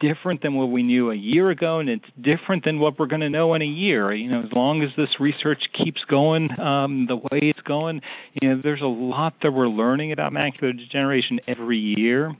different 0.00 0.42
than 0.42 0.54
what 0.54 0.66
we 0.66 0.82
knew 0.82 1.10
a 1.10 1.14
year 1.14 1.50
ago, 1.50 1.78
and 1.78 1.88
it's 1.88 2.04
different 2.20 2.64
than 2.64 2.78
what 2.78 2.98
we're 2.98 3.06
going 3.06 3.20
to 3.20 3.30
know 3.30 3.54
in 3.54 3.62
a 3.62 3.66
year. 3.66 4.12
You 4.12 4.30
know, 4.30 4.40
as 4.40 4.52
long 4.52 4.82
as 4.82 4.90
this 4.96 5.08
research 5.20 5.62
keeps 5.76 6.00
going 6.08 6.48
um, 6.60 7.06
the 7.08 7.16
way 7.16 7.40
it's 7.42 7.60
going, 7.60 8.00
you 8.40 8.48
know, 8.48 8.60
there's 8.62 8.82
a 8.82 8.86
lot 8.86 9.34
that 9.42 9.52
we're 9.52 9.68
learning 9.68 10.12
about 10.12 10.32
macular 10.32 10.76
degeneration 10.76 11.40
every 11.46 11.78
year, 11.78 12.34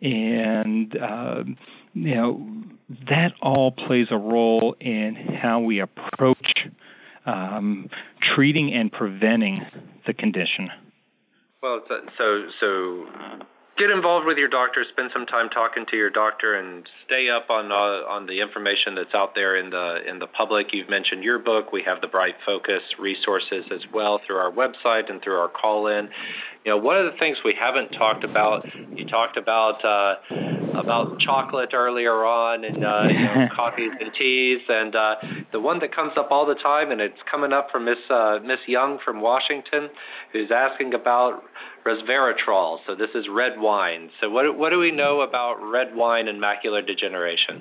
and 0.00 0.96
uh, 0.96 1.44
you 1.94 2.14
know 2.14 2.46
that 3.08 3.32
all 3.40 3.70
plays 3.70 4.08
a 4.10 4.16
role 4.16 4.76
in 4.80 5.16
how 5.40 5.60
we 5.60 5.80
approach 5.80 6.68
um, 7.26 7.88
treating 8.34 8.72
and 8.74 8.92
preventing 8.92 9.60
the 10.06 10.12
condition. 10.12 10.68
Well, 11.62 11.80
so 11.88 12.44
so 12.60 13.06
get 13.76 13.90
involved 13.90 14.26
with 14.26 14.38
your 14.38 14.48
doctor. 14.48 14.84
Spend 14.92 15.10
some 15.12 15.26
time 15.26 15.48
talking 15.50 15.84
to 15.90 15.96
your 15.96 16.10
doctor, 16.10 16.54
and 16.54 16.88
stay 17.06 17.28
up 17.28 17.50
on 17.50 17.72
uh, 17.72 18.06
on 18.06 18.26
the 18.26 18.40
information 18.40 18.94
that's 18.94 19.14
out 19.14 19.34
there 19.34 19.56
in 19.56 19.70
the 19.70 19.98
in 20.08 20.18
the 20.18 20.26
public. 20.26 20.68
You've 20.72 20.90
mentioned 20.90 21.22
your 21.22 21.38
book. 21.38 21.72
We 21.72 21.82
have 21.86 22.00
the 22.00 22.08
Bright 22.08 22.34
Focus 22.46 22.82
resources 22.98 23.64
as 23.72 23.82
well 23.92 24.20
through 24.26 24.36
our 24.36 24.50
website 24.50 25.10
and 25.10 25.22
through 25.22 25.38
our 25.38 25.48
call 25.48 25.88
in. 25.88 26.08
You 26.64 26.72
know, 26.72 26.78
one 26.78 26.96
of 26.96 27.12
the 27.12 27.18
things 27.18 27.36
we 27.44 27.54
haven't 27.58 27.90
talked 27.92 28.24
about. 28.24 28.64
You 28.96 29.04
talked 29.06 29.36
about 29.36 29.84
uh, 29.84 30.78
about 30.80 31.20
chocolate 31.20 31.70
earlier 31.74 32.24
on, 32.24 32.64
and 32.64 32.82
uh, 32.82 33.02
you 33.08 33.20
know, 33.20 33.48
coffees 33.56 33.92
and 34.00 34.10
teas, 34.18 34.60
and 34.68 34.94
uh, 34.96 35.14
the 35.52 35.60
one 35.60 35.78
that 35.80 35.94
comes 35.94 36.12
up 36.18 36.28
all 36.30 36.46
the 36.46 36.54
time, 36.54 36.90
and 36.90 37.02
it's 37.02 37.20
coming 37.30 37.52
up 37.52 37.68
from 37.70 37.84
Miss 37.84 37.98
uh, 38.08 38.38
Miss 38.42 38.58
Young 38.66 38.98
from 39.04 39.20
Washington, 39.20 39.90
who's 40.32 40.50
asking 40.54 40.94
about 40.94 41.42
resveratrol. 41.84 42.78
So 42.86 42.94
this 42.94 43.10
is 43.14 43.26
red 43.30 43.58
wine. 43.58 44.10
So 44.22 44.30
what 44.30 44.56
what 44.56 44.70
do 44.70 44.78
we 44.78 44.90
know 44.90 45.20
about 45.20 45.56
red 45.60 45.94
wine 45.94 46.28
and 46.28 46.42
macular 46.42 46.80
degeneration? 46.86 47.60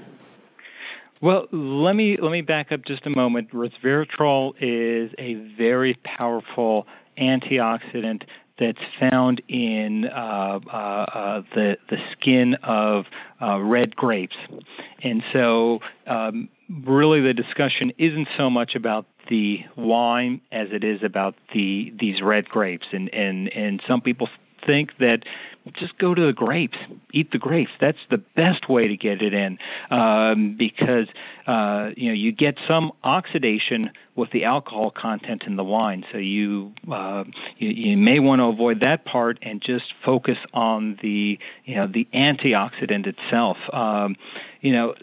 Well, 1.21 1.47
let 1.51 1.93
me 1.93 2.17
let 2.21 2.31
me 2.31 2.41
back 2.41 2.71
up 2.71 2.81
just 2.85 3.05
a 3.05 3.09
moment. 3.09 3.51
Resveratrol 3.51 4.53
is 4.61 5.11
a 5.17 5.35
very 5.57 5.97
powerful 6.17 6.85
antioxidant 7.17 8.23
that's 8.59 8.77
found 8.99 9.41
in 9.47 10.05
uh, 10.05 10.59
uh, 10.71 10.77
uh, 10.77 11.41
the 11.55 11.77
the 11.89 11.97
skin 12.13 12.55
of 12.63 13.05
uh, 13.41 13.59
red 13.59 13.95
grapes, 13.95 14.35
and 15.03 15.23
so 15.33 15.79
um, 16.07 16.49
really 16.85 17.21
the 17.21 17.33
discussion 17.33 17.91
isn't 17.97 18.27
so 18.37 18.49
much 18.49 18.75
about 18.75 19.05
the 19.29 19.57
wine 19.75 20.41
as 20.51 20.67
it 20.71 20.83
is 20.83 20.99
about 21.03 21.35
the 21.53 21.93
these 21.99 22.21
red 22.21 22.45
grapes. 22.45 22.85
And 22.91 23.13
and 23.13 23.47
and 23.49 23.81
some 23.87 24.01
people 24.01 24.27
think 24.65 24.91
that 24.99 25.19
just 25.79 25.97
go 25.97 26.13
to 26.13 26.25
the 26.25 26.33
grapes, 26.33 26.77
eat 27.13 27.31
the 27.31 27.37
grapes. 27.37 27.71
That's 27.79 27.97
the 28.09 28.17
best 28.17 28.69
way 28.69 28.87
to 28.87 28.97
get 28.97 29.21
it 29.21 29.33
in 29.33 29.57
um, 29.89 30.55
because 30.57 31.07
uh, 31.47 31.91
you 31.95 32.09
know 32.09 32.13
you 32.13 32.31
get 32.31 32.55
some 32.67 32.91
oxidation 33.03 33.91
with 34.15 34.29
the 34.31 34.43
alcohol 34.43 34.91
content 34.91 35.43
in 35.47 35.55
the 35.55 35.63
wine. 35.63 36.03
So 36.11 36.17
you 36.17 36.73
uh, 36.91 37.23
you, 37.57 37.69
you 37.69 37.97
may 37.97 38.19
want 38.19 38.39
to 38.39 38.45
avoid 38.45 38.81
that 38.81 39.05
part 39.05 39.39
and 39.41 39.61
just 39.65 39.85
focus 40.05 40.37
on 40.53 40.97
the 41.01 41.39
you 41.65 41.75
know 41.75 41.87
the 41.87 42.07
antioxidant 42.13 43.07
itself. 43.07 43.57
Um, 43.71 44.15
you 44.61 44.73
know 44.73 44.95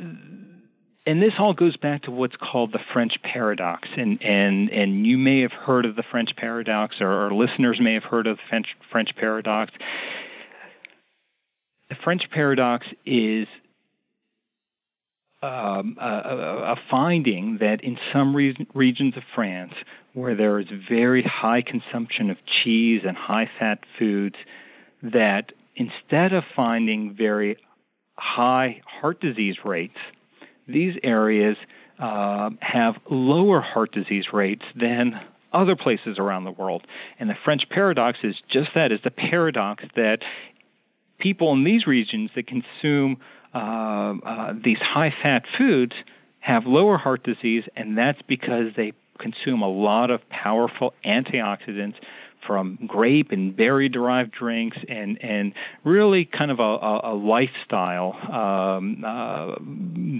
and 1.06 1.22
this 1.22 1.32
all 1.38 1.54
goes 1.54 1.76
back 1.76 2.02
to 2.02 2.10
what's 2.10 2.36
called 2.36 2.72
the 2.72 2.78
French 2.92 3.12
paradox, 3.22 3.88
and 3.96 4.22
and 4.22 4.68
and 4.68 5.06
you 5.06 5.16
may 5.16 5.40
have 5.40 5.52
heard 5.52 5.86
of 5.86 5.96
the 5.96 6.04
French 6.10 6.30
paradox, 6.36 6.96
or, 7.00 7.32
listeners 7.32 7.78
may 7.80 7.94
have 7.94 8.04
heard 8.04 8.26
of 8.26 8.36
the 8.36 8.42
French 8.48 8.66
French 8.92 9.08
paradox. 9.18 9.72
The 11.88 11.96
French 12.04 12.22
paradox 12.32 12.86
is 13.04 13.48
um, 15.42 15.96
a, 16.00 16.04
a, 16.06 16.76
finding 16.90 17.58
that 17.60 17.82
in 17.82 17.96
some 18.12 18.36
re- 18.36 18.66
regions 18.74 19.16
of 19.16 19.22
France, 19.34 19.72
where 20.12 20.36
there 20.36 20.60
is 20.60 20.66
very 20.88 21.22
high 21.22 21.62
consumption 21.62 22.30
of 22.30 22.36
cheese 22.62 23.00
and 23.06 23.16
high 23.16 23.50
fat 23.58 23.78
foods, 23.98 24.36
that 25.02 25.52
instead 25.74 26.34
of 26.34 26.44
finding 26.54 27.16
very 27.16 27.56
high 28.16 28.82
heart 29.00 29.20
disease 29.20 29.56
rates 29.64 29.96
these 30.72 30.94
areas 31.02 31.56
uh, 31.98 32.50
have 32.60 32.94
lower 33.10 33.60
heart 33.60 33.92
disease 33.92 34.24
rates 34.32 34.62
than 34.74 35.20
other 35.52 35.76
places 35.76 36.16
around 36.18 36.44
the 36.44 36.50
world. 36.50 36.86
And 37.18 37.28
the 37.28 37.34
French 37.44 37.62
paradox 37.70 38.18
is 38.22 38.34
just 38.52 38.70
that 38.74 38.92
is 38.92 39.00
the 39.04 39.10
paradox 39.10 39.84
that 39.96 40.18
people 41.18 41.52
in 41.52 41.64
these 41.64 41.86
regions 41.86 42.30
that 42.36 42.46
consume 42.46 43.18
uh, 43.54 43.58
uh, 43.58 44.52
these 44.64 44.78
high 44.80 45.12
fat 45.22 45.42
foods 45.58 45.92
have 46.38 46.62
lower 46.66 46.96
heart 46.96 47.22
disease, 47.24 47.64
and 47.76 47.98
that's 47.98 48.20
because 48.26 48.66
they 48.76 48.92
consume 49.18 49.60
a 49.60 49.68
lot 49.68 50.10
of 50.10 50.20
powerful 50.30 50.94
antioxidants 51.04 51.94
from 52.46 52.78
grape 52.86 53.28
and 53.30 53.56
berry 53.56 53.88
derived 53.88 54.32
drinks 54.32 54.76
and 54.88 55.22
and 55.22 55.52
really 55.84 56.28
kind 56.36 56.50
of 56.50 56.58
a, 56.58 56.62
a, 56.62 57.12
a 57.12 57.14
lifestyle 57.14 58.14
um, 58.32 59.04
uh, 59.04 59.54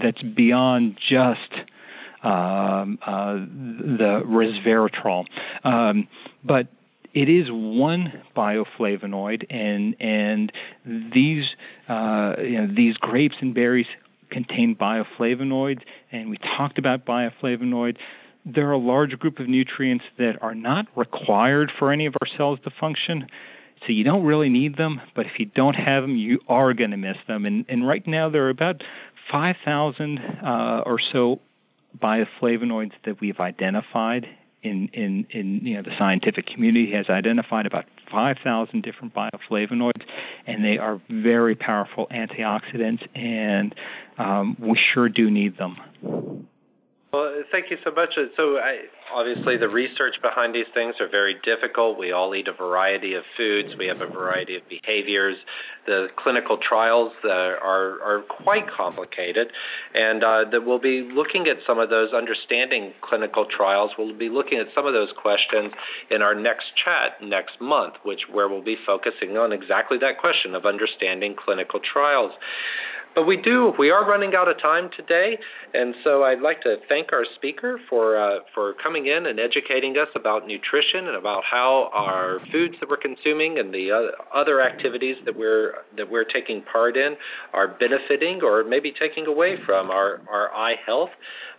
that's 0.03 0.21
beyond 0.35 0.97
just 1.09 1.53
um, 2.23 2.99
uh, 3.05 3.33
the 3.33 4.21
resveratrol. 4.25 5.25
Um, 5.63 6.07
but 6.43 6.67
it 7.13 7.29
is 7.29 7.47
one 7.49 8.13
bioflavonoid, 8.35 9.53
and 9.53 9.95
and 9.99 10.51
these 10.85 11.43
uh, 11.89 12.33
you 12.41 12.61
know 12.61 12.73
these 12.75 12.95
grapes 12.97 13.35
and 13.41 13.53
berries 13.53 13.87
contain 14.29 14.75
bioflavonoids, 14.79 15.81
and 16.11 16.29
we 16.29 16.37
talked 16.57 16.77
about 16.77 17.05
bioflavonoids 17.05 17.97
there 18.45 18.69
are 18.69 18.73
a 18.73 18.77
large 18.77 19.11
group 19.19 19.39
of 19.39 19.47
nutrients 19.47 20.03
that 20.17 20.33
are 20.41 20.55
not 20.55 20.85
required 20.95 21.71
for 21.77 21.91
any 21.91 22.05
of 22.05 22.13
our 22.21 22.27
cells 22.37 22.59
to 22.63 22.71
function. 22.79 23.27
So 23.81 23.93
you 23.93 24.03
don't 24.03 24.23
really 24.23 24.49
need 24.49 24.77
them, 24.77 25.01
but 25.15 25.25
if 25.25 25.33
you 25.39 25.45
don't 25.45 25.73
have 25.73 26.03
them, 26.03 26.15
you 26.15 26.39
are 26.47 26.73
going 26.73 26.91
to 26.91 26.97
miss 26.97 27.17
them. 27.27 27.45
And, 27.45 27.65
and 27.67 27.87
right 27.87 28.05
now 28.05 28.29
there 28.29 28.45
are 28.45 28.49
about 28.49 28.81
5,000 29.31 30.19
uh, 30.19 30.81
or 30.85 30.99
so 31.11 31.39
bioflavonoids 32.01 32.93
that 33.05 33.19
we've 33.19 33.39
identified 33.39 34.25
in, 34.63 34.89
in, 34.93 35.25
in 35.31 35.61
you 35.65 35.75
know 35.75 35.81
the 35.81 35.91
scientific 35.97 36.45
community 36.45 36.91
has 36.93 37.07
identified 37.09 37.65
about 37.65 37.85
5,000 38.11 38.83
different 38.83 39.13
bioflavonoids, 39.13 40.01
and 40.45 40.63
they 40.63 40.77
are 40.77 41.01
very 41.09 41.55
powerful 41.55 42.07
antioxidants, 42.11 43.01
and 43.15 43.73
um, 44.17 44.55
we 44.59 44.77
sure 44.93 45.09
do 45.09 45.31
need 45.31 45.57
them. 45.57 46.47
Well, 47.11 47.43
thank 47.51 47.69
you 47.69 47.75
so 47.83 47.91
much. 47.91 48.15
So, 48.37 48.55
I, 48.55 48.87
obviously, 49.13 49.57
the 49.57 49.67
research 49.67 50.15
behind 50.21 50.55
these 50.55 50.69
things 50.73 50.95
are 51.01 51.09
very 51.09 51.35
difficult. 51.43 51.99
We 51.99 52.13
all 52.13 52.33
eat 52.33 52.47
a 52.47 52.53
variety 52.53 53.15
of 53.15 53.23
foods. 53.35 53.75
We 53.77 53.87
have 53.87 53.99
a 53.99 54.07
variety 54.07 54.55
of 54.55 54.61
behaviors. 54.69 55.35
The 55.85 56.07
clinical 56.15 56.57
trials 56.57 57.11
uh, 57.25 57.27
are 57.27 57.99
are 57.99 58.23
quite 58.29 58.63
complicated, 58.71 59.51
and 59.93 60.23
uh, 60.23 60.49
that 60.51 60.63
we'll 60.63 60.79
be 60.79 61.09
looking 61.13 61.47
at 61.51 61.57
some 61.67 61.79
of 61.79 61.89
those. 61.89 62.13
Understanding 62.13 62.93
clinical 63.01 63.45
trials, 63.45 63.91
we'll 63.97 64.17
be 64.17 64.29
looking 64.29 64.59
at 64.59 64.67
some 64.73 64.87
of 64.87 64.93
those 64.93 65.11
questions 65.21 65.73
in 66.09 66.21
our 66.21 66.33
next 66.33 66.71
chat 66.79 67.19
next 67.27 67.59
month, 67.59 67.95
which 68.03 68.21
where 68.31 68.47
we'll 68.47 68.63
be 68.63 68.77
focusing 68.87 69.35
on 69.35 69.51
exactly 69.51 69.97
that 69.99 70.17
question 70.17 70.55
of 70.55 70.65
understanding 70.65 71.35
clinical 71.35 71.81
trials. 71.81 72.31
But 73.13 73.23
we 73.27 73.35
do. 73.35 73.73
We 73.77 73.89
are 73.89 74.07
running 74.07 74.31
out 74.35 74.47
of 74.47 74.61
time 74.61 74.89
today, 74.95 75.37
and 75.73 75.93
so 76.01 76.23
I'd 76.23 76.39
like 76.39 76.61
to 76.61 76.77
thank 76.87 77.11
our 77.11 77.25
speaker 77.35 77.77
for 77.89 78.15
uh, 78.15 78.39
for 78.53 78.73
coming 78.81 79.07
in 79.07 79.25
and 79.25 79.37
educating 79.37 79.95
us 79.97 80.07
about 80.15 80.47
nutrition 80.47 81.07
and 81.07 81.17
about 81.17 81.43
how 81.43 81.89
our 81.93 82.39
foods 82.53 82.75
that 82.79 82.89
we're 82.89 82.95
consuming 82.95 83.59
and 83.59 83.73
the 83.73 83.91
other 84.33 84.61
activities 84.61 85.17
that 85.25 85.37
we're 85.37 85.73
that 85.97 86.09
we're 86.09 86.23
taking 86.23 86.63
part 86.71 86.95
in 86.95 87.15
are 87.53 87.67
benefiting 87.67 88.39
or 88.43 88.63
maybe 88.63 88.93
taking 88.97 89.27
away 89.27 89.57
from 89.65 89.91
our 89.91 90.21
our 90.31 90.49
eye 90.53 90.75
health. 90.85 91.11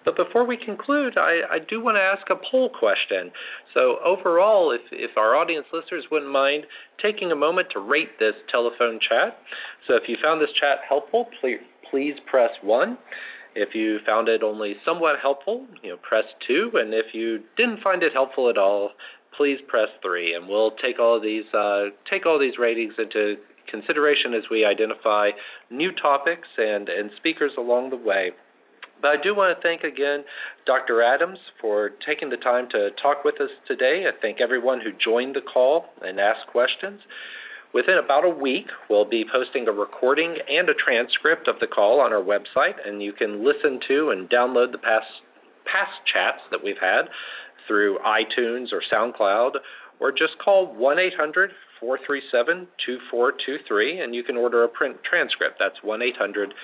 But 0.05 0.16
before 0.16 0.46
we 0.46 0.57
conclude, 0.57 1.16
I, 1.16 1.40
I 1.50 1.59
do 1.59 1.82
want 1.82 1.96
to 1.96 2.00
ask 2.00 2.28
a 2.30 2.40
poll 2.50 2.70
question. 2.70 3.30
So, 3.74 3.98
overall, 4.05 4.72
if, 4.72 4.82
if 4.90 5.16
our 5.16 5.36
audience 5.36 5.66
listeners 5.72 6.05
wouldn't 6.11 6.30
mind 6.30 6.66
taking 7.00 7.30
a 7.30 7.36
moment 7.36 7.68
to 7.72 7.80
rate 7.80 8.18
this 8.18 8.34
telephone 8.50 8.98
chat. 8.98 9.38
So, 9.86 9.94
if 9.94 10.05
you 10.09 10.16
found 10.22 10.40
this 10.40 10.50
chat 10.59 10.78
helpful, 10.88 11.28
please, 11.40 11.61
please 11.90 12.14
press 12.28 12.50
1. 12.62 12.98
If 13.55 13.74
you 13.74 13.98
found 14.07 14.28
it 14.28 14.42
only 14.42 14.74
somewhat 14.84 15.16
helpful, 15.20 15.66
you 15.82 15.90
know, 15.90 15.96
press 15.96 16.24
2. 16.48 16.72
And 16.74 16.94
if 16.94 17.12
you 17.12 17.40
didn't 17.57 17.80
find 17.82 18.03
it 18.03 18.12
helpful 18.12 18.48
at 18.48 18.57
all, 18.57 18.90
please 19.36 19.59
press 19.68 19.88
3. 20.03 20.34
And 20.34 20.48
we'll 20.48 20.72
take 20.72 20.98
all 20.98 21.20
these, 21.20 21.44
uh, 21.53 21.92
take 22.11 22.24
all 22.24 22.38
these 22.38 22.59
ratings 22.59 22.94
into 22.98 23.36
consideration 23.70 24.34
as 24.34 24.44
we 24.50 24.64
identify 24.64 25.30
new 25.70 25.90
topics 25.92 26.48
and, 26.59 26.88
and 26.88 27.11
speakers 27.16 27.53
along 27.59 27.90
the 27.90 27.96
way. 27.96 28.30
But 29.03 29.18
I 29.18 29.22
do 29.22 29.34
want 29.34 29.59
to 29.59 29.61
thank 29.61 29.82
again 29.82 30.22
Dr. 30.64 31.03
Adams 31.03 31.38
for 31.61 31.90
taking 32.07 32.30
the 32.30 32.36
time 32.36 32.68
to 32.70 32.90
talk 33.03 33.24
with 33.24 33.40
us 33.40 33.50
today. 33.66 34.07
I 34.07 34.14
thank 34.22 34.40
everyone 34.40 34.80
who 34.80 34.90
joined 34.94 35.34
the 35.34 35.42
call 35.42 35.86
and 36.00 36.20
asked 36.20 36.46
questions. 36.53 37.00
Within 37.74 37.98
about 37.98 38.24
a 38.24 38.30
week, 38.30 38.66
we'll 38.88 39.09
be 39.09 39.24
posting 39.30 39.66
a 39.66 39.72
recording 39.72 40.36
and 40.48 40.68
a 40.68 40.74
transcript 40.74 41.48
of 41.48 41.59
the 41.59 41.66
call 41.66 42.00
on 42.00 42.12
our 42.12 42.22
website, 42.22 42.76
and 42.86 43.03
you 43.03 43.12
can 43.12 43.44
listen 43.44 43.80
to 43.88 44.11
and 44.11 44.30
download 44.30 44.70
the 44.70 44.78
past 44.78 45.09
past 45.64 45.98
chats 46.12 46.42
that 46.50 46.62
we've 46.62 46.80
had 46.80 47.09
through 47.66 47.98
iTunes 48.05 48.66
or 48.72 48.82
SoundCloud, 48.92 49.53
or 50.00 50.12
just 50.12 50.38
call 50.44 50.74
1 50.74 50.98
800 50.98 51.50
437 51.80 52.68
2423 52.86 54.00
and 54.00 54.14
you 54.14 54.22
can 54.22 54.36
order 54.36 54.62
a 54.64 54.68
print 54.68 54.96
transcript. 55.09 55.57
That's 55.59 55.82
1 55.82 56.03
800 56.03 56.55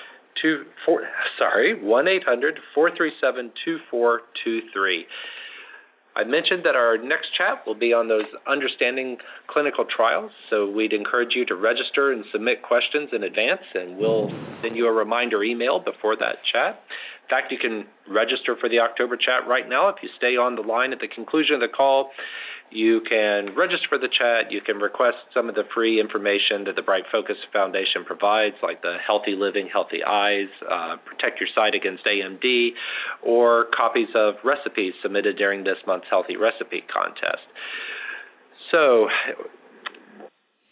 two 0.43 0.65
four 0.85 1.03
sorry 1.39 1.81
one 1.83 2.09
eight 2.09 2.25
hundred 2.25 2.59
four 2.75 2.91
three 2.97 3.13
seven 3.21 3.51
two 3.65 3.79
four 3.91 4.23
two 4.45 4.61
three. 4.73 5.07
I 6.17 6.25
mentioned 6.25 6.65
that 6.65 6.75
our 6.75 6.99
next 6.99 7.29
chat 7.39 7.63
will 7.65 7.79
be 7.79 7.93
on 7.93 8.09
those 8.09 8.27
understanding 8.51 9.19
clinical 9.47 9.85
trials, 9.85 10.33
so 10.51 10.69
we'd 10.69 10.93
encourage 10.93 11.31
you 11.37 11.47
to 11.47 11.55
register 11.55 12.11
and 12.11 12.25
submit 12.33 12.63
questions 12.63 13.11
in 13.13 13.23
advance, 13.23 13.63
and 13.75 13.97
we'll 13.97 14.29
send 14.61 14.75
you 14.75 14.89
a 14.89 14.93
reminder 14.93 15.45
email 15.45 15.79
before 15.79 16.17
that 16.17 16.43
chat. 16.53 16.83
In 17.23 17.29
fact, 17.31 17.53
you 17.53 17.59
can 17.59 17.87
register 18.13 18.57
for 18.59 18.69
the 18.69 18.81
October 18.81 19.17
chat 19.17 19.47
right 19.47 19.69
now 19.69 19.91
if 19.91 19.97
you 20.03 20.09
stay 20.17 20.35
on 20.35 20.57
the 20.57 20.63
line 20.63 20.93
at 20.93 20.99
the 20.99 21.07
conclusion 21.07 21.55
of 21.55 21.61
the 21.61 21.69
call. 21.69 22.11
You 22.71 23.01
can 23.09 23.57
register 23.57 23.87
for 23.89 23.99
the 23.99 24.09
chat. 24.09 24.53
You 24.53 24.61
can 24.61 24.77
request 24.77 25.17
some 25.33 25.49
of 25.49 25.55
the 25.55 25.65
free 25.75 25.99
information 26.01 26.65
that 26.67 26.77
the 26.77 26.83
Bright 26.83 27.05
Focus 27.11 27.37
Foundation 27.53 28.05
provides, 28.05 28.57
like 28.63 28.83
the 28.83 28.99
Healthy 29.05 29.35
Living, 29.37 29.69
Healthy 29.73 30.05
Eyes, 30.05 30.49
uh, 30.69 30.97
Protect 31.05 31.41
Your 31.41 31.49
Sight 31.55 31.75
Against 31.75 32.05
AMD, 32.05 32.71
or 33.23 33.67
copies 33.75 34.09
of 34.15 34.35
recipes 34.45 34.93
submitted 35.03 35.39
during 35.39 35.65
this 35.65 35.79
month's 35.87 36.09
Healthy 36.11 36.37
Recipe 36.37 36.85
Contest. 36.93 37.47
So, 38.71 39.09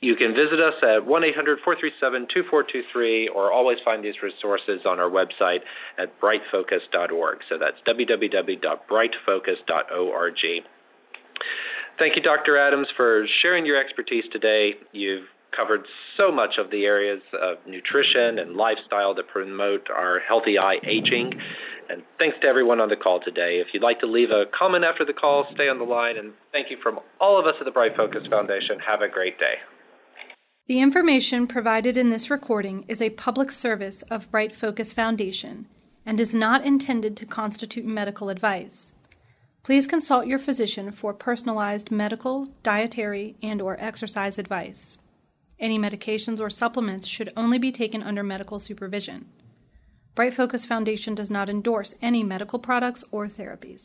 you 0.00 0.16
can 0.16 0.34
visit 0.34 0.60
us 0.60 0.74
at 0.82 1.06
1 1.06 1.24
800 1.24 1.60
437 1.64 2.28
2423 2.28 3.28
or 3.34 3.50
always 3.50 3.78
find 3.82 4.04
these 4.04 4.20
resources 4.22 4.84
on 4.86 5.00
our 5.00 5.08
website 5.08 5.60
at 5.98 6.20
brightfocus.org. 6.20 7.38
So 7.48 7.56
that's 7.58 7.78
www.brightfocus.org. 7.88 10.62
Thank 11.98 12.16
you, 12.16 12.22
Dr. 12.22 12.58
Adams, 12.58 12.88
for 12.96 13.24
sharing 13.40 13.64
your 13.64 13.80
expertise 13.80 14.24
today. 14.30 14.72
You've 14.92 15.24
covered 15.56 15.80
so 16.16 16.30
much 16.30 16.58
of 16.58 16.70
the 16.70 16.84
areas 16.84 17.22
of 17.32 17.56
nutrition 17.66 18.38
and 18.38 18.56
lifestyle 18.56 19.14
that 19.14 19.28
promote 19.28 19.88
our 19.88 20.20
healthy 20.20 20.58
eye 20.58 20.76
aging. 20.84 21.32
And 21.88 22.02
thanks 22.18 22.36
to 22.42 22.48
everyone 22.48 22.80
on 22.80 22.90
the 22.90 22.96
call 22.96 23.20
today. 23.24 23.62
If 23.64 23.68
you'd 23.72 23.82
like 23.82 24.00
to 24.00 24.06
leave 24.06 24.28
a 24.30 24.44
comment 24.56 24.84
after 24.84 25.04
the 25.04 25.14
call, 25.14 25.46
stay 25.54 25.68
on 25.68 25.78
the 25.78 25.84
line. 25.84 26.18
And 26.18 26.32
thank 26.52 26.66
you 26.70 26.76
from 26.82 26.98
all 27.20 27.40
of 27.40 27.46
us 27.46 27.54
at 27.60 27.64
the 27.64 27.70
Bright 27.70 27.96
Focus 27.96 28.22
Foundation. 28.28 28.78
Have 28.86 29.00
a 29.00 29.08
great 29.08 29.38
day. 29.38 29.56
The 30.68 30.82
information 30.82 31.46
provided 31.46 31.96
in 31.96 32.10
this 32.10 32.28
recording 32.28 32.84
is 32.88 32.98
a 33.00 33.10
public 33.10 33.48
service 33.62 33.94
of 34.10 34.22
Bright 34.32 34.50
Focus 34.60 34.88
Foundation 34.96 35.66
and 36.04 36.20
is 36.20 36.28
not 36.34 36.66
intended 36.66 37.16
to 37.18 37.26
constitute 37.26 37.84
medical 37.84 38.28
advice. 38.28 38.74
Please 39.66 39.84
consult 39.90 40.28
your 40.28 40.38
physician 40.38 40.96
for 41.00 41.12
personalized 41.12 41.90
medical, 41.90 42.46
dietary, 42.62 43.34
and 43.42 43.60
or 43.60 43.76
exercise 43.80 44.34
advice. 44.38 44.76
Any 45.58 45.76
medications 45.76 46.38
or 46.38 46.50
supplements 46.50 47.08
should 47.18 47.32
only 47.36 47.58
be 47.58 47.72
taken 47.72 48.00
under 48.00 48.22
medical 48.22 48.62
supervision. 48.68 49.26
Bright 50.14 50.34
Focus 50.36 50.60
Foundation 50.68 51.16
does 51.16 51.30
not 51.30 51.48
endorse 51.48 51.88
any 52.00 52.22
medical 52.22 52.60
products 52.60 53.00
or 53.10 53.26
therapies. 53.26 53.80